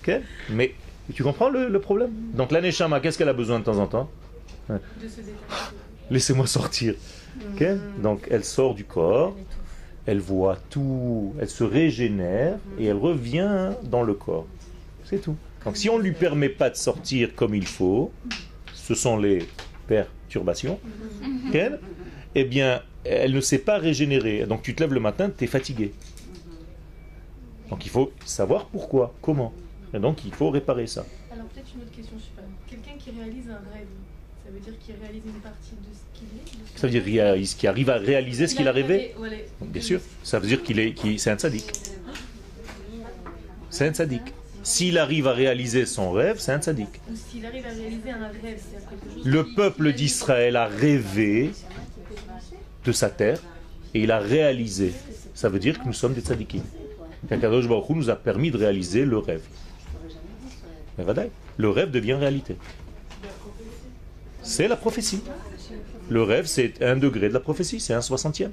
Ok 0.00 0.18
Mais 0.48 0.74
tu 1.12 1.22
comprends 1.22 1.50
le, 1.50 1.68
le 1.68 1.78
problème? 1.78 2.10
Donc 2.32 2.52
la 2.52 2.62
Neshama, 2.62 3.00
qu'est-ce 3.00 3.18
qu'elle 3.18 3.28
a 3.28 3.34
besoin 3.34 3.58
de 3.58 3.64
temps 3.64 3.76
en 3.76 3.86
temps? 3.86 4.08
Laissez-moi 6.10 6.46
sortir. 6.46 6.94
Ok 7.52 7.66
Donc 8.02 8.26
elle 8.30 8.42
sort 8.42 8.74
du 8.74 8.84
corps, 8.84 9.36
elle 10.06 10.20
voit 10.20 10.56
tout, 10.70 11.34
elle 11.38 11.50
se 11.50 11.64
régénère 11.64 12.56
et 12.78 12.86
elle 12.86 12.96
revient 12.96 13.72
dans 13.82 14.04
le 14.04 14.14
corps. 14.14 14.46
C'est 15.04 15.20
tout. 15.20 15.36
Donc 15.66 15.76
si 15.76 15.90
on 15.90 15.98
ne 15.98 16.02
lui 16.02 16.12
permet 16.12 16.48
pas 16.48 16.70
de 16.70 16.76
sortir 16.76 17.34
comme 17.34 17.54
il 17.54 17.66
faut, 17.66 18.10
ce 18.72 18.94
sont 18.94 19.18
les 19.18 19.46
ok 20.38 21.58
eh 22.34 22.44
bien, 22.44 22.82
elle 23.04 23.32
ne 23.32 23.40
s'est 23.40 23.58
pas 23.58 23.78
régénérer. 23.78 24.46
Donc 24.46 24.62
tu 24.62 24.74
te 24.74 24.82
lèves 24.82 24.94
le 24.94 25.00
matin, 25.00 25.30
tu 25.36 25.44
es 25.44 25.46
fatigué. 25.46 25.92
Donc 27.68 27.84
il 27.86 27.90
faut 27.90 28.12
savoir 28.24 28.66
pourquoi, 28.66 29.14
comment. 29.20 29.52
Et 29.94 29.98
donc 29.98 30.24
il 30.24 30.32
faut 30.32 30.50
réparer 30.50 30.86
ça. 30.86 31.04
Alors 31.32 31.46
peut-être 31.46 31.68
une 31.74 31.82
autre 31.82 31.90
question, 31.90 32.16
je 32.18 32.24
sais 32.24 32.30
pas. 32.36 32.42
Quelqu'un 32.68 32.98
qui 32.98 33.10
réalise 33.10 33.48
un 33.48 33.72
rêve, 33.72 33.86
ça 34.44 34.50
veut 34.52 34.60
dire 34.60 34.74
qu'il 34.78 34.94
réalise 35.00 35.22
une 35.26 35.40
partie 35.40 35.72
de 35.72 35.92
ce 35.92 36.18
qu'il 36.18 36.28
est 36.38 36.74
ce 36.74 36.80
Ça 36.80 36.86
veut 36.86 36.92
dire 36.92 37.56
qu'il 37.56 37.68
arrive 37.68 37.90
à 37.90 37.96
réaliser 37.96 38.46
ce 38.46 38.54
qu'il 38.54 38.68
a 38.68 38.72
rêvé? 38.72 39.14
Bien 39.60 39.82
sûr, 39.82 40.00
ça 40.22 40.38
veut 40.38 40.46
dire 40.46 40.62
qu'il 40.62 40.78
est, 40.78 40.94
c'est 41.18 41.30
un 41.30 41.36
tzaddik. 41.36 41.72
C'est 43.70 43.88
un 43.88 43.92
tzaddik. 43.92 44.22
S'il 44.62 44.98
arrive 44.98 45.26
à 45.26 45.32
réaliser 45.32 45.86
son 45.86 46.12
rêve, 46.12 46.38
c'est 46.38 46.52
un 46.52 46.60
tzaddik. 46.60 46.88
Ou 47.10 47.16
s'il 47.16 47.46
arrive 47.46 47.64
à 47.64 47.70
réaliser 47.70 48.10
un 48.10 48.28
rêve, 48.28 48.58
c'est 48.58 48.88
quelque 48.88 49.14
chose. 49.14 49.26
Le 49.26 49.54
peuple 49.54 49.92
d'Israël 49.92 50.56
a 50.56 50.66
rêvé 50.66 51.52
de 52.84 52.92
sa 52.92 53.08
terre 53.08 53.40
et 53.94 54.02
il 54.02 54.10
a 54.10 54.18
réalisé. 54.18 54.92
Ça 55.34 55.48
veut 55.48 55.58
dire 55.58 55.80
que 55.80 55.86
nous 55.86 55.92
sommes 55.92 56.14
des 56.14 56.20
tzaddikim. 56.20 56.62
Qu'Akadosh 57.28 57.68
Baruch 57.68 57.90
Hu 57.90 57.94
nous 57.94 58.10
a 58.10 58.16
permis 58.16 58.50
de 58.50 58.58
réaliser 58.58 59.04
le 59.04 59.18
rêve. 59.18 59.42
Le 61.56 61.70
rêve 61.70 61.90
devient 61.90 62.14
réalité. 62.14 62.56
C'est 64.42 64.68
la 64.68 64.76
prophétie. 64.76 65.22
Le 66.08 66.22
rêve, 66.22 66.46
c'est 66.46 66.82
un 66.82 66.96
degré 66.96 67.28
de 67.28 67.34
la 67.34 67.40
prophétie, 67.40 67.80
c'est 67.80 67.94
un 67.94 68.00
soixantième. 68.00 68.52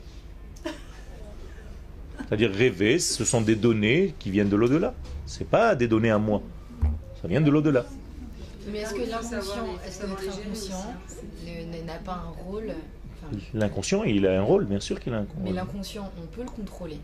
C'est-à-dire 2.28 2.51
rêver, 2.51 2.99
ce 2.99 3.24
sont 3.26 3.41
des 3.41 3.55
données 3.55 4.14
qui 4.20 4.30
viennent 4.32 4.49
de 4.49 4.55
l'au-delà. 4.55 4.93
C'est 5.28 5.47
pas 5.47 5.75
des 5.75 5.88
données 5.88 6.09
à 6.09 6.17
moi. 6.17 6.41
Ça 7.21 7.28
vient 7.28 7.41
de 7.41 7.51
l'au-delà. 7.51 7.86
Mais 8.71 8.80
est-ce 8.80 8.93
que 8.93 8.99
l'inconscient, 9.09 9.65
est-ce 9.86 9.99
que 10.01 10.07
notre 10.07 10.23
inconscient 10.28 10.95
n'a 11.86 11.93
pas 12.03 12.23
un 12.25 12.43
rôle 12.49 12.71
enfin, 12.71 13.38
L'inconscient, 13.53 14.03
il 14.03 14.25
a 14.25 14.39
un 14.39 14.43
rôle, 14.43 14.65
bien 14.65 14.80
sûr 14.80 14.99
qu'il 14.99 15.13
a 15.13 15.17
un 15.19 15.28
Mais 15.41 15.49
rôle. 15.49 15.55
l'inconscient, 15.55 16.09
on 16.21 16.25
peut 16.36 16.41
le 16.41 16.49
contrôler. 16.49 16.97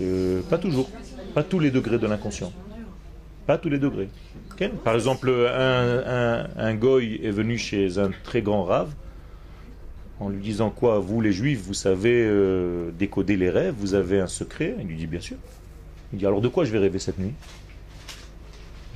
Euh, 0.00 0.42
pas 0.48 0.58
toujours. 0.58 0.88
Pas 1.34 1.42
tous 1.42 1.58
les 1.58 1.70
degrés 1.70 1.98
de 1.98 2.06
l'inconscient. 2.06 2.52
Pas 3.46 3.58
tous 3.58 3.68
les 3.70 3.78
degrés. 3.78 4.08
Par 4.84 4.94
exemple, 4.94 5.30
un, 5.30 5.98
un, 6.06 6.46
un 6.56 6.74
goy 6.74 7.20
est 7.22 7.30
venu 7.30 7.56
chez 7.58 7.98
un 7.98 8.10
très 8.24 8.42
grand 8.42 8.64
rave 8.64 8.92
en 10.18 10.28
lui 10.30 10.42
disant 10.42 10.70
quoi? 10.70 10.98
Vous 10.98 11.20
les 11.20 11.32
juifs, 11.32 11.62
vous 11.62 11.74
savez 11.74 12.24
euh, 12.26 12.90
décoder 12.98 13.36
les 13.36 13.50
rêves, 13.50 13.74
vous 13.78 13.94
avez 13.94 14.20
un 14.20 14.26
secret? 14.26 14.74
Il 14.80 14.86
lui 14.86 14.96
dit 14.96 15.06
bien 15.06 15.20
sûr. 15.20 15.36
Il 16.12 16.18
dit 16.18 16.26
alors 16.26 16.40
de 16.40 16.48
quoi 16.48 16.64
je 16.64 16.70
vais 16.72 16.78
rêver 16.78 16.98
cette 16.98 17.18
nuit? 17.18 17.32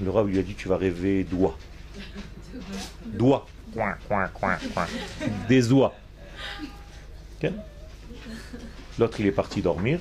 Le 0.03 0.11
rave 0.11 0.29
lui 0.29 0.39
a 0.39 0.43
dit 0.43 0.55
tu 0.55 0.69
vas 0.69 0.77
rêver 0.77 1.25
doigts. 1.25 1.57
Doigts. 3.07 3.47
Coin, 3.75 3.95
coin. 4.35 4.57
Des 5.49 5.73
oies. 5.73 5.95
L'autre 8.99 9.21
il 9.21 9.27
est 9.27 9.33
parti 9.33 9.63
dormir. 9.63 9.99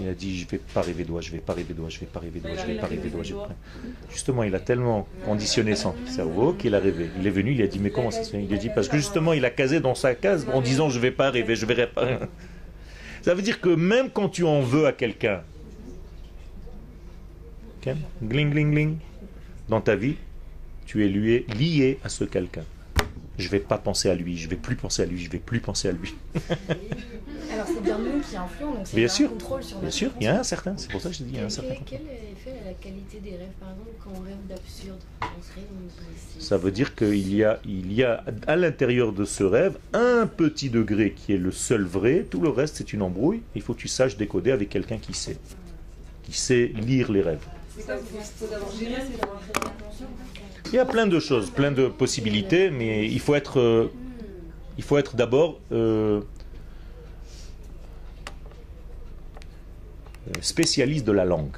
Il 0.00 0.08
a 0.08 0.14
dit 0.14 0.38
je 0.38 0.48
vais 0.48 0.58
pas 0.58 0.80
rêver 0.80 1.04
doigt, 1.04 1.20
je 1.20 1.30
vais 1.30 1.38
pas 1.38 1.52
rêver 1.52 1.74
doigt, 1.74 1.90
je 1.90 2.00
vais 2.00 2.06
pas 2.06 2.18
rêver 2.20 2.40
doigt, 2.40 2.52
je 2.56 2.66
vais 2.66 2.76
pas 2.76 2.86
rêver 2.86 3.10
pas- 3.10 3.48
Justement, 4.10 4.42
il 4.42 4.54
a 4.54 4.60
tellement 4.60 5.06
conditionné 5.26 5.76
son 5.76 5.94
cerveau 6.06 6.54
qu'il 6.54 6.74
a 6.74 6.78
rêvé. 6.78 7.10
Il 7.20 7.26
est 7.26 7.30
venu, 7.30 7.52
il 7.52 7.60
a 7.60 7.66
dit 7.66 7.78
mais 7.78 7.90
comment 7.90 8.10
ça 8.10 8.24
se 8.24 8.30
fait? 8.30 8.42
Il 8.42 8.52
a 8.54 8.56
dit 8.56 8.70
parce 8.74 8.88
que 8.88 8.96
justement 8.96 9.34
il 9.34 9.44
a 9.44 9.50
casé 9.50 9.80
dans 9.80 9.94
sa 9.94 10.14
case 10.14 10.46
en 10.52 10.62
disant 10.62 10.88
je 10.88 10.98
vais 10.98 11.10
pas 11.10 11.30
rêver, 11.30 11.56
je 11.56 11.66
verrai 11.66 11.86
pas. 11.88 12.20
Ça 13.20 13.34
veut 13.34 13.42
dire 13.42 13.60
que 13.60 13.68
même 13.68 14.08
quand 14.10 14.30
tu 14.30 14.44
en 14.44 14.62
veux 14.62 14.86
à 14.86 14.92
quelqu'un, 14.92 15.42
gling 18.22 18.50
gling 18.50 18.70
gling, 18.72 18.96
dans 19.68 19.80
ta 19.80 19.96
vie, 19.96 20.16
tu 20.86 21.04
es 21.04 21.08
lié, 21.08 21.46
lié 21.58 21.98
à 22.04 22.08
ce 22.08 22.24
quelqu'un. 22.24 22.64
Je 23.36 23.48
vais 23.48 23.58
pas 23.58 23.78
penser 23.78 24.08
à 24.10 24.14
lui, 24.14 24.36
je 24.36 24.48
vais 24.48 24.56
plus 24.56 24.76
penser 24.76 25.02
à 25.02 25.06
lui, 25.06 25.18
je 25.18 25.28
vais 25.28 25.38
plus 25.38 25.58
penser 25.60 25.88
à 25.88 25.92
lui. 25.92 26.14
Alors 27.52 27.66
c'est 27.66 27.82
bien 27.82 27.98
nous 27.98 28.20
qui 28.20 28.36
influons, 28.36 28.72
donc 28.74 28.86
c'est 28.86 28.96
Bien 28.96 29.06
un 29.06 29.08
sûr. 29.08 29.30
contrôle 29.30 29.62
sur 29.62 29.78
Bien 29.78 29.90
sûr, 29.90 30.10
il 30.20 30.24
y 30.24 30.26
a 30.28 30.38
un 30.40 30.42
certain, 30.44 30.76
c'est 30.76 30.90
pour 30.90 31.00
ça 31.00 31.08
que 31.08 31.14
je 31.14 31.20
te 31.20 31.24
dis 31.24 31.30
il 31.34 31.38
y 31.38 31.40
a 31.40 31.44
un 31.44 31.50
certain. 31.50 31.74
Quel, 31.86 32.00
quel 32.00 32.00
effet 32.32 32.60
a 32.62 32.68
la 32.68 32.72
qualité 32.74 33.18
des 33.22 33.30
rêves 33.30 33.50
Par 33.60 33.70
exemple, 33.70 33.90
quand 34.02 34.10
on 34.16 34.20
rêve 34.24 34.36
d'absurde, 34.48 34.98
Ça 36.38 36.56
veut 36.56 36.70
dire 36.70 36.94
qu'il 36.94 37.34
y 37.34 37.44
a, 37.44 37.60
il 37.64 37.92
y 37.92 38.02
a 38.04 38.24
à 38.46 38.56
l'intérieur 38.56 39.12
de 39.12 39.24
ce 39.24 39.44
rêve 39.44 39.76
un 39.92 40.26
petit 40.26 40.70
degré 40.70 41.12
qui 41.12 41.32
est 41.32 41.38
le 41.38 41.50
seul 41.52 41.82
vrai, 41.82 42.26
tout 42.28 42.40
le 42.40 42.48
reste 42.48 42.76
c'est 42.76 42.92
une 42.92 43.02
embrouille. 43.02 43.42
Il 43.54 43.62
faut 43.62 43.74
que 43.74 43.80
tu 43.80 43.88
saches 43.88 44.16
décoder 44.16 44.50
avec 44.52 44.68
quelqu'un 44.68 44.98
qui 44.98 45.12
sait, 45.14 45.36
qui 46.22 46.32
sait 46.32 46.72
lire 46.74 47.10
les 47.12 47.22
rêves. 47.22 47.44
Il 50.66 50.74
y 50.74 50.78
a 50.78 50.84
plein 50.84 51.06
de 51.06 51.18
choses, 51.20 51.50
plein 51.50 51.72
de 51.72 51.88
possibilités, 51.88 52.70
mais 52.70 53.06
il 53.06 53.20
faut 53.20 53.34
être, 53.34 53.60
euh, 53.60 53.92
il 54.76 54.84
faut 54.84 54.98
être 54.98 55.16
d'abord 55.16 55.60
euh, 55.72 56.20
spécialiste 60.40 61.04
de 61.04 61.12
la 61.12 61.24
langue. 61.24 61.56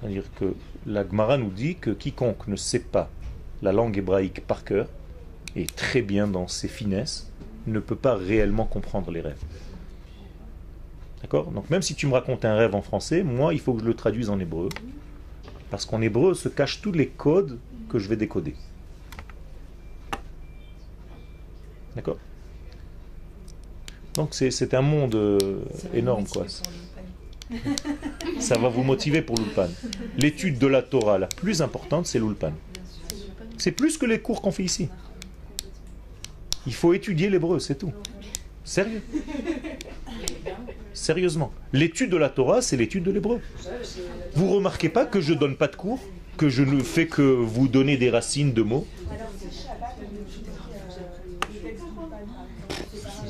C'est-à-dire 0.00 0.24
que 0.38 0.54
la 0.86 1.06
Gemara 1.06 1.38
nous 1.38 1.50
dit 1.50 1.76
que 1.76 1.90
quiconque 1.90 2.46
ne 2.46 2.56
sait 2.56 2.78
pas 2.80 3.10
la 3.62 3.72
langue 3.72 3.96
hébraïque 3.98 4.46
par 4.46 4.64
cœur, 4.64 4.86
et 5.56 5.66
très 5.66 6.02
bien 6.02 6.26
dans 6.26 6.46
ses 6.46 6.68
finesses, 6.68 7.30
ne 7.66 7.80
peut 7.80 7.96
pas 7.96 8.14
réellement 8.14 8.64
comprendre 8.64 9.10
les 9.10 9.20
rêves. 9.20 9.42
D'accord? 11.22 11.50
Donc 11.50 11.68
même 11.70 11.82
si 11.82 11.94
tu 11.94 12.06
me 12.06 12.12
racontes 12.12 12.44
un 12.44 12.54
rêve 12.54 12.74
en 12.74 12.82
français, 12.82 13.22
moi 13.22 13.52
il 13.52 13.60
faut 13.60 13.74
que 13.74 13.80
je 13.80 13.86
le 13.86 13.94
traduise 13.94 14.30
en 14.30 14.38
hébreu. 14.38 14.68
Parce 15.70 15.84
qu'en 15.84 16.00
hébreu 16.00 16.34
se 16.34 16.48
cachent 16.48 16.80
tous 16.80 16.92
les 16.92 17.08
codes 17.08 17.58
que 17.88 17.98
je 17.98 18.08
vais 18.08 18.16
décoder. 18.16 18.54
D'accord? 21.96 22.18
Donc 24.14 24.34
c'est 24.34 24.74
un 24.74 24.82
monde 24.82 25.14
euh, 25.14 25.60
énorme 25.94 26.26
quoi. 26.26 26.46
Ça 28.40 28.58
va 28.58 28.68
vous 28.68 28.82
motiver 28.82 29.22
pour 29.22 29.36
l'ulpan. 29.36 29.68
L'étude 30.16 30.58
de 30.58 30.66
la 30.66 30.82
Torah 30.82 31.18
la 31.18 31.26
plus 31.26 31.62
importante, 31.62 32.06
c'est 32.06 32.18
l'ulpan. 32.18 32.52
C'est 33.56 33.72
plus 33.72 33.96
que 33.96 34.06
les 34.06 34.20
cours 34.20 34.42
qu'on 34.42 34.52
fait 34.52 34.64
ici. 34.64 34.88
Il 36.66 36.74
faut 36.74 36.92
étudier 36.92 37.30
l'hébreu, 37.30 37.58
c'est 37.58 37.76
tout. 37.76 37.92
Sérieux. 38.68 39.00
Sérieusement. 40.92 41.54
L'étude 41.72 42.10
de 42.10 42.18
la 42.18 42.28
Torah, 42.28 42.60
c'est 42.60 42.76
l'étude 42.76 43.02
de 43.02 43.10
l'hébreu. 43.10 43.40
Vous 44.34 44.52
remarquez 44.52 44.90
pas 44.90 45.06
que 45.06 45.22
je 45.22 45.32
donne 45.32 45.56
pas 45.56 45.68
de 45.68 45.76
cours 45.76 45.98
Que 46.36 46.50
je 46.50 46.62
ne 46.62 46.82
fais 46.82 47.06
que 47.06 47.22
vous 47.22 47.66
donner 47.66 47.96
des 47.96 48.10
racines 48.10 48.52
de 48.52 48.60
mots 48.60 48.86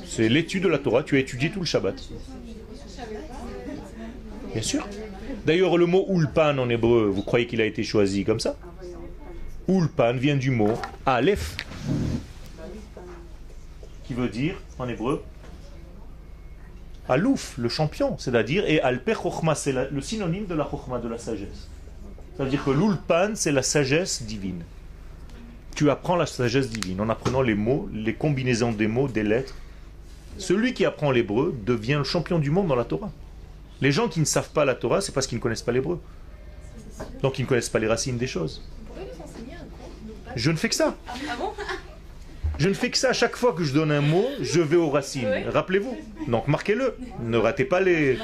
C'est 0.08 0.28
l'étude 0.28 0.64
de 0.64 0.68
la 0.68 0.78
Torah. 0.78 1.04
Tu 1.04 1.14
as 1.14 1.20
étudié 1.20 1.50
tout 1.50 1.60
le 1.60 1.66
Shabbat. 1.66 1.94
Bien 4.52 4.62
sûr. 4.62 4.88
D'ailleurs, 5.46 5.78
le 5.78 5.86
mot 5.86 6.04
ulpan 6.08 6.58
en 6.58 6.68
hébreu, 6.68 7.06
vous 7.06 7.22
croyez 7.22 7.46
qu'il 7.46 7.60
a 7.60 7.64
été 7.64 7.84
choisi 7.84 8.24
comme 8.24 8.40
ça? 8.40 8.56
Ulpan 9.68 10.14
vient 10.14 10.36
du 10.36 10.50
mot 10.50 10.72
Aleph, 11.06 11.56
veut 14.18 14.28
dire 14.28 14.56
en 14.78 14.88
hébreu 14.88 15.22
Alouf, 17.08 17.56
le 17.56 17.70
champion, 17.70 18.18
c'est-à-dire, 18.18 18.64
et 18.66 18.82
Alper 18.82 19.14
Chochma, 19.14 19.54
c'est 19.54 19.72
le 19.72 20.00
synonyme 20.02 20.44
de 20.44 20.54
la 20.54 20.68
Chochma, 20.70 20.98
de 20.98 21.08
la 21.08 21.16
sagesse. 21.16 21.68
Ça 22.36 22.44
veut 22.44 22.50
dire 22.50 22.62
que 22.62 22.70
l'Ulpan, 22.70 23.30
c'est 23.34 23.50
la 23.50 23.62
sagesse 23.62 24.22
divine. 24.22 24.62
Tu 25.74 25.90
apprends 25.90 26.16
la 26.16 26.26
sagesse 26.26 26.68
divine 26.68 27.00
en 27.00 27.08
apprenant 27.08 27.40
les 27.40 27.54
mots, 27.54 27.88
les 27.94 28.14
combinaisons 28.14 28.72
des 28.72 28.88
mots, 28.88 29.08
des 29.08 29.22
lettres. 29.22 29.54
Celui 30.36 30.74
qui 30.74 30.84
apprend 30.84 31.10
l'hébreu 31.10 31.58
devient 31.64 31.94
le 31.94 32.04
champion 32.04 32.38
du 32.38 32.50
monde 32.50 32.68
dans 32.68 32.76
la 32.76 32.84
Torah. 32.84 33.10
Les 33.80 33.90
gens 33.90 34.08
qui 34.08 34.20
ne 34.20 34.26
savent 34.26 34.50
pas 34.50 34.64
la 34.66 34.74
Torah, 34.74 35.00
c'est 35.00 35.12
parce 35.12 35.26
qu'ils 35.26 35.38
ne 35.38 35.42
connaissent 35.42 35.62
pas 35.62 35.72
l'hébreu. 35.72 36.00
Donc 37.22 37.38
ils 37.38 37.42
ne 37.42 37.46
connaissent 37.46 37.70
pas 37.70 37.78
les 37.78 37.88
racines 37.88 38.18
des 38.18 38.26
choses. 38.26 38.62
Je 40.36 40.50
ne 40.50 40.56
fais 40.56 40.68
que 40.68 40.74
ça. 40.74 40.94
Ah 41.08 41.36
bon? 41.38 41.52
Je 42.58 42.68
ne 42.68 42.74
fais 42.74 42.90
que 42.90 42.98
ça. 42.98 43.10
À 43.10 43.12
chaque 43.12 43.36
fois 43.36 43.52
que 43.52 43.64
je 43.64 43.72
donne 43.72 43.92
un 43.92 44.00
mot, 44.00 44.26
je 44.40 44.60
vais 44.60 44.76
aux 44.76 44.90
racines. 44.90 45.28
Oui. 45.30 45.44
Rappelez-vous. 45.44 45.96
Donc 46.26 46.48
marquez-le. 46.48 46.96
Ne 47.22 47.36
ratez 47.38 47.64
pas 47.64 47.80
les. 47.80 48.18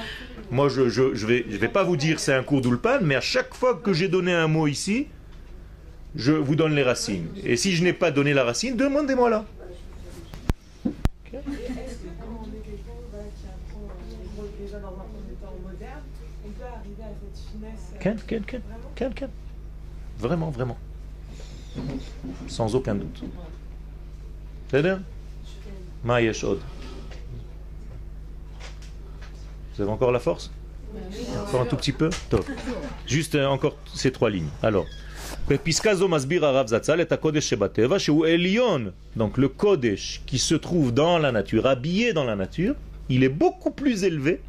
Moi, 0.50 0.68
je 0.68 0.88
je, 0.88 1.14
je 1.14 1.26
vais, 1.26 1.46
je 1.48 1.56
vais 1.56 1.68
pas 1.68 1.84
vous 1.84 1.96
dire 1.96 2.20
c'est 2.20 2.34
un 2.34 2.42
cours 2.42 2.60
d'Ulpan, 2.60 2.98
mais 3.02 3.14
à 3.14 3.20
chaque 3.20 3.54
fois 3.54 3.74
que 3.74 3.92
j'ai 3.92 4.08
donné 4.08 4.32
un 4.32 4.48
mot 4.48 4.66
ici, 4.66 5.06
je 6.16 6.32
vous 6.32 6.56
donne 6.56 6.74
les 6.74 6.82
racines. 6.82 7.28
Et 7.44 7.56
si 7.56 7.74
je 7.74 7.82
n'ai 7.82 7.92
pas 7.92 8.10
donné 8.10 8.34
la 8.34 8.44
racine, 8.44 8.76
demandez-moi 8.76 9.30
là. 9.30 9.44
Ok 10.84 10.92
pour 14.34 14.44
déjà 14.60 14.78
dans 14.80 14.88
un 14.88 15.06
premier 15.12 15.34
temps 15.40 15.54
moderne, 15.62 16.02
on 16.44 16.50
peut 16.50 16.64
arriver 16.64 17.02
à 17.02 17.14
cette 17.20 17.52
finesse. 17.52 17.92
Ken, 18.00 18.16
ken, 18.26 18.44
ken, 18.44 18.60
Vraiment 18.60 18.90
ken, 18.94 19.14
ken. 19.14 19.28
Vraiment, 20.18 20.50
vraiment. 20.50 20.78
Sans 22.48 22.74
aucun 22.74 22.94
doute. 22.94 23.22
בסדר? 24.73 24.97
מה 26.03 26.21
יש 26.21 26.43
עוד? 26.43 26.59
Vous 29.75 29.81
avez 29.81 29.91
encore 29.91 30.11
la 30.11 30.19
force 30.19 30.51
Encore 31.45 31.61
un 31.61 31.65
tout 31.65 31.77
petit 31.77 31.93
peu 31.93 32.09
Top. 32.29 32.45
Juste 33.07 33.35
euh, 33.35 33.45
encore 33.47 33.77
ces 33.95 34.11
trois 34.11 34.29
lignes. 34.29 34.49
Alors, 34.61 34.85
בפסקה 35.47 35.95
זו 35.95 36.07
מסביר 36.07 36.45
הרב 36.45 36.67
זצ"ל 36.67 37.01
את 37.01 37.11
הקודש 37.11 37.49
שבטבע 37.49 37.99
שהוא 37.99 38.27
עליון. 38.27 38.89
Donc 39.17 39.37
le 39.37 39.47
kodesh 39.47 40.21
qui 40.27 40.37
se 40.37 40.55
trouve 40.55 40.93
dans 40.93 41.17
la 41.17 41.31
nature, 41.31 41.65
habillé 41.65 42.13
dans 42.13 42.25
la 42.25 42.35
nature, 42.35 42.75
il 43.09 43.23
est 43.23 43.29
beaucoup 43.29 43.71
plus 43.71 44.03
élevé. 44.03 44.41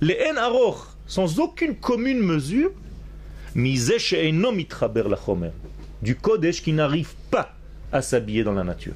Les 0.00 0.18
en 0.30 0.36
aroch, 0.36 0.80
sans 1.06 1.40
aucune 1.40 1.74
commune 1.76 2.20
mesure, 2.20 2.70
מזה 3.56 3.98
שאינו 3.98 4.52
מתחבר 4.52 5.06
לחומר. 5.06 5.50
Du 6.04 6.14
kodesh 6.14 6.62
qui 6.62 6.72
n'arrive 6.72 7.14
pas 7.30 7.48
à 7.90 8.02
s'habiller 8.02 8.44
dans 8.44 8.52
la 8.52 8.64
nature. 8.64 8.94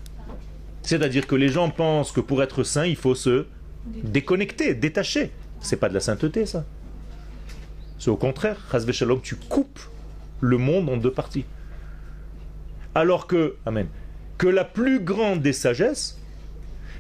C'est-à-dire 0.88 1.28
que 1.28 1.36
les 1.36 1.50
gens 1.50 1.70
pensent 1.70 2.14
que 2.14 2.22
pour 2.22 2.42
être 2.42 2.64
saint, 2.64 2.86
il 2.86 2.96
faut 2.96 3.14
se 3.14 3.46
déconnecter, 3.86 4.74
détacher. 4.74 5.32
C'est 5.60 5.76
pas 5.76 5.90
de 5.90 5.94
la 5.94 6.00
sainteté, 6.00 6.46
ça. 6.46 6.64
C'est 8.00 8.10
au 8.10 8.16
contraire, 8.16 8.56
Chazve 8.72 8.94
Shalom, 8.94 9.20
tu 9.20 9.36
coupes 9.36 9.82
le 10.40 10.58
monde 10.58 10.88
en 10.88 10.96
deux 10.96 11.12
parties. 11.12 11.44
Alors 12.96 13.28
que, 13.28 13.56
Amen, 13.66 13.90
que 14.38 14.48
la 14.48 14.64
plus 14.64 15.02
grande 15.02 15.42
des 15.42 15.52
sagesses, 15.52 16.22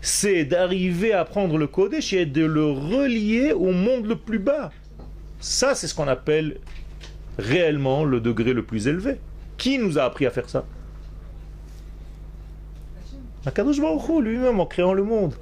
c'est 0.02 0.44
d'arriver 0.44 1.14
à 1.14 1.24
prendre 1.24 1.58
le 1.58 1.68
Kodesh 1.68 2.12
et 2.12 2.26
de 2.26 2.44
le 2.44 2.66
relier 2.66 3.54
au 3.54 3.72
monde 3.72 4.06
le 4.06 4.18
plus 4.18 4.40
bas. 4.40 4.70
Ça, 5.40 5.76
c'est 5.76 5.88
ce 5.88 5.96
qu'on 5.96 6.10
appelle 6.10 6.58
réellement 7.40 8.04
le 8.04 8.20
degré 8.20 8.52
le 8.52 8.64
plus 8.64 8.90
élevé. 8.90 9.16
Qui 9.58 9.78
nous 9.80 9.98
a 9.98 10.04
appris 10.04 10.26
à 10.26 10.30
faire 10.30 10.50
ça? 10.50 10.66
Akadosh 13.48 13.80
Baruch 13.80 14.22
lui-même 14.22 14.60
en 14.60 14.66
créant 14.66 14.94
le 14.94 15.04
monde. 15.04 15.34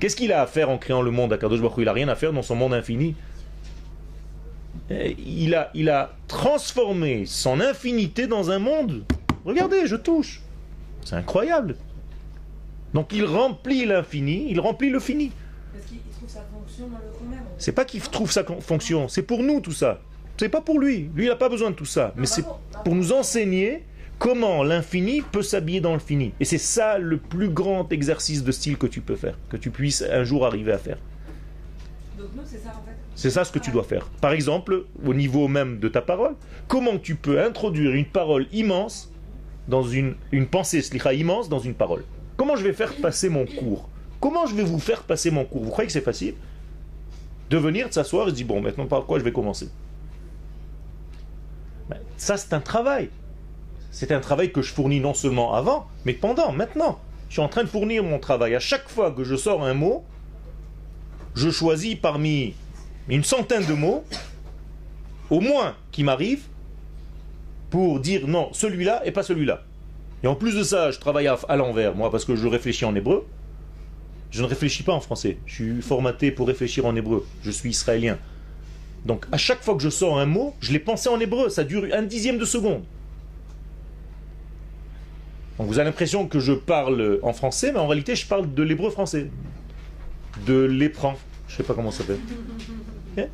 Qu'est-ce 0.00 0.16
qu'il 0.16 0.32
a 0.32 0.40
à 0.40 0.46
faire 0.46 0.70
en 0.70 0.78
créant 0.78 1.02
le 1.02 1.10
monde 1.10 1.34
Akadosh 1.34 1.60
Baruch 1.60 1.76
Il 1.76 1.84
n'a 1.84 1.92
rien 1.92 2.08
à 2.08 2.14
faire 2.14 2.32
dans 2.32 2.40
son 2.40 2.54
monde 2.54 2.72
infini. 2.72 3.14
Eh, 4.90 5.14
Il 5.18 5.54
a, 5.54 5.70
il 5.74 5.90
a 5.90 6.14
transformé 6.28 7.26
son 7.26 7.60
infinité 7.60 8.26
dans 8.26 8.50
un 8.50 8.58
monde. 8.58 9.04
Regardez, 9.44 9.86
je 9.86 9.96
touche. 9.96 10.40
C'est 11.04 11.14
incroyable. 11.14 11.76
Donc 12.94 13.12
il 13.12 13.26
remplit 13.26 13.84
l'infini, 13.84 14.46
il 14.48 14.58
remplit 14.58 14.88
le 14.88 14.98
fini. 14.98 15.30
Parce 15.72 15.84
qu'il 15.84 15.98
trouve 15.98 16.28
sa 16.28 16.40
fonction 16.40 16.88
dans 16.88 16.96
le 16.96 17.12
quand 17.18 17.30
même. 17.30 17.44
C'est 17.58 17.72
pas 17.72 17.84
qu'il 17.84 18.00
trouve 18.00 18.32
sa 18.32 18.44
fonction, 18.44 19.08
c'est 19.08 19.22
pour 19.22 19.42
nous 19.42 19.60
tout 19.60 19.72
ça. 19.72 20.00
C'est 20.38 20.48
pas 20.48 20.62
pour 20.62 20.78
lui. 20.80 21.10
Lui, 21.14 21.26
il 21.26 21.28
n'a 21.28 21.36
pas 21.36 21.50
besoin 21.50 21.70
de 21.70 21.76
tout 21.76 21.84
ça. 21.84 22.14
Mais 22.16 22.24
c'est 22.24 22.44
pour 22.82 22.94
nous 22.94 23.12
enseigner 23.12 23.84
comment 24.20 24.62
l'infini 24.62 25.22
peut 25.22 25.42
s'habiller 25.42 25.80
dans 25.80 25.94
le 25.94 25.98
fini. 25.98 26.32
Et 26.38 26.44
c'est 26.44 26.58
ça 26.58 26.98
le 26.98 27.16
plus 27.16 27.48
grand 27.48 27.90
exercice 27.90 28.44
de 28.44 28.52
style 28.52 28.76
que 28.76 28.86
tu 28.86 29.00
peux 29.00 29.16
faire, 29.16 29.36
que 29.48 29.56
tu 29.56 29.70
puisses 29.70 30.02
un 30.02 30.22
jour 30.22 30.46
arriver 30.46 30.72
à 30.72 30.78
faire. 30.78 30.98
Donc 32.16 32.28
nous, 32.36 32.42
c'est 32.44 32.58
ça 32.58 32.68
en 32.68 32.84
fait. 32.86 32.96
C'est 33.16 33.30
ça 33.30 33.44
ce 33.44 33.50
que 33.50 33.58
tu 33.58 33.70
dois 33.70 33.82
faire. 33.82 34.06
Par 34.20 34.32
exemple, 34.32 34.84
au 35.04 35.14
niveau 35.14 35.48
même 35.48 35.80
de 35.80 35.88
ta 35.88 36.02
parole, 36.02 36.34
comment 36.68 36.98
tu 36.98 37.16
peux 37.16 37.42
introduire 37.42 37.92
une 37.92 38.04
parole 38.04 38.46
immense 38.52 39.10
dans 39.68 39.82
une, 39.82 40.14
une 40.32 40.46
pensée 40.46 40.82
slicha 40.82 41.14
immense 41.14 41.48
dans 41.48 41.58
une 41.58 41.74
parole? 41.74 42.04
Comment 42.36 42.56
je 42.56 42.62
vais 42.62 42.74
faire 42.74 42.94
passer 42.96 43.30
mon 43.30 43.46
cours? 43.46 43.88
Comment 44.20 44.46
je 44.46 44.54
vais 44.54 44.62
vous 44.62 44.78
faire 44.78 45.02
passer 45.02 45.30
mon 45.30 45.46
cours? 45.46 45.64
Vous 45.64 45.70
croyez 45.70 45.86
que 45.86 45.92
c'est 45.94 46.00
facile? 46.02 46.34
De 47.48 47.56
venir, 47.56 47.88
de 47.88 47.94
s'asseoir 47.94 48.28
et 48.28 48.32
de 48.32 48.36
dire 48.36 48.46
bon, 48.46 48.60
maintenant 48.60 48.86
par 48.86 49.06
quoi 49.06 49.18
je 49.18 49.24
vais 49.24 49.32
commencer? 49.32 49.70
Ben, 51.88 51.98
Ça, 52.18 52.36
c'est 52.36 52.52
un 52.52 52.60
travail. 52.60 53.08
C'est 53.90 54.12
un 54.12 54.20
travail 54.20 54.52
que 54.52 54.62
je 54.62 54.72
fournis 54.72 55.00
non 55.00 55.14
seulement 55.14 55.54
avant, 55.54 55.86
mais 56.04 56.12
pendant, 56.12 56.52
maintenant. 56.52 56.98
Je 57.28 57.34
suis 57.34 57.42
en 57.42 57.48
train 57.48 57.62
de 57.62 57.68
fournir 57.68 58.02
mon 58.02 58.18
travail. 58.18 58.54
À 58.54 58.60
chaque 58.60 58.88
fois 58.88 59.12
que 59.12 59.24
je 59.24 59.36
sors 59.36 59.64
un 59.64 59.74
mot, 59.74 60.04
je 61.34 61.50
choisis 61.50 61.94
parmi 61.94 62.54
une 63.08 63.24
centaine 63.24 63.64
de 63.66 63.72
mots, 63.72 64.04
au 65.30 65.40
moins 65.40 65.76
qui 65.92 66.02
m'arrivent, 66.02 66.46
pour 67.70 68.00
dire 68.00 68.26
non, 68.26 68.50
celui-là 68.52 69.02
et 69.04 69.12
pas 69.12 69.22
celui-là. 69.22 69.62
Et 70.22 70.26
en 70.26 70.34
plus 70.34 70.56
de 70.56 70.62
ça, 70.62 70.90
je 70.90 70.98
travaille 70.98 71.28
à, 71.28 71.38
à 71.48 71.56
l'envers, 71.56 71.94
moi, 71.94 72.10
parce 72.10 72.24
que 72.24 72.36
je 72.36 72.46
réfléchis 72.46 72.84
en 72.84 72.94
hébreu. 72.94 73.26
Je 74.30 74.42
ne 74.42 74.46
réfléchis 74.46 74.82
pas 74.82 74.92
en 74.92 75.00
français. 75.00 75.38
Je 75.46 75.54
suis 75.54 75.82
formaté 75.82 76.30
pour 76.30 76.46
réfléchir 76.46 76.86
en 76.86 76.94
hébreu. 76.94 77.26
Je 77.42 77.50
suis 77.50 77.70
israélien. 77.70 78.18
Donc, 79.04 79.26
à 79.32 79.38
chaque 79.38 79.62
fois 79.62 79.74
que 79.74 79.82
je 79.82 79.88
sors 79.88 80.18
un 80.18 80.26
mot, 80.26 80.54
je 80.60 80.72
l'ai 80.72 80.78
pensé 80.78 81.08
en 81.08 81.18
hébreu. 81.18 81.48
Ça 81.48 81.64
dure 81.64 81.86
un 81.92 82.02
dixième 82.02 82.38
de 82.38 82.44
seconde. 82.44 82.82
Donc, 85.60 85.68
vous 85.68 85.78
avez 85.78 85.90
l'impression 85.90 86.26
que 86.26 86.40
je 86.40 86.54
parle 86.54 87.18
en 87.22 87.34
français, 87.34 87.70
mais 87.70 87.78
en 87.78 87.86
réalité, 87.86 88.16
je 88.16 88.26
parle 88.26 88.54
de 88.54 88.62
l'hébreu 88.62 88.88
français. 88.88 89.28
De 90.46 90.62
l'épran. 90.62 91.18
Je 91.48 91.56
sais 91.56 91.62
pas 91.62 91.74
comment 91.74 91.90
ça 91.90 91.98
s'appelle. 91.98 93.28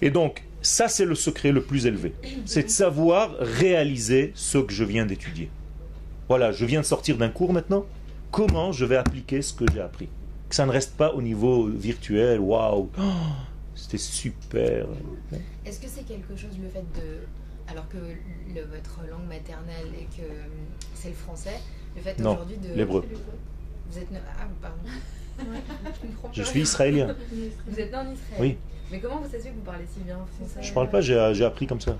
Et 0.00 0.10
donc, 0.10 0.42
ça, 0.60 0.88
c'est 0.88 1.04
le 1.04 1.14
secret 1.14 1.52
le 1.52 1.62
plus 1.62 1.86
élevé. 1.86 2.12
C'est 2.44 2.64
de 2.64 2.70
savoir 2.70 3.36
réaliser 3.38 4.32
ce 4.34 4.58
que 4.58 4.72
je 4.72 4.82
viens 4.82 5.06
d'étudier. 5.06 5.48
Voilà, 6.26 6.50
je 6.50 6.64
viens 6.64 6.80
de 6.80 6.86
sortir 6.86 7.16
d'un 7.16 7.28
cours 7.28 7.52
maintenant. 7.52 7.86
Comment 8.32 8.72
je 8.72 8.84
vais 8.84 8.96
appliquer 8.96 9.42
ce 9.42 9.52
que 9.52 9.64
j'ai 9.72 9.80
appris? 9.80 10.08
Que 10.48 10.56
ça 10.56 10.66
ne 10.66 10.72
reste 10.72 10.96
pas 10.96 11.12
au 11.14 11.22
niveau 11.22 11.68
virtuel. 11.68 12.40
Waouh, 12.40 12.90
oh, 12.98 13.02
c'était 13.76 13.96
super. 13.96 14.86
Est-ce 15.64 15.78
que 15.78 15.86
c'est 15.86 16.02
quelque 16.02 16.36
chose 16.36 16.58
le 16.60 16.68
fait 16.68 16.84
de. 17.00 17.20
Alors 17.72 17.88
que 17.88 17.96
le- 17.96 18.64
votre 18.66 19.00
langue 19.10 19.26
maternelle 19.28 19.88
et 19.98 20.04
que 20.14 20.22
euh, 20.22 20.42
c'est 20.94 21.08
le 21.08 21.14
français, 21.14 21.58
le 21.96 22.02
fait 22.02 22.20
aujourd'hui 22.20 22.56
de. 22.58 22.74
l'hébreu. 22.74 23.04
Vous 23.90 23.98
êtes. 23.98 24.10
né- 24.10 24.18
Ah, 24.38 24.46
pardon. 24.60 24.76
Je 26.32 26.42
suis 26.42 26.60
israélien. 26.60 27.14
Vous 27.66 27.80
êtes 27.80 27.90
né 27.90 27.96
en 27.96 28.12
Israël 28.12 28.38
Oui. 28.40 28.58
Mais 28.90 29.00
comment 29.00 29.16
vous 29.20 29.30
savez 29.30 29.48
que 29.50 29.54
vous 29.54 29.62
parlez 29.62 29.86
si 29.90 30.00
bien 30.00 30.18
français? 30.38 30.60
Je 30.62 30.72
parle 30.74 30.90
pas, 30.90 31.00
j'ai 31.00 31.30
j'ai 31.34 31.44
appris 31.46 31.66
comme 31.66 31.80
ça. 31.80 31.96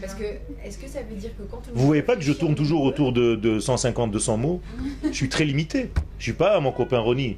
Parce 0.00 0.14
que, 0.14 0.24
est-ce 0.64 0.78
que 0.78 0.88
ça 0.88 1.00
veut 1.02 1.16
dire 1.16 1.30
que 1.36 1.42
quand 1.42 1.62
on. 1.70 1.78
Vous 1.78 1.86
voyez 1.86 2.02
pas 2.02 2.16
que 2.16 2.22
je 2.22 2.32
tourne 2.32 2.54
toujours 2.54 2.82
autour 2.82 3.12
de, 3.12 3.34
de 3.34 3.60
150-200 3.60 4.38
mots 4.38 4.60
Je 5.04 5.12
suis 5.12 5.28
très 5.28 5.44
limité. 5.44 5.90
Je 6.18 6.24
suis 6.24 6.32
pas 6.32 6.58
mon 6.60 6.72
copain 6.72 6.98
Ronnie. 6.98 7.36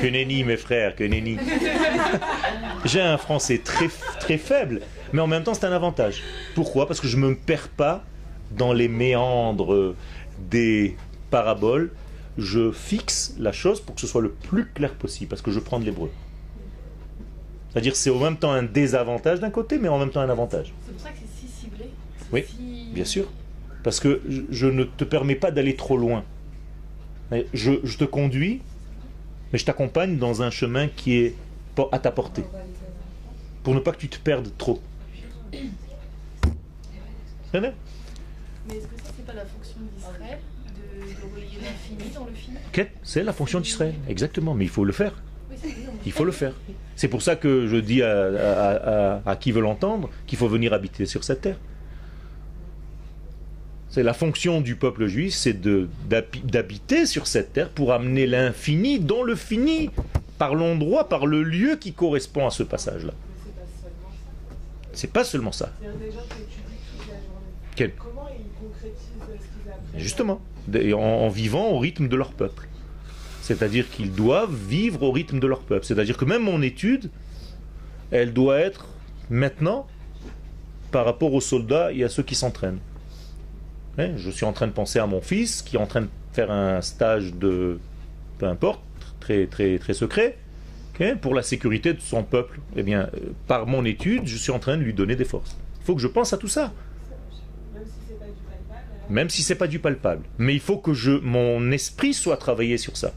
Que 0.00 0.06
nenni, 0.06 0.44
mes 0.44 0.56
frères, 0.56 0.94
que 0.94 1.04
nenni. 1.04 1.38
J'ai 2.84 3.00
un 3.00 3.18
français 3.18 3.58
très, 3.58 3.88
très 4.20 4.38
faible, 4.38 4.80
mais 5.12 5.20
en 5.20 5.26
même 5.26 5.42
temps 5.42 5.54
c'est 5.54 5.66
un 5.66 5.72
avantage. 5.72 6.22
Pourquoi? 6.54 6.86
Parce 6.86 7.00
que 7.00 7.08
je 7.08 7.16
me 7.16 7.34
perds 7.34 7.68
pas 7.68 8.04
dans 8.52 8.72
les 8.72 8.88
méandres 8.88 9.94
des 10.50 10.96
paraboles. 11.30 11.90
Je 12.36 12.70
fixe 12.70 13.34
la 13.38 13.50
chose 13.50 13.80
pour 13.80 13.96
que 13.96 14.00
ce 14.00 14.06
soit 14.06 14.22
le 14.22 14.30
plus 14.30 14.66
clair 14.66 14.94
possible, 14.94 15.28
parce 15.28 15.42
que 15.42 15.50
je 15.50 15.58
prends 15.58 15.80
de 15.80 15.84
l'hébreu. 15.84 16.10
C'est-à-dire 17.70 17.96
c'est 17.96 18.10
en 18.10 18.18
même 18.18 18.36
temps 18.36 18.52
un 18.52 18.62
désavantage 18.62 19.40
d'un 19.40 19.50
côté, 19.50 19.78
mais 19.78 19.88
en 19.88 19.98
même 19.98 20.10
temps 20.10 20.20
un 20.20 20.30
avantage. 20.30 20.72
C'est 20.86 20.92
pour 20.92 21.02
ça 21.02 21.10
que 21.10 21.16
c'est 21.18 21.46
si 21.46 21.52
ciblé. 21.52 21.90
c'est 22.17 22.17
Oui, 22.32 22.44
Bien 22.92 23.04
sûr. 23.04 23.26
Parce 23.82 24.00
que 24.00 24.20
je, 24.50 24.66
ne 24.66 24.84
te 24.84 25.04
permets 25.04 25.34
pas 25.36 25.50
d'aller 25.50 25.76
trop 25.76 25.96
loin. 25.96 26.24
Je, 27.54 27.72
je 27.84 27.96
te 27.98 28.04
conduis, 28.04 28.60
mais 29.52 29.58
je 29.58 29.64
t'accompagne 29.64 30.18
dans 30.18 30.42
un 30.42 30.50
chemin 30.50 30.88
qui 30.88 31.14
est 31.16 31.34
à 31.92 31.98
ta 31.98 32.10
portée. 32.10 32.44
Pour 33.62 33.74
ne 33.74 33.80
pas 33.80 33.92
que 33.92 33.98
tu 33.98 34.08
te 34.08 34.18
perdes 34.18 34.50
trop. 34.58 34.80
Mais 37.54 38.76
est-ce 38.76 38.86
que 38.86 38.96
ça, 39.02 39.10
c'est 39.16 39.24
pas 39.24 39.32
la 39.32 39.46
fonction 39.46 39.76
d'Israël 39.94 40.38
de, 40.66 41.00
de 41.06 41.34
relier 41.34 41.58
l'infini 41.62 42.10
dans 42.14 42.24
le 42.26 42.32
Ok, 42.68 42.90
C'est 43.02 43.22
la 43.22 43.32
fonction 43.32 43.60
d'Israël, 43.60 43.94
exactement. 44.08 44.52
Mais 44.54 44.64
il 44.64 44.70
faut 44.70 44.84
le 44.84 44.92
faire. 44.92 45.22
Il 46.04 46.12
faut 46.12 46.24
le 46.24 46.32
faire. 46.32 46.52
C'est 46.96 47.08
pour 47.08 47.22
ça 47.22 47.36
que 47.36 47.66
je 47.66 47.76
dis 47.76 48.02
à, 48.02 48.10
à- 48.26 49.16
à- 49.16 49.30
à 49.30 49.36
qui 49.36 49.52
veut 49.52 49.62
l'entendre 49.62 50.10
qu'il 50.26 50.36
faut 50.38 50.48
venir 50.48 50.72
habiter 50.74 51.06
sur 51.06 51.24
cette 51.24 51.40
terre. 51.40 51.56
C'est 53.90 54.02
la 54.02 54.12
fonction 54.12 54.60
du 54.60 54.76
peuple 54.76 55.06
juif, 55.06 55.34
c'est 55.34 55.58
d'habiter 55.58 57.06
sur 57.06 57.26
cette 57.26 57.54
terre 57.54 57.70
pour 57.70 57.92
amener 57.92 58.26
l'infini 58.26 59.00
dans 59.00 59.22
le 59.22 59.34
fini, 59.34 59.90
par 60.36 60.54
l'endroit, 60.54 61.08
par 61.08 61.26
le 61.26 61.42
lieu 61.42 61.76
qui 61.76 61.92
correspond 61.92 62.46
à 62.46 62.50
ce 62.50 62.62
passage-là. 62.62 63.14
Mais 64.90 64.96
c'est 64.96 65.12
pas 65.12 65.24
seulement 65.24 65.52
ça. 65.52 65.72
C'est 65.80 65.86
toute 65.88 66.00
la 66.00 66.10
journée. 66.10 66.26
Quel 67.76 67.92
Comment 67.92 68.28
ils 68.28 68.44
concrétisent 68.60 68.98
ce 69.26 69.62
qu'ils 69.62 69.70
apprennent? 69.70 70.00
Justement, 70.00 70.40
en 70.94 71.28
vivant 71.28 71.70
au 71.70 71.78
rythme 71.78 72.08
de 72.08 72.16
leur 72.16 72.32
peuple. 72.32 72.68
C'est-à-dire 73.40 73.88
qu'ils 73.88 74.12
doivent 74.12 74.54
vivre 74.54 75.02
au 75.02 75.12
rythme 75.12 75.40
de 75.40 75.46
leur 75.46 75.60
peuple. 75.60 75.86
C'est-à-dire 75.86 76.18
que 76.18 76.26
même 76.26 76.42
mon 76.42 76.60
étude, 76.60 77.10
elle 78.10 78.34
doit 78.34 78.58
être 78.58 78.86
maintenant 79.30 79.86
par 80.90 81.06
rapport 81.06 81.32
aux 81.32 81.40
soldats 81.40 81.90
et 81.92 82.04
à 82.04 82.10
ceux 82.10 82.22
qui 82.22 82.34
s'entraînent. 82.34 82.80
Je 83.98 84.30
suis 84.30 84.44
en 84.44 84.52
train 84.52 84.66
de 84.68 84.72
penser 84.72 84.98
à 85.00 85.06
mon 85.06 85.20
fils 85.20 85.62
qui 85.62 85.76
est 85.76 85.78
en 85.80 85.86
train 85.86 86.02
de 86.02 86.08
faire 86.32 86.50
un 86.52 86.80
stage 86.82 87.34
de, 87.34 87.80
peu 88.38 88.46
importe, 88.46 88.80
très 89.20 89.46
très 89.46 89.78
très 89.78 89.94
secret. 89.94 90.38
Pour 91.20 91.34
la 91.36 91.42
sécurité 91.42 91.94
de 91.94 92.00
son 92.00 92.24
peuple. 92.24 92.58
Eh 92.74 92.82
bien, 92.82 93.08
euh, 93.14 93.30
par 93.46 93.68
mon 93.68 93.84
étude, 93.84 94.26
je 94.26 94.36
suis 94.36 94.50
en 94.50 94.58
train 94.58 94.76
de 94.76 94.82
lui 94.82 94.92
donner 94.92 95.14
des 95.14 95.24
forces. 95.24 95.56
Il 95.80 95.84
faut 95.84 95.94
que 95.94 96.00
je 96.02 96.08
pense 96.08 96.32
à 96.32 96.38
tout 96.38 96.48
ça. 96.48 96.72
Même 99.08 99.30
si 99.30 99.42
c'est 99.44 99.54
pas 99.54 99.68
du 99.68 99.78
palpable. 99.78 100.24
Mais 100.38 100.54
il 100.54 100.60
faut 100.60 100.76
que 100.78 100.94
je, 100.94 101.12
mon 101.12 101.70
esprit 101.70 102.12
soit 102.14 102.36
travaillé 102.36 102.78
sur 102.78 102.96
ça. 102.96 103.12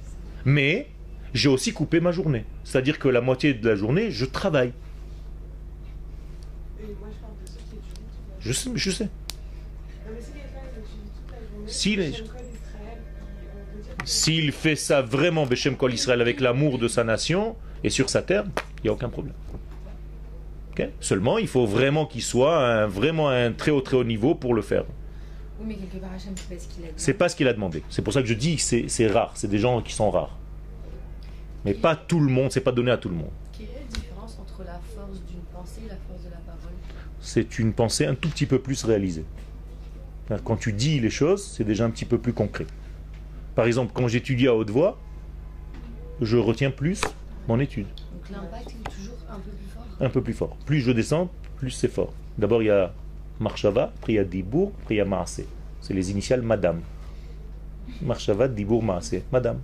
Mais 0.45 0.89
j'ai 1.33 1.49
aussi 1.49 1.73
coupé 1.73 1.99
ma 1.99 2.11
journée. 2.11 2.45
C'est-à-dire 2.63 2.99
que 2.99 3.07
la 3.09 3.19
moitié 3.21 3.55
de 3.55 3.67
la 3.67 3.75
journée, 3.75 4.11
je 4.11 4.25
travaille. 4.25 4.73
Je 8.41 8.53
sais, 8.53 8.69
je 8.75 8.91
sais. 8.91 9.05
Non, 9.05 9.09
mais 10.13 10.21
si 10.21 10.31
quelqu'un 10.33 10.59
il 10.71 10.79
étudie 10.79 11.09
toute 11.15 11.31
la 11.31 11.39
journée, 11.39 11.60
Si 11.60 11.60
les- 11.60 11.60
Shem 11.60 11.60
Kol 11.60 11.60
Israël, 11.60 11.60
il- 11.60 11.60
on 11.60 11.60
peut 11.60 11.60
dire 11.60 11.60
S'il 14.03 14.51
fait 14.51 14.75
ça 14.75 15.01
vraiment, 15.01 15.45
Beshem 15.45 15.75
Kol 15.75 15.93
Israël, 15.93 16.21
avec 16.21 16.39
l'amour 16.39 16.77
de 16.79 16.87
sa 16.87 17.03
nation 17.03 17.55
et 17.83 17.89
sur 17.89 18.09
sa 18.09 18.21
terre, 18.21 18.45
il 18.79 18.83
n'y 18.83 18.89
a 18.89 18.93
aucun 18.93 19.09
problème. 19.09 19.35
Seulement, 20.99 21.37
il 21.37 21.47
faut 21.47 21.65
vraiment 21.65 22.05
qu'il 22.05 22.23
soit 22.23 22.57
un, 22.57 22.87
vraiment 22.87 23.29
à 23.29 23.35
un 23.35 23.51
très 23.51 23.71
haut, 23.71 23.81
très 23.81 23.97
haut 23.97 24.03
niveau 24.03 24.33
pour 24.35 24.53
le 24.53 24.61
faire. 24.61 24.85
Oui, 25.59 25.65
mais 25.67 25.75
quelque 25.75 25.97
part, 25.97 26.09
Hachem, 26.15 26.33
c'est 26.35 26.49
pas 26.49 26.57
ce 26.59 26.67
qu'il 26.67 26.83
a 26.83 26.87
dit. 26.87 26.93
C'est 26.97 27.13
pas 27.13 27.29
ce 27.29 27.35
qu'il 27.35 27.47
a 27.47 27.53
demandé. 27.53 27.83
C'est 27.89 28.01
pour 28.01 28.13
ça 28.13 28.21
que 28.21 28.27
je 28.27 28.33
dis 28.33 28.55
que 28.55 28.61
c'est 28.63 28.85
c'est 28.87 29.07
rare. 29.07 29.31
C'est 29.35 29.47
des 29.47 29.59
gens 29.59 29.81
qui 29.81 29.93
sont 29.93 30.09
rares. 30.09 30.37
Mais 31.65 31.75
pas 31.75 31.95
tout 31.95 32.19
le 32.19 32.31
monde, 32.31 32.51
c'est 32.51 32.61
pas 32.61 32.71
donné 32.71 32.89
à 32.89 32.97
tout 32.97 33.09
le 33.09 33.15
monde. 33.15 33.29
Quelle 33.55 33.67
est 33.67 33.73
la 33.73 33.95
différence 33.95 34.39
entre 34.39 34.63
la 34.63 34.79
force 34.95 35.23
d'une 35.27 35.41
pensée 35.53 35.81
et 35.85 35.89
la 35.89 35.97
force 36.07 36.23
de 36.23 36.31
la 36.31 36.37
parole? 36.37 36.73
C'est 37.19 37.59
une 37.59 37.73
pensée 37.73 38.07
un 38.07 38.15
tout 38.15 38.29
petit 38.29 38.47
peu 38.47 38.57
plus 38.57 38.83
réalisée. 38.83 39.25
Quand 40.43 40.55
tu 40.55 40.71
dis 40.71 40.99
les 40.99 41.09
choses, 41.09 41.43
c'est 41.45 41.63
déjà 41.63 41.83
un 41.85 41.89
petit 41.89 42.05
peu 42.05 42.17
plus 42.17 42.33
concret. 42.33 42.65
Par 43.55 43.65
exemple, 43.65 43.91
quand 43.93 44.07
j'étudie 44.07 44.47
à 44.47 44.55
haute 44.55 44.69
voix, 44.69 44.97
je 46.21 46.37
retiens 46.37 46.71
plus 46.71 47.01
mon 47.47 47.59
étude, 47.59 47.87
Donc 48.13 48.29
l'impact 48.29 48.69
est 48.69 48.89
toujours 48.89 49.15
un 49.29 49.39
peu 49.39 49.49
plus 49.51 49.67
fort? 49.73 49.85
un 49.99 50.09
peu 50.09 50.21
plus 50.21 50.33
fort. 50.33 50.55
Plus 50.65 50.79
je 50.81 50.91
descends, 50.91 51.29
plus 51.57 51.71
c'est 51.71 51.87
fort. 51.89 52.13
D'abord, 52.37 52.61
il 52.61 52.67
y 52.67 52.69
a 52.69 52.93
Marshava, 53.39 53.91
après 53.97 54.13
il 54.13 54.15
y 54.17 54.19
a 54.19 54.23
Dibour, 54.23 54.71
après 54.83 54.95
il 54.95 54.97
y 54.99 55.01
a 55.01 55.05
Maasé. 55.05 55.47
C'est 55.81 55.93
les 55.93 56.11
initiales 56.11 56.43
Madame. 56.43 56.81
Marshava, 58.01 58.47
Dibour, 58.47 58.83
Maasé. 58.83 59.23
Madame. 59.31 59.59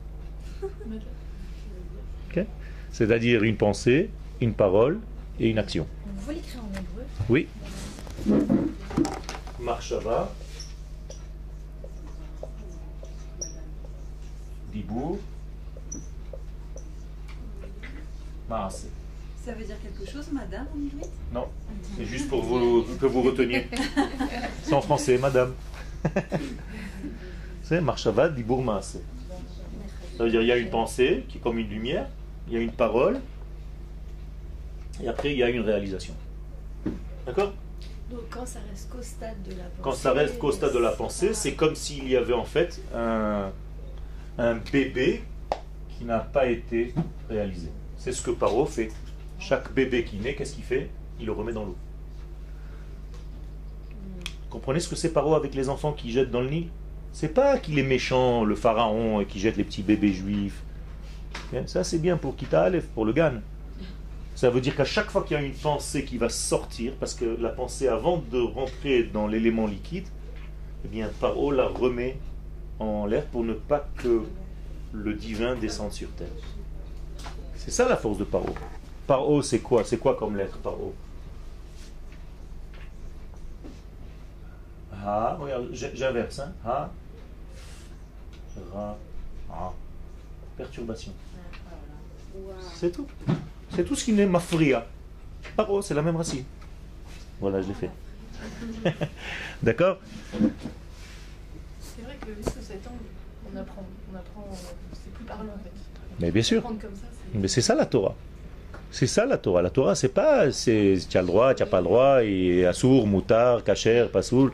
C'est-à-dire 2.91 3.43
une 3.43 3.57
pensée, 3.57 4.09
une 4.41 4.53
parole 4.53 4.99
et 5.39 5.49
une 5.49 5.59
action. 5.59 5.85
Vous 6.19 6.31
l'écrire 6.31 6.61
en 6.63 6.69
hébreu? 6.71 7.03
Oui. 7.29 7.47
Marshava. 9.59 10.33
Maasé. 18.49 18.87
Ça 19.45 19.53
veut 19.53 19.63
dire 19.63 19.75
quelque 19.81 20.09
chose, 20.09 20.29
madame, 20.31 20.67
en 20.73 20.77
inuit 20.77 21.09
Non, 21.33 21.47
c'est 21.97 22.05
juste 22.05 22.27
pour 22.27 22.43
vous, 22.43 22.85
que 22.99 23.05
vous 23.05 23.21
reteniez. 23.21 23.67
C'est 24.63 24.73
en 24.73 24.81
français, 24.81 25.17
madame. 25.17 25.53
C'est 27.63 27.81
Marshava, 27.81 28.29
Dibour, 28.29 28.63
Maasé. 28.63 28.99
Ça 30.17 30.23
veut 30.23 30.29
dire 30.29 30.41
il 30.41 30.47
y 30.47 30.51
a 30.51 30.57
une 30.57 30.69
pensée 30.69 31.25
qui 31.29 31.37
est 31.37 31.41
comme 31.41 31.59
une 31.59 31.69
lumière, 31.69 32.07
il 32.47 32.53
y 32.53 32.57
a 32.57 32.59
une 32.59 32.71
parole, 32.71 33.19
et 35.01 35.07
après 35.07 35.31
il 35.31 35.37
y 35.37 35.43
a 35.43 35.49
une 35.49 35.61
réalisation. 35.61 36.13
D'accord? 37.25 37.53
Donc 38.09 38.21
quand 38.29 38.45
ça 38.45 38.59
reste 38.69 38.89
qu'au 38.89 39.01
stade 39.01 39.43
de 39.43 39.51
la 39.51 39.63
pensée. 39.63 39.81
Quand 39.81 39.91
ça 39.91 40.13
reste 40.13 40.39
qu'au 40.39 40.51
stade 40.51 40.73
de 40.73 40.79
la 40.79 40.91
pensée, 40.91 41.33
c'est 41.33 41.53
comme 41.53 41.75
s'il 41.75 42.09
y 42.09 42.15
avait 42.15 42.33
en 42.33 42.45
fait 42.45 42.81
un, 42.95 43.51
un 44.37 44.55
bébé 44.71 45.23
qui 45.89 46.05
n'a 46.05 46.19
pas 46.19 46.47
été 46.47 46.93
réalisé. 47.29 47.69
C'est 47.97 48.11
ce 48.11 48.21
que 48.21 48.31
Paro 48.31 48.65
fait. 48.65 48.89
Chaque 49.39 49.73
bébé 49.73 50.03
qui 50.03 50.17
naît, 50.17 50.35
qu'est-ce 50.35 50.53
qu'il 50.53 50.63
fait? 50.63 50.89
Il 51.19 51.25
le 51.25 51.31
remet 51.31 51.53
dans 51.53 51.65
l'eau. 51.65 51.75
Comprenez 54.49 54.79
ce 54.79 54.87
que 54.87 54.95
c'est 54.95 55.11
Paro 55.11 55.35
avec 55.35 55.55
les 55.55 55.69
enfants 55.69 55.93
qui 55.93 56.11
jettent 56.11 56.31
dans 56.31 56.41
le 56.41 56.49
Nil? 56.49 56.67
C'est 57.11 57.33
pas 57.33 57.57
qu'il 57.57 57.79
est 57.79 57.83
méchant, 57.83 58.43
le 58.43 58.55
pharaon, 58.55 59.21
et 59.21 59.25
qui 59.25 59.39
jette 59.39 59.57
les 59.57 59.63
petits 59.63 59.81
bébés 59.81 60.13
juifs. 60.13 60.61
Bien, 61.51 61.65
Ça, 61.65 61.83
c'est 61.83 61.97
bien 61.97 62.17
pour 62.17 62.35
Kita 62.35 62.63
Aleph, 62.63 62.87
pour 62.87 63.05
le 63.05 63.13
Gan. 63.13 63.41
Ça 64.35 64.51
veut 64.51 64.61
dire 64.61 64.75
qu'à 64.75 64.85
chaque 64.85 65.09
fois 65.09 65.23
qu'il 65.23 65.35
y 65.35 65.39
a 65.39 65.43
une 65.43 65.53
pensée 65.53 66.05
qui 66.05 66.17
va 66.19 66.29
sortir, 66.29 66.93
parce 66.99 67.15
que 67.15 67.25
la 67.25 67.49
pensée, 67.49 67.87
avant 67.87 68.23
de 68.31 68.39
rentrer 68.39 69.03
dans 69.03 69.25
l'élément 69.25 69.65
liquide, 69.65 70.05
eh 70.85 70.87
bien, 70.87 71.09
Paro 71.19 71.51
la 71.51 71.67
remet 71.67 72.17
en 72.79 73.05
l'air 73.05 73.25
pour 73.25 73.43
ne 73.43 73.53
pas 73.53 73.87
que 73.97 74.23
le 74.93 75.13
divin 75.13 75.55
descende 75.55 75.91
sur 75.91 76.09
terre. 76.11 76.27
C'est 77.55 77.71
ça 77.71 77.87
la 77.87 77.97
force 77.97 78.17
de 78.17 78.23
Paro. 78.23 78.53
Paro, 79.05 79.41
c'est 79.41 79.59
quoi? 79.59 79.83
C'est 79.83 79.97
quoi 79.97 80.15
comme 80.15 80.37
lettre 80.37 80.57
Paro? 80.59 80.93
Ha, 85.03 85.37
regarde, 85.39 85.69
j'inverse. 85.71 86.39
Hein? 86.39 86.51
Ha, 86.65 86.91
Ra. 88.73 88.97
Perturbation. 90.57 91.13
C'est 92.75 92.91
tout. 92.91 93.07
C'est 93.73 93.83
tout 93.83 93.95
ce 93.95 94.03
qui 94.03 94.13
n'est 94.13 94.25
mafria. 94.25 94.85
Paro, 95.55 95.81
c'est 95.81 95.93
la 95.93 96.01
même 96.01 96.15
racine. 96.15 96.43
Voilà, 97.39 97.61
je 97.61 97.67
l'ai 97.67 97.73
fait. 97.73 97.91
D'accord? 99.63 99.97
Vrai 102.25 102.35
que 102.43 102.43
sous 102.51 102.61
cet 102.61 102.87
angle, 102.87 102.97
on 103.53 103.57
apprend. 103.57 103.85
On 104.13 104.17
apprend. 104.17 104.47
C'est 104.93 105.13
plus 105.13 105.25
parlant 105.25 105.43
en 105.55 105.63
fait. 105.63 105.71
Mais 106.19 106.31
bien 106.31 106.41
sûr. 106.43 106.63
Comme 106.63 106.77
ça, 106.79 106.87
c'est. 107.11 107.37
Mais 107.39 107.47
c'est 107.47 107.61
ça 107.61 107.75
la 107.75 107.85
Torah. 107.85 108.15
C'est 108.91 109.07
ça 109.07 109.25
la 109.25 109.37
Torah. 109.37 109.61
La 109.61 109.69
Torah, 109.69 109.95
c'est 109.95 110.07
pas 110.09 110.51
c'est 110.51 110.97
tu 111.09 111.17
as 111.17 111.21
le 111.21 111.27
droit, 111.27 111.53
tu 111.53 111.61
n'as 111.63 111.69
pas 111.69 111.79
le 111.79 111.83
droit, 111.83 112.23
et 112.23 112.65
assour, 112.65 113.05
moutar, 113.05 113.63
kacher, 113.63 114.07
pasoul. 114.11 114.51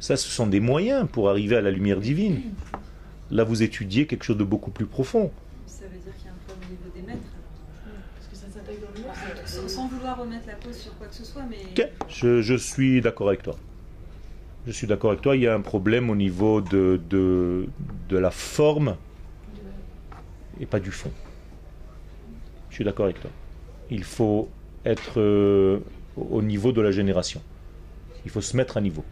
Ça, 0.00 0.16
ce 0.16 0.28
sont 0.28 0.46
des 0.46 0.60
moyens 0.60 1.08
pour 1.10 1.28
arriver 1.30 1.56
à 1.56 1.60
la 1.60 1.70
lumière 1.70 1.98
divine. 2.00 2.40
Là, 3.30 3.44
vous 3.44 3.62
étudiez 3.62 4.06
quelque 4.06 4.24
chose 4.24 4.36
de 4.36 4.44
beaucoup 4.44 4.70
plus 4.70 4.86
profond. 4.86 5.30
Ça 5.66 5.84
veut 5.84 5.90
dire 5.98 6.14
qu'il 6.16 6.26
y 6.26 6.28
a 6.28 6.32
un 6.32 6.46
problème 6.46 6.68
au 6.68 6.70
niveau 6.70 6.90
des 6.94 7.02
maîtres. 7.02 7.28
alors. 7.84 8.00
Parce 8.16 8.28
que 8.28 8.36
ça 8.36 8.46
s'attaque 8.52 8.80
dans 8.80 9.00
le 9.00 9.46
c'est- 9.46 9.60
Sans, 9.60 9.68
sans 9.68 9.88
vouloir 9.88 10.18
remettre 10.18 10.46
la 10.46 10.54
cause 10.54 10.76
sur 10.76 10.94
quoi 10.96 11.06
que 11.08 11.14
ce 11.14 11.24
soit, 11.24 11.42
mais. 11.48 11.58
Ok, 11.84 11.88
je, 12.08 12.42
je 12.42 12.54
suis 12.54 13.00
d'accord 13.00 13.28
avec 13.28 13.42
toi. 13.42 13.56
Je 14.68 14.72
suis 14.74 14.86
d'accord 14.86 15.12
avec 15.12 15.22
toi. 15.22 15.34
Il 15.34 15.40
y 15.40 15.46
a 15.46 15.54
un 15.54 15.62
problème 15.62 16.10
au 16.10 16.14
niveau 16.14 16.60
de, 16.60 17.00
de, 17.08 17.66
de 18.10 18.18
la 18.18 18.30
forme 18.30 18.96
et 20.60 20.66
pas 20.66 20.78
du 20.78 20.90
fond. 20.90 21.10
Je 22.68 22.74
suis 22.74 22.84
d'accord 22.84 23.06
avec 23.06 23.18
toi. 23.18 23.30
Il 23.90 24.04
faut 24.04 24.50
être 24.84 25.18
euh, 25.20 25.78
au 26.16 26.42
niveau 26.42 26.72
de 26.72 26.82
la 26.82 26.90
génération. 26.90 27.40
Il 28.26 28.30
faut 28.30 28.42
se 28.42 28.58
mettre 28.58 28.76
à 28.76 28.82
niveau 28.82 29.04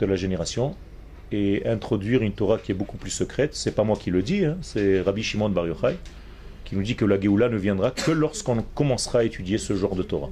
de 0.00 0.06
la 0.06 0.16
génération 0.16 0.74
et 1.30 1.64
introduire 1.68 2.22
une 2.22 2.32
Torah 2.32 2.58
qui 2.58 2.72
est 2.72 2.74
beaucoup 2.74 2.96
plus 2.96 3.10
secrète. 3.12 3.54
C'est 3.54 3.76
pas 3.76 3.84
moi 3.84 3.96
qui 3.96 4.10
le 4.10 4.22
dis, 4.22 4.44
hein, 4.44 4.58
c'est 4.60 5.00
Rabbi 5.02 5.22
Shimon 5.22 5.50
Bar 5.50 5.68
Yochai 5.68 5.96
qui 6.64 6.74
nous 6.74 6.82
dit 6.82 6.96
que 6.96 7.04
la 7.04 7.20
Géoula 7.20 7.48
ne 7.48 7.58
viendra 7.58 7.92
que 7.92 8.10
lorsqu'on 8.10 8.60
commencera 8.74 9.20
à 9.20 9.22
étudier 9.22 9.58
ce 9.58 9.76
genre 9.76 9.94
de 9.94 10.02
Torah. 10.02 10.30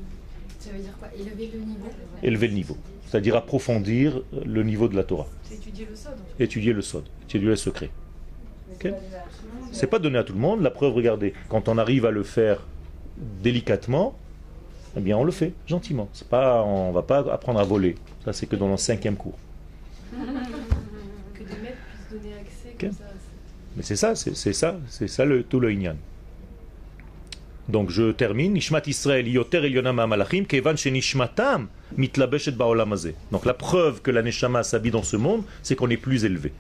Ça 0.59 0.71
veut 0.73 0.81
dire 0.81 0.99
quoi? 0.99 1.09
Élever 1.17 1.49
le 1.55 1.61
niveau? 1.61 1.87
Élever 2.25 2.49
le 2.49 2.55
niveau, 2.55 2.77
c'est-à-dire 3.13 3.37
approfondir 3.37 4.23
le 4.43 4.63
niveau 4.63 4.89
de 4.89 4.97
la 4.97 5.05
Torah, 5.05 5.27
C'est 5.43 5.57
étudier 5.57 5.87
le 5.91 5.95
sod. 5.95 6.13
étudier 6.41 6.73
le 6.73 6.81
sod, 6.81 7.05
étudier 7.25 7.47
le 7.49 7.57
secret. 7.57 7.91
Ok 8.73 8.91
C'est 9.71 9.87
pas 9.87 9.99
donné 9.99 10.17
à 10.17 10.25
tout 10.25 10.33
le 10.33 10.39
monde. 10.39 10.63
La 10.63 10.71
preuve, 10.71 10.95
regardez, 10.95 11.35
quand 11.51 11.69
on 11.69 11.77
arrive 11.77 12.07
à 12.07 12.11
le 12.11 12.23
faire 12.23 12.63
délicatement, 13.43 14.17
eh 14.97 15.01
bien, 15.01 15.19
on 15.19 15.25
le 15.25 15.31
fait 15.31 15.53
gentiment. 15.67 16.09
C'est 16.15 16.27
pas, 16.27 16.63
on 16.63 16.91
va 16.93 17.03
pas 17.03 17.19
apprendre 17.31 17.61
à 17.61 17.65
voler. 17.65 17.97
Ça, 18.25 18.33
c'est 18.33 18.47
que 18.47 18.57
dans 18.57 18.71
le 18.71 18.79
cinquième 18.79 19.17
cours. 19.17 19.37
Que 20.11 20.17
des 20.17 21.45
maîtres 21.45 21.77
puissent 22.09 22.19
donner 22.19 22.33
accès 22.41 22.77
comme 22.81 22.93
ça. 22.93 23.05
Mais 23.77 23.83
c'est 23.83 23.97
ça, 23.97 24.15
c'est 24.15 24.55
ça, 24.55 24.79
c'est 24.89 25.09
ça 25.09 25.27
le, 25.27 25.43
tout 25.43 25.61
le. 25.61 25.69
Donc 27.69 27.91
je 27.91 28.13
termine. 28.13 28.53
Nishmat 28.53 28.83
Israël 28.87 29.29
yoter 29.29 29.63
kevan 30.49 30.77
shenishmatam 30.77 31.69
mitlabeshet 31.97 32.53
ba'olam 32.53 32.93
hazeh. 32.93 33.15
Donc 33.31 33.45
la 33.45 33.55
preuve 33.55 34.03
que 34.03 34.11
la 34.11 34.23
neshama 34.23 34.63
s'habille 34.63 34.91
dans 34.91 35.03
ce 35.03 35.17
monde, 35.17 35.45
c'est 35.63 35.77
qu'on 35.77 35.91
est 35.91 35.97
plus 35.97 36.25
élevé. 36.25 36.53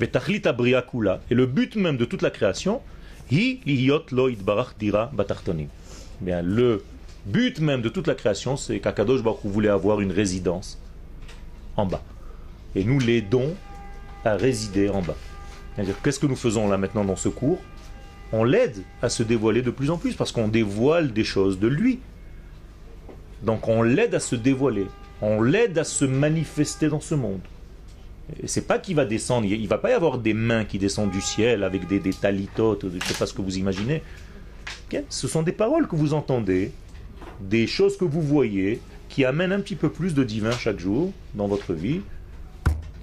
Vetachlit 0.00 0.42
abriya 0.46 0.82
kula. 0.82 1.20
Et 1.30 1.34
le 1.34 1.46
but 1.46 1.76
même 1.76 1.96
de 1.96 2.04
toute 2.04 2.22
la 2.22 2.30
création, 2.30 2.80
hi 3.30 3.60
lihiyot 3.66 4.06
lo 4.10 4.28
itbarach 4.28 4.76
dira 4.78 5.10
batartonim. 5.12 5.68
Bien, 6.20 6.40
le 6.42 6.82
but 7.26 7.60
même 7.60 7.82
de 7.82 7.88
toute 7.88 8.06
la 8.06 8.14
création, 8.14 8.56
c'est 8.56 8.80
qu'Akadosh 8.80 9.22
Baruch 9.22 9.40
voulait 9.44 9.68
avoir 9.68 10.00
une 10.00 10.12
résidence 10.12 10.78
en 11.76 11.86
bas. 11.86 12.02
Et 12.74 12.84
nous 12.84 12.98
l'aidons 12.98 13.54
à 14.24 14.34
résider 14.36 14.88
en 14.88 15.02
bas. 15.02 15.16
C'est-à-dire, 15.74 15.94
qu'est-ce 16.02 16.18
que 16.18 16.26
nous 16.26 16.36
faisons 16.36 16.68
là 16.68 16.76
maintenant 16.78 17.04
dans 17.04 17.16
ce 17.16 17.28
cours? 17.28 17.58
On 18.32 18.44
l'aide 18.44 18.82
à 19.02 19.08
se 19.08 19.22
dévoiler 19.22 19.62
de 19.62 19.70
plus 19.70 19.90
en 19.90 19.98
plus 19.98 20.14
parce 20.14 20.32
qu'on 20.32 20.48
dévoile 20.48 21.12
des 21.12 21.24
choses 21.24 21.58
de 21.58 21.68
lui. 21.68 22.00
Donc 23.42 23.68
on 23.68 23.82
l'aide 23.82 24.14
à 24.14 24.20
se 24.20 24.36
dévoiler, 24.36 24.86
on 25.20 25.42
l'aide 25.42 25.76
à 25.78 25.84
se 25.84 26.04
manifester 26.04 26.88
dans 26.88 27.00
ce 27.00 27.14
monde. 27.14 27.40
C'est 28.46 28.66
pas 28.66 28.78
qu'il 28.78 28.96
va 28.96 29.04
descendre, 29.04 29.46
il 29.46 29.68
va 29.68 29.78
pas 29.78 29.90
y 29.90 29.94
avoir 29.94 30.18
des 30.18 30.32
mains 30.32 30.64
qui 30.64 30.78
descendent 30.78 31.10
du 31.10 31.20
ciel 31.20 31.64
avec 31.64 31.86
des, 31.88 31.98
des 31.98 32.12
talitotes, 32.12 32.86
je 32.88 33.06
sais 33.06 33.18
pas 33.18 33.26
ce 33.26 33.34
que 33.34 33.42
vous 33.42 33.58
imaginez. 33.58 34.02
Ce 35.08 35.26
sont 35.26 35.42
des 35.42 35.52
paroles 35.52 35.88
que 35.88 35.96
vous 35.96 36.14
entendez, 36.14 36.72
des 37.40 37.66
choses 37.66 37.96
que 37.96 38.04
vous 38.04 38.22
voyez, 38.22 38.80
qui 39.08 39.24
amènent 39.24 39.52
un 39.52 39.60
petit 39.60 39.76
peu 39.76 39.90
plus 39.90 40.14
de 40.14 40.22
divin 40.22 40.52
chaque 40.52 40.78
jour 40.78 41.12
dans 41.34 41.48
votre 41.48 41.74
vie, 41.74 42.00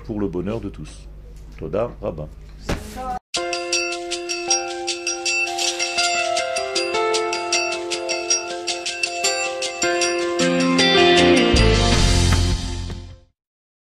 pour 0.06 0.20
le 0.20 0.28
bonheur 0.28 0.62
de 0.62 0.70
tous. 0.70 1.08
Toda 1.58 1.92
Rabbin. 2.02 2.28